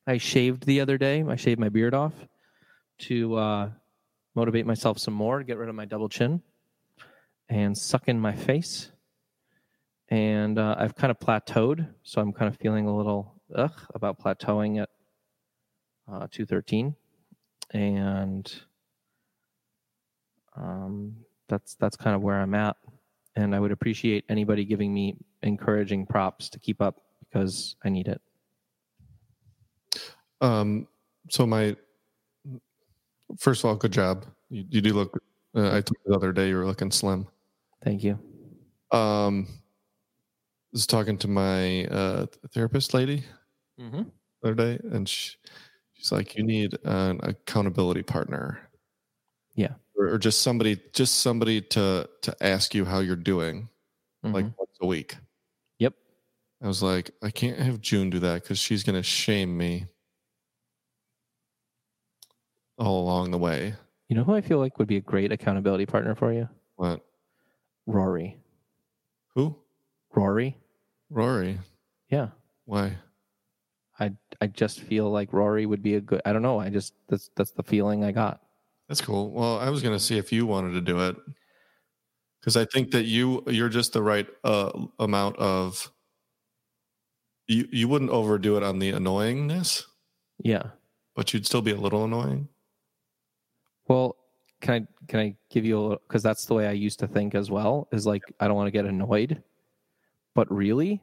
I 0.05 0.17
shaved 0.17 0.65
the 0.65 0.81
other 0.81 0.97
day. 0.97 1.23
I 1.27 1.35
shaved 1.35 1.59
my 1.59 1.69
beard 1.69 1.93
off 1.93 2.13
to 2.99 3.35
uh, 3.35 3.69
motivate 4.35 4.65
myself 4.65 4.99
some 4.99 5.13
more, 5.13 5.43
get 5.43 5.57
rid 5.57 5.69
of 5.69 5.75
my 5.75 5.85
double 5.85 6.09
chin, 6.09 6.41
and 7.49 7.77
suck 7.77 8.07
in 8.07 8.19
my 8.19 8.33
face. 8.33 8.91
And 10.09 10.59
uh, 10.59 10.75
I've 10.77 10.95
kind 10.95 11.09
of 11.09 11.19
plateaued, 11.19 11.87
so 12.03 12.21
I'm 12.21 12.33
kind 12.33 12.53
of 12.53 12.59
feeling 12.59 12.87
a 12.87 12.95
little 12.95 13.41
ugh 13.55 13.79
about 13.93 14.19
plateauing 14.19 14.81
at 14.81 14.89
uh, 16.07 16.27
213, 16.29 16.95
and 17.71 18.53
um, 20.55 21.15
that's 21.47 21.75
that's 21.75 21.95
kind 21.95 22.15
of 22.15 22.21
where 22.21 22.39
I'm 22.39 22.53
at. 22.53 22.77
And 23.35 23.55
I 23.55 23.59
would 23.59 23.71
appreciate 23.71 24.25
anybody 24.29 24.65
giving 24.65 24.93
me 24.93 25.15
encouraging 25.43 26.05
props 26.05 26.49
to 26.49 26.59
keep 26.59 26.81
up 26.81 27.01
because 27.19 27.75
I 27.83 27.89
need 27.89 28.07
it. 28.07 28.21
Um, 30.41 30.87
so 31.29 31.45
my 31.45 31.75
first 33.39 33.63
of 33.63 33.69
all, 33.69 33.75
good 33.75 33.93
job. 33.93 34.25
You, 34.49 34.65
you 34.69 34.81
do 34.81 34.93
look. 34.93 35.17
Uh, 35.55 35.67
I 35.67 35.81
told 35.81 35.95
you 36.05 36.11
the 36.11 36.15
other 36.15 36.31
day 36.33 36.49
you 36.49 36.57
were 36.57 36.65
looking 36.65 36.91
slim. 36.91 37.27
Thank 37.83 38.03
you. 38.03 38.19
Um, 38.91 39.47
I 39.49 40.73
was 40.73 40.87
talking 40.87 41.17
to 41.19 41.27
my 41.27 41.85
uh, 41.85 42.25
therapist 42.53 42.93
lady 42.93 43.23
Mm-hmm. 43.79 44.03
the 44.43 44.49
other 44.49 44.55
day, 44.55 44.79
and 44.91 45.07
she, 45.09 45.35
she's 45.93 46.11
like, 46.11 46.35
"You 46.35 46.43
need 46.43 46.77
an 46.83 47.19
accountability 47.23 48.03
partner." 48.03 48.69
Yeah. 49.55 49.73
Or, 50.01 50.13
or 50.13 50.17
just 50.17 50.41
somebody, 50.41 50.79
just 50.93 51.19
somebody 51.19 51.61
to 51.61 52.09
to 52.23 52.35
ask 52.41 52.73
you 52.73 52.85
how 52.85 52.99
you're 52.99 53.15
doing, 53.15 53.69
like 54.23 54.45
once 54.57 54.77
a 54.81 54.85
week. 54.85 55.13
Mm-hmm. 55.13 55.23
Yep. 55.79 55.93
I 56.63 56.67
was 56.67 56.81
like, 56.83 57.11
I 57.21 57.29
can't 57.29 57.59
have 57.59 57.81
June 57.81 58.09
do 58.09 58.19
that 58.19 58.41
because 58.41 58.59
she's 58.59 58.83
gonna 58.83 59.03
shame 59.03 59.57
me 59.57 59.85
all 62.77 63.01
along 63.01 63.31
the 63.31 63.37
way. 63.37 63.75
You 64.07 64.15
know 64.15 64.23
who 64.23 64.33
I 64.33 64.41
feel 64.41 64.59
like 64.59 64.77
would 64.79 64.87
be 64.87 64.97
a 64.97 65.01
great 65.01 65.31
accountability 65.31 65.85
partner 65.85 66.15
for 66.15 66.33
you? 66.33 66.49
What? 66.75 67.05
Rory. 67.85 68.37
Who? 69.35 69.55
Rory. 70.13 70.57
Rory. 71.09 71.59
Yeah. 72.09 72.29
Why? 72.65 72.97
I 73.99 74.13
I 74.41 74.47
just 74.47 74.81
feel 74.81 75.09
like 75.11 75.31
Rory 75.31 75.65
would 75.65 75.83
be 75.83 75.95
a 75.95 76.01
good. 76.01 76.21
I 76.25 76.33
don't 76.33 76.41
know. 76.41 76.59
I 76.59 76.69
just 76.69 76.93
that's 77.07 77.29
that's 77.35 77.51
the 77.51 77.63
feeling 77.63 78.03
I 78.03 78.11
got. 78.11 78.41
That's 78.91 78.99
cool. 78.99 79.31
Well, 79.31 79.57
I 79.57 79.69
was 79.69 79.81
gonna 79.81 80.01
see 80.01 80.17
if 80.17 80.33
you 80.33 80.45
wanted 80.45 80.73
to 80.73 80.81
do 80.81 80.99
it 81.07 81.15
because 82.41 82.57
I 82.57 82.65
think 82.65 82.91
that 82.91 83.05
you 83.05 83.41
you're 83.47 83.69
just 83.69 83.93
the 83.93 84.03
right 84.03 84.27
uh, 84.43 84.69
amount 84.99 85.37
of. 85.37 85.89
You 87.47 87.69
you 87.71 87.87
wouldn't 87.87 88.11
overdo 88.11 88.57
it 88.57 88.63
on 88.63 88.79
the 88.79 88.91
annoyingness, 88.91 89.85
Yeah. 90.43 90.71
but 91.15 91.33
you'd 91.33 91.45
still 91.45 91.61
be 91.61 91.71
a 91.71 91.77
little 91.77 92.03
annoying. 92.03 92.49
Well, 93.87 94.17
can 94.59 94.73
I 94.83 95.05
can 95.07 95.19
I 95.21 95.35
give 95.49 95.63
you 95.63 95.79
a 95.79 95.81
little 95.81 96.01
because 96.05 96.21
that's 96.21 96.45
the 96.45 96.53
way 96.53 96.67
I 96.67 96.73
used 96.73 96.99
to 96.99 97.07
think 97.07 97.33
as 97.33 97.49
well. 97.49 97.87
Is 97.93 98.05
like 98.05 98.23
I 98.41 98.47
don't 98.49 98.57
want 98.57 98.67
to 98.67 98.71
get 98.71 98.83
annoyed, 98.83 99.41
but 100.35 100.51
really, 100.53 101.01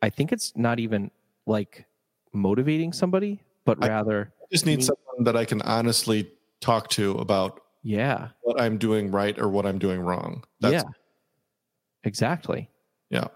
I 0.00 0.08
think 0.08 0.32
it's 0.32 0.56
not 0.56 0.80
even 0.80 1.10
like 1.44 1.84
motivating 2.32 2.94
somebody, 2.94 3.42
but 3.66 3.78
rather, 3.86 4.32
I 4.40 4.46
just 4.50 4.64
need 4.64 4.82
someone 4.82 5.24
that 5.24 5.36
I 5.36 5.44
can 5.44 5.60
honestly 5.60 6.32
talk 6.60 6.88
to 6.90 7.12
about 7.12 7.60
yeah, 7.82 8.28
what 8.42 8.60
I'm 8.60 8.78
doing 8.78 9.10
right 9.10 9.38
or 9.38 9.48
what 9.48 9.66
I'm 9.66 9.78
doing 9.78 10.00
wrong. 10.00 10.44
That's, 10.60 10.74
yeah, 10.74 10.82
exactly. 12.04 12.70
yeah. 13.10 13.28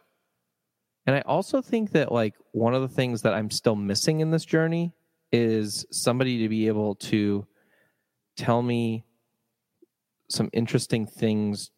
And 1.06 1.16
I 1.16 1.20
also 1.20 1.60
think 1.60 1.92
that 1.92 2.12
like 2.12 2.34
one 2.52 2.74
of 2.74 2.82
the 2.82 2.88
things 2.88 3.22
that 3.22 3.34
I'm 3.34 3.50
still 3.50 3.76
missing 3.76 4.20
in 4.20 4.30
this 4.30 4.44
journey 4.44 4.92
is 5.32 5.86
somebody 5.90 6.38
to 6.42 6.48
be 6.48 6.68
able 6.68 6.94
to 6.96 7.46
tell 8.36 8.62
me 8.62 9.04
some 10.28 10.48
interesting 10.52 11.06
things 11.06 11.70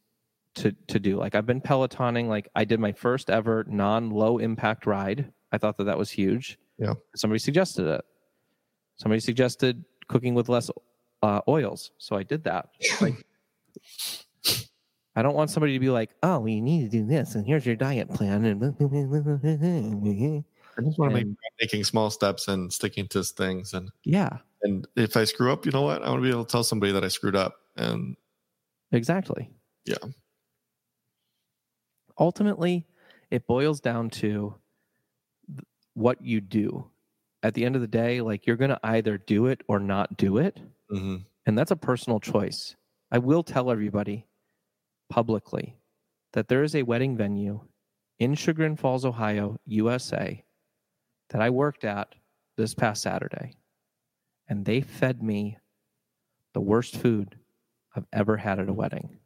to 0.57 0.73
to 0.89 0.99
do. 0.99 1.17
Like 1.17 1.35
I've 1.35 1.47
been 1.47 1.61
pelotoning. 1.61 2.29
Like 2.29 2.49
I 2.55 2.65
did 2.65 2.81
my 2.81 2.93
first 2.93 3.31
ever 3.31 3.65
non 3.69 4.11
low 4.11 4.39
impact 4.39 4.87
ride. 4.87 5.33
I 5.53 5.59
thought 5.59 5.77
that 5.79 5.85
that 5.85 5.99
was 5.99 6.11
huge. 6.11 6.59
Yeah. 6.79 6.95
Somebody 7.17 7.39
suggested 7.39 7.87
it. 7.87 8.05
Somebody 8.97 9.21
suggested 9.21 9.85
cooking 10.09 10.35
with 10.35 10.49
less 10.49 10.71
uh, 11.25 11.41
oils, 11.49 11.91
so 11.99 12.17
I 12.17 12.23
did 12.23 12.45
that. 12.45 12.69
Like. 13.01 13.25
I 15.17 15.23
don't 15.23 15.37
want 15.37 15.49
somebody 15.51 15.75
to 15.75 15.79
be 15.79 15.91
like, 15.91 16.11
"Oh, 16.25 16.41
well, 16.41 16.49
you 16.49 16.61
need 16.61 16.91
to 16.91 16.99
do 16.99 17.07
this, 17.07 17.37
and 17.37 17.47
here's 17.47 17.65
your 17.65 17.77
diet 17.77 18.09
plan." 18.11 18.45
And 18.45 18.65
I 18.65 18.71
just 20.83 20.99
want 20.99 21.13
to 21.13 21.17
make 21.17 21.27
making 21.61 21.85
small 21.85 22.11
steps 22.11 22.49
and 22.49 22.73
sticking 22.73 23.07
to 23.09 23.23
things 23.23 23.75
and 23.75 23.91
yeah, 24.03 24.39
and 24.65 24.89
if 24.97 25.17
I 25.17 25.25
screw 25.25 25.53
up, 25.53 25.67
you 25.67 25.73
know 25.73 25.83
what? 25.83 26.03
I 26.03 26.09
want 26.09 26.21
to 26.21 26.23
be 26.23 26.31
able 26.31 26.47
to 26.47 26.51
tell 26.51 26.65
somebody 26.65 26.91
that 26.93 27.05
I 27.05 27.09
screwed 27.09 27.37
up. 27.37 27.55
And 27.77 28.17
exactly. 28.93 29.51
Yeah. 29.85 29.97
Ultimately, 32.19 32.87
it 33.31 33.47
boils 33.47 33.81
down 33.81 34.09
to 34.11 34.55
what 35.93 36.23
you 36.23 36.41
do. 36.41 36.91
At 37.45 37.55
the 37.55 37.65
end 37.65 37.77
of 37.77 37.83
the 37.83 37.87
day, 37.87 38.23
like 38.23 38.47
you're 38.47 38.57
going 38.57 38.71
to 38.71 38.81
either 38.83 39.19
do 39.19 39.47
it 39.47 39.61
or 39.69 39.79
not 39.79 40.17
do 40.17 40.39
it, 40.39 40.59
mhm. 40.91 41.25
and 41.45 41.59
that's 41.59 41.71
a 41.71 41.77
personal 41.77 42.19
choice. 42.19 42.75
I 43.13 43.19
will 43.19 43.43
tell 43.43 43.71
everybody 43.71 44.27
publicly 45.11 45.77
that 46.33 46.49
there 46.49 46.63
is 46.63 46.75
a 46.75 46.83
wedding 46.83 47.17
venue 47.17 47.61
in 48.19 48.35
Chagrin 48.35 48.77
Falls, 48.77 49.05
Ohio, 49.05 49.61
USA, 49.67 50.43
that 51.29 51.43
I 51.43 51.51
worked 51.51 51.85
at 51.85 52.15
this 52.57 52.75
past 52.75 53.03
Saturday, 53.03 53.55
and 54.49 54.65
they 54.65 54.81
fed 54.81 55.23
me 55.23 55.59
the 56.55 56.61
worst 56.61 56.97
food 56.97 57.37
I've 57.95 58.07
ever 58.13 58.39
had 58.39 58.59
at 58.59 58.69
a 58.69 58.73
wedding. 58.73 59.19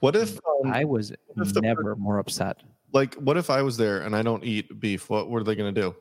what 0.00 0.16
if 0.16 0.38
um, 0.46 0.72
I 0.72 0.84
was 0.84 1.10
if 1.10 1.52
the 1.52 1.60
never 1.60 1.94
more 1.96 2.18
upset. 2.18 2.62
like 2.92 3.14
what 3.16 3.36
if 3.36 3.50
I 3.50 3.62
was 3.62 3.76
there 3.76 4.00
and 4.00 4.16
I 4.16 4.22
don't 4.22 4.44
eat 4.44 4.80
beef? 4.80 5.10
What 5.10 5.28
were 5.28 5.44
they 5.44 5.54
going 5.54 5.74
to 5.74 5.80
do? 5.80 5.94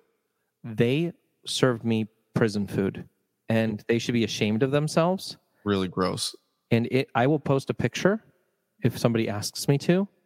They 0.63 1.13
served 1.45 1.83
me 1.83 2.07
prison 2.33 2.67
food, 2.67 3.07
and 3.49 3.83
they 3.87 3.99
should 3.99 4.13
be 4.13 4.23
ashamed 4.23 4.63
of 4.63 4.71
themselves. 4.71 5.37
Really 5.63 5.87
gross. 5.87 6.35
and 6.71 6.87
it 6.91 7.09
I 7.15 7.27
will 7.27 7.39
post 7.39 7.69
a 7.69 7.73
picture 7.73 8.21
if 8.83 8.97
somebody 8.97 9.29
asks 9.29 9.67
me 9.67 9.77
to. 9.79 10.07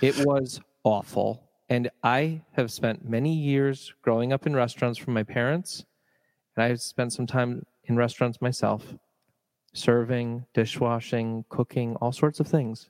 It 0.00 0.24
was 0.24 0.60
awful. 0.82 1.42
And 1.68 1.90
I 2.02 2.40
have 2.52 2.72
spent 2.72 3.06
many 3.06 3.34
years 3.34 3.92
growing 4.02 4.32
up 4.32 4.46
in 4.46 4.56
restaurants 4.56 4.98
from 4.98 5.12
my 5.14 5.22
parents, 5.22 5.84
and 6.56 6.64
I've 6.64 6.80
spent 6.80 7.12
some 7.12 7.26
time 7.26 7.66
in 7.84 7.96
restaurants 7.96 8.40
myself, 8.40 8.94
serving, 9.74 10.46
dishwashing, 10.54 11.44
cooking, 11.50 11.96
all 11.96 12.12
sorts 12.12 12.40
of 12.40 12.48
things. 12.48 12.88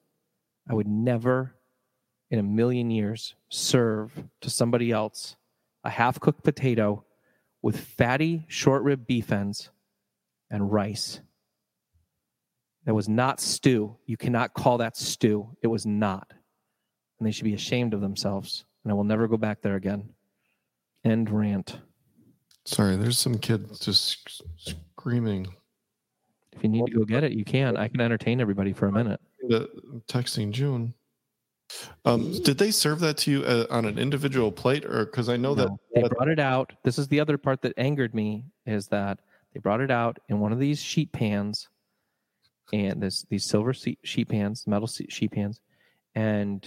I 0.68 0.74
would 0.74 0.86
never 0.86 1.56
in 2.30 2.38
a 2.38 2.44
million 2.44 2.90
years 2.90 3.34
serve 3.48 4.12
to 4.40 4.48
somebody 4.48 4.92
else 4.92 5.34
a 5.85 5.91
half 5.91 6.20
cooked 6.20 6.43
potato 6.43 7.05
with 7.62 7.78
fatty 7.78 8.45
short 8.49 8.83
rib 8.83 9.07
beef 9.07 9.33
ends 9.33 9.70
and 10.51 10.72
rice. 10.72 11.20
That 12.87 12.95
was 12.95 13.09
not 13.09 13.41
stew. 13.41 13.97
You 14.07 14.16
cannot 14.16 14.55
call 14.55 14.78
that 14.78 14.97
stew. 14.97 15.57
It 15.62 15.66
was 15.66 15.85
not. 15.87 16.33
And 17.18 17.26
they 17.26 17.31
should 17.31 17.45
be 17.45 17.55
ashamed 17.55 17.93
of 17.95 18.01
themselves. 18.01 18.64
And 18.85 18.91
I 18.91 18.95
will 18.95 19.05
never 19.05 19.28
go 19.28 19.37
back 19.37 19.61
there 19.61 19.76
again. 19.76 20.09
End 21.05 21.31
rant. 21.31 21.78
Sorry, 22.64 22.97
there's 22.97 23.18
some 23.18 23.39
kid 23.39 23.68
just 23.81 24.43
screaming. 24.57 25.47
If 26.53 26.62
you 26.62 26.68
need 26.68 26.87
to 26.87 26.93
go 26.93 27.05
get 27.05 27.24
it, 27.24 27.33
you 27.33 27.45
can. 27.45 27.76
I 27.76 27.89
can 27.89 28.01
entertain 28.01 28.41
everybody 28.41 28.72
for 28.72 28.87
a 28.87 28.93
minute. 28.93 29.20
The, 29.49 29.68
texting 30.09 30.51
June. 30.51 30.95
Um, 32.05 32.33
did 32.43 32.59
they 32.59 32.71
serve 32.71 33.01
that 33.01 33.16
to 33.18 33.31
you 33.31 33.45
uh, 33.45 33.66
on 33.71 33.85
an 33.85 33.99
individual 33.99 34.51
plate, 34.51 34.85
or 34.85 35.05
because 35.05 35.29
I 35.29 35.37
know 35.37 35.55
that 35.55 35.68
No, 35.68 35.79
they 35.95 36.09
brought 36.09 36.29
it 36.29 36.41
out. 36.41 36.73
This 36.83 36.99
is 36.99 37.09
the 37.09 37.21
other 37.21 37.39
part 37.39 37.62
that 37.62 37.75
angered 37.77 38.14
me 38.14 38.45
is 38.66 38.89
that 38.89 39.21
they 39.53 39.61
brought 39.61 39.81
it 39.81 39.91
out 39.91 40.18
in 40.29 40.41
one 40.41 40.53
of 40.53 40.59
these 40.59 40.81
sheet 40.83 41.12
pans, 41.12 41.68
and 42.73 43.03
this 43.03 43.25
these 43.31 43.45
silver 43.45 43.73
sheet 43.73 44.29
pans, 44.29 44.66
metal 44.66 44.89
sheet 44.89 45.33
pans, 45.33 45.61
and 46.14 46.66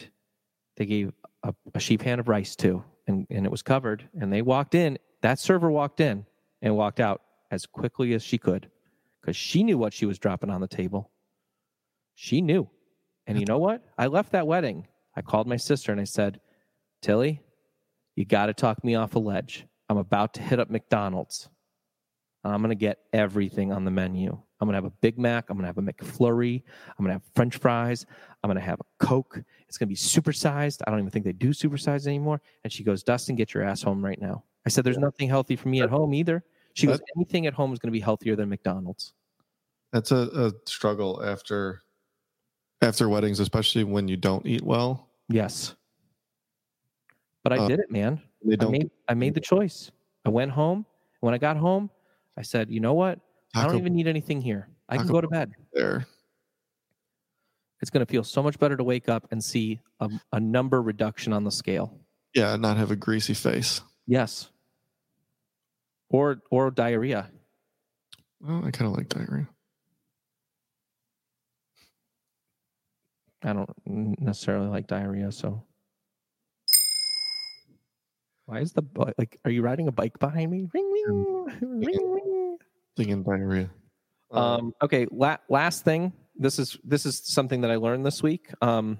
they 0.78 0.86
gave 0.86 1.14
a, 1.43 1.54
a 1.74 1.80
sheet 1.80 2.01
pan 2.01 2.20
of 2.20 2.28
rice 2.28 2.56
too, 2.56 2.84
and 3.08 3.28
and 3.30 3.45
it 3.45 3.51
was 3.51 3.62
covered. 3.62 4.08
And 4.20 4.32
they 4.32 4.41
walked 4.41 4.76
in. 4.76 4.97
That 5.22 5.39
server 5.39 5.72
walked 5.72 5.99
in 5.99 6.26
and 6.62 6.76
walked 6.76 6.99
out 6.99 7.22
as 7.51 7.66
quickly 7.66 8.14
as 8.14 8.24
she 8.24 8.38
could, 8.38 8.70
because 9.22 9.36
she 9.36 9.64
knew 9.64 9.78
what 9.78 9.93
she 9.93 10.06
was 10.06 10.20
dropping 10.20 10.49
on 10.49 10.62
the 10.62 10.68
table. 10.68 11.12
She 12.16 12.41
knew, 12.41 12.70
and 13.28 13.39
you 13.39 13.45
know 13.45 13.60
what? 13.60 13.84
I 13.97 14.08
left 14.08 14.32
that 14.32 14.47
wedding. 14.47 14.88
I 15.16 15.22
called 15.22 15.47
my 15.47 15.57
sister 15.57 15.91
and 15.91 16.01
I 16.01 16.05
said, 16.05 16.39
Tilly, 17.01 17.41
you 18.16 18.26
got 18.26 18.47
to 18.47 18.53
talk 18.53 18.84
me 18.84 18.95
off 18.95 19.16
a 19.16 19.20
ledge. 19.20 19.66
I'm 19.89 19.97
about 19.97 20.34
to 20.36 20.41
hit 20.41 20.59
up 20.59 20.70
McDonald's. 20.70 21.49
I'm 22.43 22.61
going 22.61 22.70
to 22.70 22.76
get 22.76 22.99
everything 23.14 23.72
on 23.72 23.86
the 23.86 23.91
menu. 23.91 24.38
I'm 24.59 24.68
going 24.68 24.74
to 24.74 24.78
have 24.78 24.86
a 24.86 24.95
Big 25.01 25.18
Mac. 25.18 25.49
I'm 25.49 25.57
going 25.57 25.64
to 25.64 25.68
have 25.68 25.78
a 25.78 25.82
McFlurry. 25.82 26.61
I'm 26.89 27.05
going 27.05 27.09
to 27.09 27.14
have 27.14 27.24
French 27.36 27.57
fries. 27.57 28.05
I'm 28.43 28.49
going 28.49 28.57
to 28.57 28.61
have 28.61 28.80
a 28.82 29.05
Coke. 29.05 29.41
It's 29.68 29.78
going 29.78 29.88
to 29.88 29.89
be 29.89 29.95
supersized. 29.95 30.82
I 30.86 30.91
don't 30.91 30.99
even 30.99 31.11
think 31.11 31.26
they 31.26 31.32
do 31.32 31.49
supersized 31.49 32.07
anymore. 32.07 32.41
And 32.64 32.72
she 32.72 32.84
goes, 32.84 33.03
Dustin, 33.03 33.36
get 33.36 33.53
your 33.53 33.64
ass 33.64 33.82
home 33.82 34.03
right 34.03 34.20
now. 34.20 34.43
I 34.66 34.70
said, 34.70 34.84
There's 34.84 34.97
nothing 34.97 35.30
healthy 35.30 35.55
for 35.55 35.70
me 35.70 35.82
at 35.82 35.89
home 35.89 36.14
either. 36.14 36.43
She 36.74 36.88
goes, 36.88 36.99
Anything 37.16 37.45
at 37.47 37.53
home 37.53 37.72
is 37.72 37.80
going 37.80 37.89
to 37.89 37.93
be 37.93 37.99
healthier 38.01 38.36
than 38.36 38.49
McDonald's. 38.49 39.14
that's 39.93 40.11
a, 40.11 40.30
a 40.34 40.51
struggle 40.66 41.22
after 41.24 41.82
after 42.84 43.09
weddings, 43.09 43.39
especially 43.39 43.84
when 43.84 44.07
you 44.07 44.17
don't 44.17 44.45
eat 44.45 44.61
well. 44.61 45.09
Yes. 45.29 45.75
But 47.43 47.53
I 47.53 47.57
Uh, 47.57 47.67
did 47.67 47.79
it, 47.79 47.89
man. 47.91 48.21
They 48.43 48.53
I 48.53 48.55
don't 48.57 48.71
made, 48.71 48.91
I 49.07 49.13
made 49.13 49.34
the 49.34 49.41
choice. 49.41 49.91
I 50.25 50.29
went 50.29 50.51
home. 50.51 50.86
When 51.21 51.34
I 51.34 51.38
got 51.38 51.57
home, 51.57 51.89
I 52.38 52.41
said, 52.41 52.69
You 52.69 52.79
know 52.81 52.93
what? 52.93 53.19
I 53.55 53.65
don't 53.65 53.77
even 53.77 53.93
need 53.95 54.07
anything 54.07 54.41
here. 54.41 54.67
I 54.89 54.97
can 54.97 55.07
go 55.07 55.21
to 55.21 55.27
bed. 55.27 55.53
there. 55.73 56.05
It's 57.81 57.89
going 57.89 58.05
to 58.05 58.09
feel 58.09 58.23
so 58.23 58.41
much 58.41 58.57
better 58.59 58.77
to 58.77 58.84
wake 58.84 59.09
up 59.09 59.27
and 59.31 59.43
see 59.43 59.81
a, 59.99 60.09
a 60.31 60.39
number 60.39 60.81
reduction 60.81 61.34
on 61.34 61.43
the 61.43 61.51
scale. 61.51 61.99
Yeah, 62.34 62.53
and 62.53 62.61
not 62.61 62.77
have 62.77 62.91
a 62.91 62.95
greasy 62.95 63.34
face. 63.34 63.81
Yes. 64.07 64.49
Or 66.09 66.41
or 66.49 66.71
diarrhea. 66.71 67.29
Well, 68.39 68.63
I 68.65 68.71
kind 68.71 68.89
of 68.89 68.97
like 68.97 69.09
diarrhea. 69.09 69.47
I 73.43 73.53
don't 73.53 73.69
necessarily 73.85 74.67
like 74.67 74.87
diarrhea, 74.87 75.31
so. 75.31 75.63
Why 78.45 78.59
is 78.59 78.73
the 78.73 78.81
bi- 78.81 79.13
like? 79.17 79.39
Are 79.45 79.51
you 79.51 79.61
riding 79.61 79.87
a 79.87 79.91
bike 79.91 80.19
behind 80.19 80.51
me? 80.51 80.67
Ring 80.73 80.91
ring 80.91 81.45
ring 81.61 82.11
ring. 82.11 82.57
Thinking 82.97 83.23
diarrhea. 83.23 83.69
Uh, 84.31 84.57
Um, 84.57 84.73
okay, 84.81 85.07
la- 85.11 85.37
last 85.49 85.83
thing. 85.85 86.11
This 86.35 86.59
is 86.59 86.77
this 86.83 87.05
is 87.05 87.21
something 87.25 87.61
that 87.61 87.71
I 87.71 87.75
learned 87.77 88.05
this 88.05 88.21
week. 88.21 88.49
Um, 88.61 88.99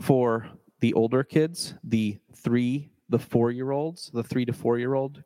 for 0.00 0.46
the 0.80 0.92
older 0.92 1.24
kids, 1.24 1.74
the 1.84 2.18
three, 2.34 2.90
the 3.08 3.18
four 3.18 3.50
year 3.50 3.70
olds, 3.70 4.10
the 4.12 4.22
three 4.22 4.44
to 4.44 4.52
four 4.52 4.78
year 4.78 4.92
old, 4.94 5.22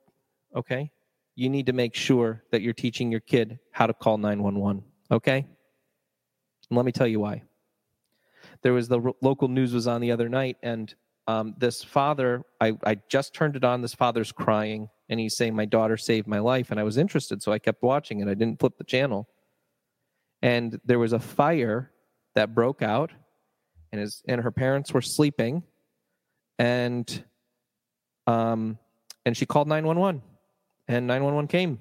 okay, 0.55 0.93
you 1.35 1.49
need 1.49 1.67
to 1.67 1.73
make 1.73 1.95
sure 1.97 2.45
that 2.53 2.63
you're 2.63 2.73
teaching 2.73 3.11
your 3.11 3.21
kid 3.21 3.59
how 3.73 3.87
to 3.89 3.95
call 3.95 4.17
nine 4.17 4.43
one 4.43 4.61
one. 4.61 4.85
Okay, 5.11 5.39
and 5.39 6.77
let 6.77 6.85
me 6.87 6.93
tell 6.93 7.09
you 7.09 7.19
why. 7.19 7.43
There 8.63 8.73
was 8.73 8.89
the 8.89 9.01
r- 9.01 9.15
local 9.21 9.49
news 9.49 9.73
was 9.73 9.87
on 9.87 10.01
the 10.01 10.13
other 10.13 10.29
night, 10.29 10.57
and 10.63 10.95
um, 11.27 11.55
this 11.59 11.83
father, 11.83 12.45
I, 12.61 12.73
I 12.85 12.97
just 13.09 13.35
turned 13.35 13.57
it 13.57 13.65
on. 13.65 13.83
This 13.83 13.95
father's 13.95 14.33
crying, 14.33 14.89
and 15.09 15.21
he's 15.21 15.37
saying, 15.37 15.55
"My 15.55 15.65
daughter 15.65 15.97
saved 15.97 16.27
my 16.27 16.39
life," 16.39 16.71
and 16.71 16.81
I 16.81 16.83
was 16.83 16.97
interested, 16.97 17.43
so 17.43 17.53
I 17.53 17.59
kept 17.59 17.83
watching, 17.83 18.21
and 18.21 18.31
I 18.31 18.35
didn't 18.35 18.61
flip 18.61 18.77
the 18.79 18.85
channel. 18.85 19.29
And 20.43 20.81
there 20.85 20.99
was 20.99 21.13
a 21.13 21.19
fire 21.19 21.91
that 22.35 22.55
broke 22.55 22.83
out, 22.83 23.13
and 23.93 24.01
his 24.01 24.23
and 24.27 24.41
her 24.41 24.51
parents 24.51 24.93
were 24.93 25.03
sleeping, 25.03 25.63
and 26.59 27.25
um, 28.27 28.79
and 29.25 29.37
she 29.37 29.47
called 29.47 29.69
nine 29.69 29.87
one 29.87 29.99
one, 29.99 30.23
and 30.89 31.07
nine 31.07 31.25
one 31.25 31.35
one 31.35 31.47
came, 31.47 31.81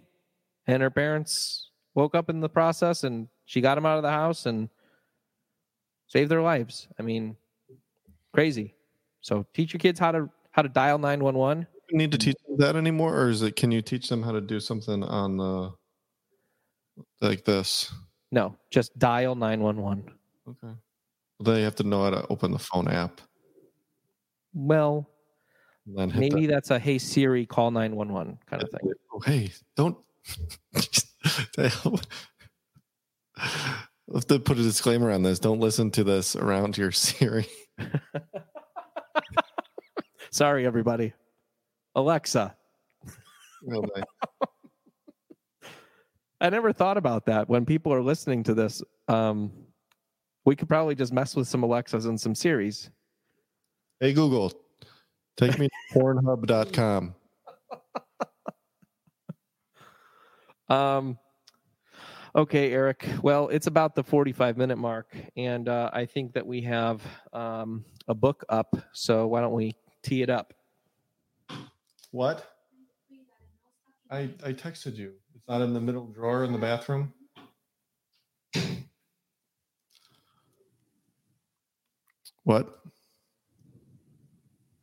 and 0.67 0.81
her 0.81 0.89
parents 0.89 1.71
woke 1.95 2.15
up 2.15 2.29
in 2.29 2.39
the 2.39 2.49
process, 2.49 3.03
and 3.03 3.27
she 3.45 3.61
got 3.61 3.75
them 3.75 3.85
out 3.85 3.97
of 3.97 4.03
the 4.03 4.11
house 4.11 4.45
and 4.45 4.69
saved 6.09 6.29
their 6.29 6.41
lives. 6.41 6.87
I 6.99 7.03
mean, 7.03 7.37
crazy. 8.33 8.75
So 9.21 9.45
teach 9.53 9.73
your 9.73 9.79
kids 9.79 9.99
how 9.99 10.11
to 10.11 10.29
how 10.51 10.61
to 10.63 10.69
dial 10.69 10.97
nine 10.97 11.23
one 11.23 11.35
one. 11.35 11.65
you 11.89 11.97
need 11.97 12.11
to 12.11 12.17
teach 12.17 12.35
them 12.47 12.57
that 12.57 12.75
anymore, 12.75 13.17
or 13.17 13.29
is 13.29 13.41
it? 13.41 13.55
Can 13.55 13.71
you 13.71 13.81
teach 13.81 14.09
them 14.09 14.21
how 14.21 14.31
to 14.33 14.41
do 14.41 14.59
something 14.59 15.03
on 15.03 15.37
the 15.37 15.71
like 17.21 17.45
this? 17.45 17.93
No, 18.31 18.55
just 18.71 18.97
dial 18.99 19.35
nine 19.35 19.61
one 19.61 19.77
one. 19.77 20.11
Okay. 20.47 20.73
They 21.41 21.61
have 21.61 21.75
to 21.75 21.83
know 21.83 22.03
how 22.03 22.09
to 22.09 22.27
open 22.29 22.51
the 22.51 22.59
phone 22.59 22.89
app. 22.89 23.21
Well, 24.53 25.09
then 25.85 26.11
maybe 26.15 26.47
the- 26.47 26.53
that's 26.53 26.71
a 26.71 26.79
hey 26.79 26.97
Siri, 26.97 27.45
call 27.45 27.71
nine 27.71 27.95
one 27.95 28.11
one 28.11 28.39
kind 28.45 28.63
of 28.63 28.69
thing. 28.69 28.91
Oh, 29.13 29.19
hey, 29.19 29.51
don't. 29.75 29.97
We'll 34.09 34.21
have 34.21 34.27
to 34.27 34.39
put 34.39 34.57
a 34.57 34.63
disclaimer 34.63 35.11
on 35.11 35.21
this. 35.21 35.37
Don't 35.37 35.59
listen 35.59 35.91
to 35.91 36.03
this 36.03 36.35
around 36.35 36.79
your 36.79 36.91
Siri. 36.93 37.45
Sorry, 40.31 40.65
everybody. 40.65 41.13
Alexa. 41.93 42.55
Nice. 43.61 44.03
I 46.41 46.49
never 46.49 46.73
thought 46.73 46.97
about 46.97 47.27
that. 47.27 47.47
When 47.49 47.67
people 47.67 47.93
are 47.93 48.01
listening 48.01 48.41
to 48.43 48.55
this, 48.55 48.81
um, 49.09 49.51
we 50.43 50.55
could 50.55 50.69
probably 50.69 50.95
just 50.95 51.13
mess 51.13 51.35
with 51.35 51.47
some 51.47 51.61
Alexas 51.61 52.05
and 52.05 52.19
some 52.19 52.33
Siris. 52.33 52.89
Hey 53.99 54.13
Google, 54.13 54.53
take 55.37 55.59
me 55.59 55.67
to 55.67 55.99
Pornhub.com. 55.99 57.13
Um, 60.69 61.17
okay, 62.35 62.71
Eric. 62.71 63.07
Well, 63.21 63.49
it's 63.49 63.67
about 63.67 63.95
the 63.95 64.03
45 64.03 64.57
minute 64.57 64.77
mark, 64.77 65.15
and 65.35 65.67
uh, 65.67 65.89
I 65.93 66.05
think 66.05 66.33
that 66.33 66.45
we 66.45 66.61
have 66.61 67.01
um, 67.33 67.85
a 68.07 68.13
book 68.13 68.43
up. 68.49 68.75
So 68.93 69.27
why 69.27 69.41
don't 69.41 69.53
we 69.53 69.75
tee 70.03 70.21
it 70.21 70.29
up? 70.29 70.53
What? 72.11 72.45
I 74.11 74.29
I 74.43 74.53
texted 74.53 74.95
you. 74.95 75.13
It's 75.35 75.47
not 75.47 75.61
in 75.61 75.73
the 75.73 75.81
middle 75.81 76.07
drawer 76.07 76.43
in 76.43 76.51
the 76.51 76.57
bathroom. 76.57 77.13
What? 82.49 82.81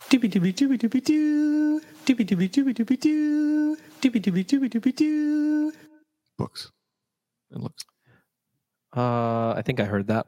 Doobie 0.09 0.31
doobie 0.31 0.55
doobie 0.55 0.79
doobie 0.79 1.03
doo. 1.03 1.81
Doobie 2.07 2.25
doobie 2.25 2.49
doobie 2.49 2.75
doobie 2.75 3.01
doo. 3.01 3.77
Doobie 4.01 4.23
doobie 4.23 4.45
doobie 4.47 4.71
doobie 4.71 4.95
doo. 4.95 5.73
Books. 6.39 6.71
It 7.57 7.63
looks. 7.63 7.85
Uh, 8.97 9.55
I 9.57 9.63
think 9.65 9.81
I 9.81 9.85
heard 9.85 10.09
that. 10.09 10.27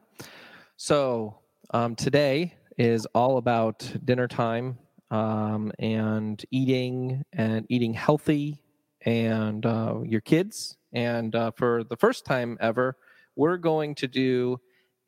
So 0.77 1.39
um, 1.71 1.95
today 1.95 2.55
is 2.79 3.07
all 3.15 3.37
about 3.37 3.91
dinner 4.05 4.27
time 4.27 4.79
um, 5.11 5.73
and 5.79 6.43
eating 6.51 7.25
and 7.33 7.67
eating 7.69 7.93
healthy 7.93 8.63
and 9.03 9.65
uh, 9.67 10.01
your 10.05 10.21
kids. 10.21 10.77
And 10.93 11.35
uh, 11.35 11.51
for 11.53 11.85
the 11.85 11.97
first 11.97 12.25
time 12.25 12.57
ever, 12.61 12.97
we're 13.37 13.59
going 13.59 13.95
to 13.97 14.09
do 14.09 14.59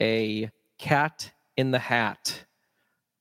a 0.01 0.51
cat 0.79 1.33
in 1.57 1.71
the 1.71 1.79
hat 1.79 2.45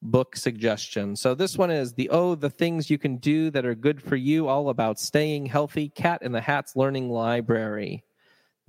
book 0.01 0.35
suggestion. 0.35 1.15
So 1.15 1.35
this 1.35 1.57
one 1.57 1.71
is 1.71 1.93
the 1.93 2.09
oh 2.09 2.35
the 2.35 2.49
things 2.49 2.89
you 2.89 2.97
can 2.97 3.17
do 3.17 3.49
that 3.51 3.65
are 3.65 3.75
good 3.75 4.01
for 4.01 4.15
you 4.15 4.47
all 4.47 4.69
about 4.69 4.99
staying 4.99 5.45
healthy 5.45 5.89
cat 5.89 6.21
in 6.21 6.31
the 6.31 6.41
hat's 6.41 6.75
learning 6.75 7.09
library. 7.09 8.03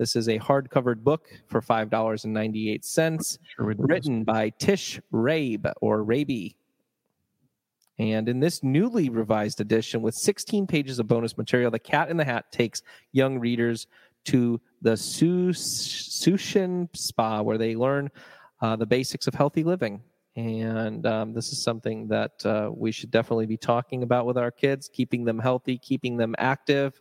This 0.01 0.15
is 0.15 0.27
a 0.29 0.39
hardcovered 0.39 1.03
book 1.03 1.27
for 1.45 1.61
$5.98 1.61 3.37
Sure 3.55 3.67
we 3.67 3.75
did 3.75 3.83
this. 3.83 3.87
written 3.87 4.23
by 4.23 4.49
Tish 4.49 4.99
Rabe 5.13 5.71
or 5.79 6.03
Raby. 6.03 6.55
And 7.99 8.27
in 8.27 8.39
this 8.39 8.63
newly 8.63 9.09
revised 9.09 9.61
edition 9.61 10.01
with 10.01 10.15
16 10.15 10.65
pages 10.65 10.97
of 10.97 11.07
bonus 11.07 11.37
material, 11.37 11.69
The 11.69 11.77
Cat 11.77 12.09
in 12.09 12.17
the 12.17 12.25
Hat 12.25 12.51
takes 12.51 12.81
young 13.11 13.37
readers 13.37 13.85
to 14.25 14.59
the 14.81 14.97
Su- 14.97 15.49
Sushin 15.49 16.89
Spa, 16.95 17.43
where 17.43 17.59
they 17.59 17.75
learn 17.75 18.09
uh, 18.59 18.75
the 18.75 18.87
basics 18.87 19.27
of 19.27 19.35
healthy 19.35 19.63
living. 19.63 20.01
And 20.35 21.05
um, 21.05 21.31
this 21.31 21.51
is 21.51 21.61
something 21.61 22.07
that 22.07 22.43
uh, 22.43 22.71
we 22.73 22.91
should 22.91 23.11
definitely 23.11 23.45
be 23.45 23.57
talking 23.57 24.01
about 24.01 24.25
with 24.25 24.39
our 24.39 24.49
kids, 24.49 24.89
keeping 24.91 25.25
them 25.25 25.37
healthy, 25.37 25.77
keeping 25.77 26.17
them 26.17 26.33
active, 26.39 26.99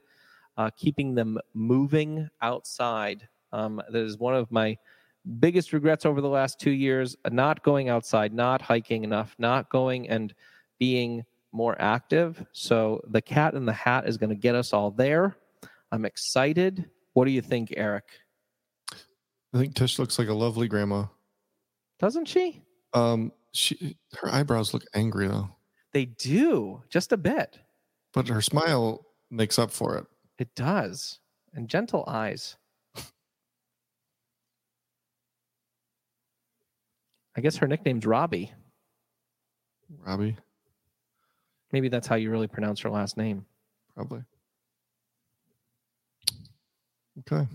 uh, 0.61 0.68
keeping 0.76 1.14
them 1.14 1.38
moving 1.54 2.28
outside. 2.42 3.26
Um, 3.52 3.80
that 3.90 4.02
is 4.02 4.18
one 4.18 4.34
of 4.34 4.50
my 4.52 4.76
biggest 5.38 5.72
regrets 5.72 6.04
over 6.04 6.20
the 6.20 6.28
last 6.28 6.61
two 6.61 6.70
years 6.70 7.16
not 7.30 7.62
going 7.62 7.88
outside, 7.88 8.32
not 8.34 8.61
hiking 8.61 9.02
enough, 9.04 9.34
not 9.38 9.70
going 9.70 10.08
and 10.08 10.34
being 10.78 11.24
more 11.52 11.76
active. 11.80 12.44
So 12.52 13.00
the 13.08 13.22
cat 13.22 13.54
in 13.54 13.64
the 13.64 13.72
hat 13.72 14.06
is 14.06 14.18
going 14.18 14.30
to 14.30 14.36
get 14.36 14.54
us 14.54 14.72
all 14.74 14.90
there. 14.90 15.36
I'm 15.92 16.04
excited. 16.04 16.90
What 17.14 17.24
do 17.24 17.30
you 17.30 17.40
think, 17.42 17.72
Eric? 17.76 18.04
I 19.54 19.58
think 19.58 19.74
Tish 19.74 19.98
looks 19.98 20.18
like 20.18 20.28
a 20.28 20.34
lovely 20.34 20.68
grandma. 20.68 21.06
Doesn't 21.98 22.26
she? 22.26 22.62
Um, 22.94 23.32
she 23.52 23.96
her 24.18 24.28
eyebrows 24.32 24.72
look 24.74 24.84
angry 24.94 25.26
though, 25.26 25.50
They 25.92 26.04
do, 26.04 26.82
just 26.88 27.12
a 27.12 27.16
bit. 27.16 27.58
but 28.12 28.28
her 28.28 28.40
smile 28.42 29.06
makes 29.30 29.58
up 29.58 29.70
for 29.70 29.96
it. 29.98 30.06
It 30.41 30.55
does. 30.55 31.20
And 31.53 31.68
gentle 31.68 32.05
eyes. 32.09 32.57
I 37.36 37.41
guess 37.43 37.57
her 37.57 37.68
nickname's 37.68 38.07
Robbie. 38.07 38.53
Robbie, 40.05 40.36
Maybe 41.72 41.88
that's 41.88 42.07
how 42.07 42.16
you 42.16 42.30
really 42.30 42.47
pronounce 42.47 42.80
her 42.80 42.91
last 42.91 43.16
name. 43.16 43.45
probably. 43.95 44.22
Okay. 47.20 47.47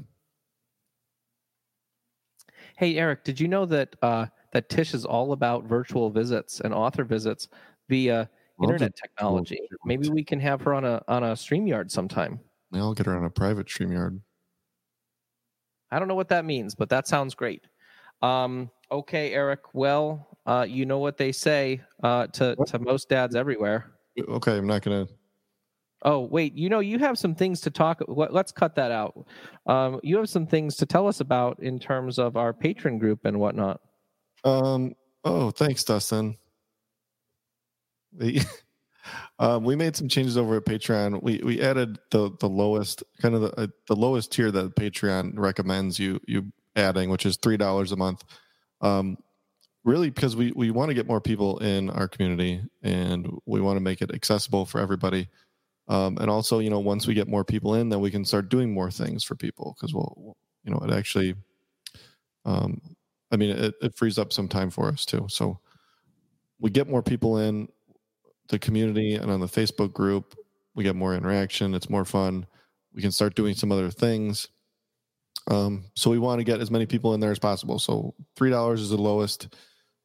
Hey, 2.78 2.98
Eric, 2.98 3.24
did 3.24 3.40
you 3.40 3.48
know 3.48 3.66
that 3.66 3.96
uh, 4.02 4.28
that 4.52 4.70
Tish 4.70 4.94
is 4.94 5.06
all 5.06 5.32
about 5.32 5.64
virtual 5.64 6.10
visits 6.10 6.60
and 6.60 6.74
author 6.74 7.04
visits 7.04 7.48
via 7.90 8.30
Love 8.60 8.70
internet 8.70 8.96
technology? 8.96 9.60
Maybe 9.86 10.10
we 10.10 10.24
can 10.24 10.40
have 10.40 10.62
her 10.62 10.74
on 10.74 10.86
a 10.86 11.02
on 11.08 11.24
a 11.24 11.34
StreamYard 11.34 11.90
sometime. 11.90 12.40
I'll 12.74 12.94
get 12.94 13.06
her 13.06 13.16
on 13.16 13.26
a 13.26 13.30
private 13.30 13.68
StreamYard. 13.68 14.20
I 15.92 16.00
don't 16.00 16.08
know 16.08 16.16
what 16.16 16.30
that 16.30 16.46
means, 16.46 16.76
but 16.76 16.90
that 16.90 17.08
sounds 17.08 17.36
great. 17.36 17.66
Um, 18.22 18.70
okay, 18.92 19.34
Eric. 19.34 19.74
Well, 19.74 20.28
uh, 20.46 20.66
you 20.68 20.86
know 20.86 21.00
what 21.00 21.18
they 21.18 21.32
say 21.32 21.82
uh, 22.04 22.28
to 22.28 22.56
to 22.68 22.80
most 22.80 23.10
dads 23.10 23.36
everywhere. 23.36 23.92
Okay, 24.20 24.58
I'm 24.58 24.68
not 24.68 24.82
gonna. 24.82 25.08
Oh, 26.04 26.22
wait. 26.22 26.56
You 26.56 26.70
know, 26.70 26.82
you 26.82 27.00
have 27.00 27.18
some 27.18 27.34
things 27.34 27.62
to 27.62 27.72
talk. 27.72 28.02
Let, 28.08 28.32
let's 28.32 28.52
cut 28.52 28.76
that 28.76 28.92
out. 28.92 29.26
Um, 29.66 30.00
you 30.04 30.18
have 30.18 30.30
some 30.30 30.46
things 30.46 30.76
to 30.78 30.86
tell 30.86 31.08
us 31.08 31.20
about 31.20 31.60
in 31.60 31.80
terms 31.80 32.20
of 32.20 32.38
our 32.38 32.54
patron 32.54 33.00
group 33.00 33.26
and 33.26 33.40
whatnot. 33.40 33.82
Um. 34.44 34.94
Oh, 35.24 35.52
thanks, 35.52 35.84
Dustin. 35.84 36.38
The, 38.18 38.46
um, 39.40 39.64
we 39.64 39.76
made 39.76 39.96
some 39.96 40.08
changes 40.08 40.38
over 40.38 40.58
at 40.58 40.66
Patreon. 40.66 41.22
We 41.22 41.42
we 41.44 41.62
added 41.62 42.00
the 42.12 42.32
the 42.40 42.50
lowest 42.50 43.04
kind 43.22 43.36
of 43.36 43.42
the 43.42 43.60
uh, 43.60 43.68
the 43.88 43.96
lowest 43.96 44.32
tier 44.32 44.52
that 44.52 44.76
Patreon 44.76 45.34
recommends 45.38 46.00
you 46.00 46.20
you 46.28 46.52
adding, 46.76 47.10
which 47.10 47.26
is 47.26 47.38
three 47.38 47.58
dollars 47.58 47.92
a 47.92 47.96
month. 47.96 48.24
Um, 48.82 49.18
really 49.86 50.10
because 50.10 50.36
we 50.36 50.52
we 50.56 50.72
want 50.72 50.90
to 50.90 50.96
get 50.96 51.08
more 51.08 51.22
people 51.22 51.60
in 51.60 51.90
our 51.92 52.08
community 52.08 52.62
and 52.84 53.30
we 53.46 53.62
want 53.62 53.78
to 53.78 53.82
make 53.82 54.02
it 54.02 54.14
accessible 54.14 54.66
for 54.66 54.82
everybody. 54.82 55.30
Um, 55.88 56.18
and 56.20 56.30
also, 56.30 56.60
you 56.60 56.72
know, 56.72 56.80
once 56.80 57.06
we 57.06 57.14
get 57.14 57.28
more 57.28 57.46
people 57.46 57.76
in, 57.76 57.90
then 57.90 58.02
we 58.02 58.10
can 58.10 58.26
start 58.26 58.50
doing 58.50 58.74
more 58.74 58.90
things 58.90 59.24
for 59.24 59.36
people 59.36 59.76
because 59.78 59.94
we'll, 59.94 60.36
you 60.64 60.72
know, 60.72 60.80
it 60.80 60.92
actually, 60.92 61.36
um, 62.44 62.82
I 63.32 63.38
mean, 63.38 63.52
it, 63.52 63.76
it 63.82 63.96
frees 63.96 64.18
up 64.18 64.34
some 64.34 64.48
time 64.48 64.72
for 64.72 64.88
us 64.88 65.06
too. 65.06 65.28
So 65.30 65.60
we 66.60 66.72
get 66.72 66.90
more 66.90 67.04
people 67.04 67.38
in 67.38 67.68
the 68.50 68.60
community 68.60 69.16
and 69.16 69.32
on 69.32 69.40
the 69.40 69.48
Facebook 69.48 69.94
group, 69.94 70.36
we 70.76 70.84
get 70.84 70.96
more 70.96 71.16
interaction. 71.16 71.74
It's 71.74 71.90
more 71.90 72.06
fun. 72.06 72.46
We 72.94 73.02
can 73.02 73.12
start 73.12 73.36
doing 73.36 73.56
some 73.56 73.72
other 73.72 73.90
things. 73.90 74.48
Um, 75.48 75.86
so 75.96 76.10
we 76.10 76.20
want 76.20 76.40
to 76.40 76.44
get 76.44 76.60
as 76.60 76.72
many 76.72 76.86
people 76.86 77.14
in 77.14 77.20
there 77.20 77.32
as 77.32 77.40
possible. 77.40 77.80
So 77.80 78.16
three 78.36 78.50
dollars 78.50 78.82
is 78.82 78.90
the 78.90 78.98
lowest 78.98 79.56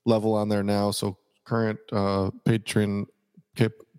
level 0.05 0.35
on 0.35 0.49
there 0.49 0.63
now. 0.63 0.91
So 0.91 1.19
current 1.45 1.79
uh, 1.93 2.31
patron 2.45 3.07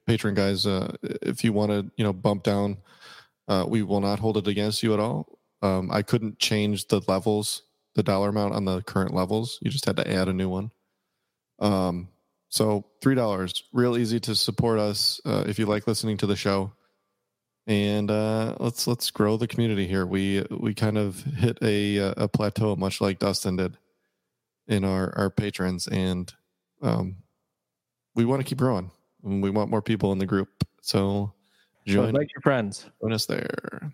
patron 0.08 0.34
guys, 0.34 0.66
uh, 0.66 0.94
if 1.04 1.44
you 1.44 1.54
want 1.54 1.72
to, 1.72 1.90
you 1.96 2.04
know, 2.04 2.14
bump 2.14 2.44
down, 2.44 2.78
uh, 3.48 3.66
we 3.68 3.82
will 3.82 4.02
not 4.02 4.20
hold 4.20 4.38
it 4.38 4.48
against 4.48 4.84
you 4.84 4.94
at 4.94 5.00
all. 5.00 5.40
Um, 5.62 5.90
I 5.92 6.02
couldn't 6.02 6.40
change 6.40 6.88
the 6.88 7.02
levels, 7.08 7.64
the 7.96 8.04
dollar 8.04 8.30
amount 8.30 8.56
on 8.56 8.66
the 8.66 8.82
current 8.82 9.14
levels. 9.14 9.60
You 9.62 9.70
just 9.70 9.86
had 9.86 9.98
to 9.98 10.12
add 10.12 10.28
a 10.28 10.34
new 10.34 10.50
one. 10.50 10.72
Um, 11.60 12.10
so 12.52 12.84
three 13.02 13.16
dollars, 13.16 13.64
real 13.72 13.98
easy 13.98 14.20
to 14.20 14.36
support 14.36 14.78
us 14.78 15.22
uh, 15.26 15.46
if 15.48 15.58
you 15.58 15.66
like 15.66 15.88
listening 15.88 16.18
to 16.18 16.28
the 16.28 16.36
show. 16.36 16.74
And 17.66 18.12
uh, 18.12 18.56
let's 18.60 18.88
let's 18.88 19.10
grow 19.10 19.38
the 19.38 19.48
community 19.48 19.88
here. 19.88 20.06
We 20.06 20.46
we 20.52 20.74
kind 20.74 20.98
of 20.98 21.24
hit 21.24 21.58
a 21.62 21.98
a 22.18 22.28
plateau, 22.28 22.76
much 22.76 23.00
like 23.00 23.20
Dustin 23.20 23.56
did 23.56 23.78
in 24.68 24.84
our 24.84 25.18
our 25.18 25.30
patrons, 25.30 25.88
and 25.88 26.32
um, 26.82 27.18
we 28.16 28.26
want 28.26 28.42
to 28.42 28.48
keep 28.48 28.58
growing. 28.58 28.92
We 29.24 29.50
want 29.50 29.72
more 29.72 29.82
people 29.82 30.12
in 30.12 30.18
the 30.18 30.26
group. 30.26 30.50
So 30.82 31.34
So 31.88 31.94
join 31.94 32.10
invite 32.10 32.32
your 32.36 32.42
friends. 32.42 32.86
join 33.02 33.14
us 33.14 33.28
there. 33.28 33.94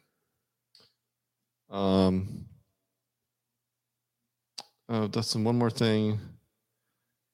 Um, 1.69 2.47
oh, 4.89 5.07
Dustin, 5.07 5.43
one 5.43 5.59
more 5.59 5.69
thing 5.69 6.19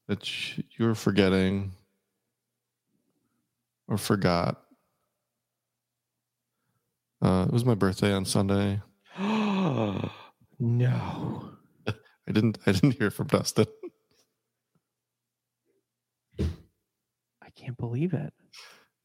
that 0.07 0.57
you 0.57 0.85
were 0.85 0.95
forgetting 0.95 1.71
or 3.87 3.97
forgot. 3.97 4.61
Uh, 7.21 7.45
it 7.47 7.53
was 7.53 7.63
my 7.65 7.75
birthday 7.75 8.11
on 8.11 8.25
Sunday. 8.25 8.81
no. 9.17 10.09
I 11.87 12.31
didn't. 12.31 12.57
I 12.65 12.71
didn't 12.73 12.97
hear 12.97 13.11
from 13.11 13.27
Dustin. 13.27 13.65
I 16.39 17.49
can't 17.55 17.77
believe 17.77 18.13
it. 18.13 18.33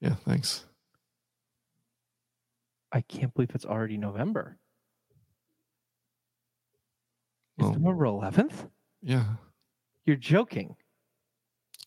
Yeah, 0.01 0.15
thanks. 0.25 0.65
I 2.91 3.03
can't 3.03 3.33
believe 3.35 3.51
it's 3.55 3.67
already 3.67 3.99
November. 3.99 4.57
It's 7.59 7.65
Well- 7.65 7.75
November 7.79 8.05
11th? 8.07 8.69
Yeah, 9.03 9.25
You're 10.07 10.17
joking. 10.17 10.75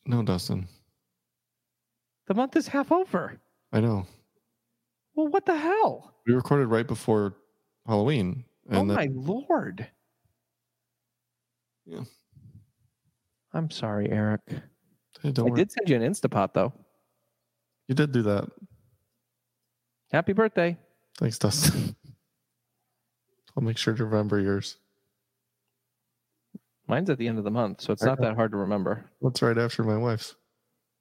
No, 0.06 0.24
Dustin. 0.24 0.68
The 2.28 2.34
month 2.34 2.56
is 2.56 2.68
half 2.68 2.92
over. 2.92 3.40
I 3.72 3.80
know. 3.80 4.06
Well, 5.16 5.28
what 5.28 5.46
the 5.46 5.58
hell? 5.58 6.14
We 6.26 6.34
recorded 6.34 6.68
right 6.68 6.88
before 6.88 7.36
Halloween, 7.86 8.46
and 8.70 8.92
oh 8.92 8.96
then, 8.96 8.96
my 8.96 9.10
lord. 9.12 9.88
Yeah. 11.86 12.04
I'm 13.54 13.70
sorry, 13.70 14.10
Eric. 14.10 14.42
hey, 14.48 15.34
I 15.38 15.42
worry. 15.42 15.52
did 15.52 15.72
send 15.72 15.90
you 15.90 15.96
an 15.98 16.04
Instapot 16.04 16.54
though. 16.54 16.74
You 17.88 17.96
did 17.96 18.12
do 18.12 18.22
that. 18.24 18.48
Happy 20.12 20.34
birthday. 20.34 20.78
Thanks, 21.18 21.38
Dustin. 21.38 21.96
I'll 23.58 23.64
make 23.64 23.78
sure 23.78 23.94
to 23.94 24.06
remember 24.06 24.40
yours. 24.40 24.78
Mine's 26.92 27.10
at 27.10 27.18
the 27.18 27.28
end 27.30 27.38
of 27.38 27.46
the 27.46 27.52
month, 27.52 27.80
so 27.80 27.94
it's 27.94 28.04
not 28.04 28.20
that 28.20 28.36
hard 28.36 28.52
to 28.52 28.58
remember. 28.58 29.10
What's 29.20 29.42
right 29.42 29.58
after 29.58 29.82
my 29.82 29.96
wife's? 29.96 30.36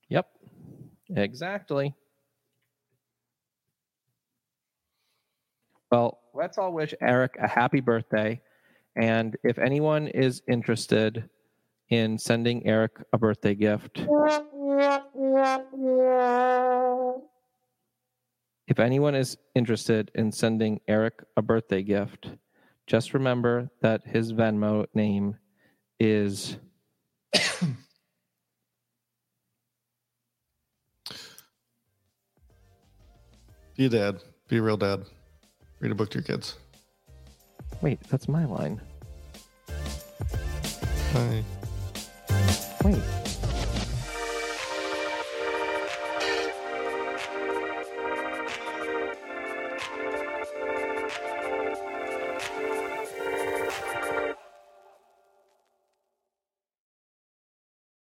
Yep. 0.08 0.24
Exactly. 1.16 1.96
Well, 5.90 6.20
let's 6.32 6.58
all 6.58 6.72
wish 6.72 6.94
Eric 7.02 7.34
a 7.42 7.48
happy 7.48 7.80
birthday. 7.80 8.40
And 8.94 9.36
if 9.42 9.58
anyone 9.58 10.06
is 10.06 10.42
interested 10.48 11.28
in 11.88 12.18
sending 12.18 12.64
Eric 12.68 12.92
a 13.12 13.18
birthday 13.18 13.56
gift, 13.56 14.06
if 18.68 18.78
anyone 18.78 19.16
is 19.16 19.36
interested 19.56 20.12
in 20.14 20.30
sending 20.30 20.80
Eric 20.86 21.14
a 21.36 21.42
birthday 21.42 21.82
gift, 21.82 22.28
just 22.86 23.12
remember 23.12 23.68
that 23.82 24.02
his 24.06 24.32
Venmo 24.32 24.86
name 24.94 25.34
is 26.00 26.56
Be 33.76 33.86
a 33.86 33.88
dad. 33.88 34.20
Be 34.48 34.56
a 34.58 34.62
real 34.62 34.76
dad. 34.76 35.04
Read 35.78 35.92
a 35.92 35.94
book 35.94 36.10
to 36.10 36.18
your 36.18 36.24
kids. 36.24 36.56
wait, 37.80 38.00
that's 38.10 38.28
my 38.28 38.44
line. 38.44 38.80
Bye. 41.14 41.44
Wait. 42.84 43.19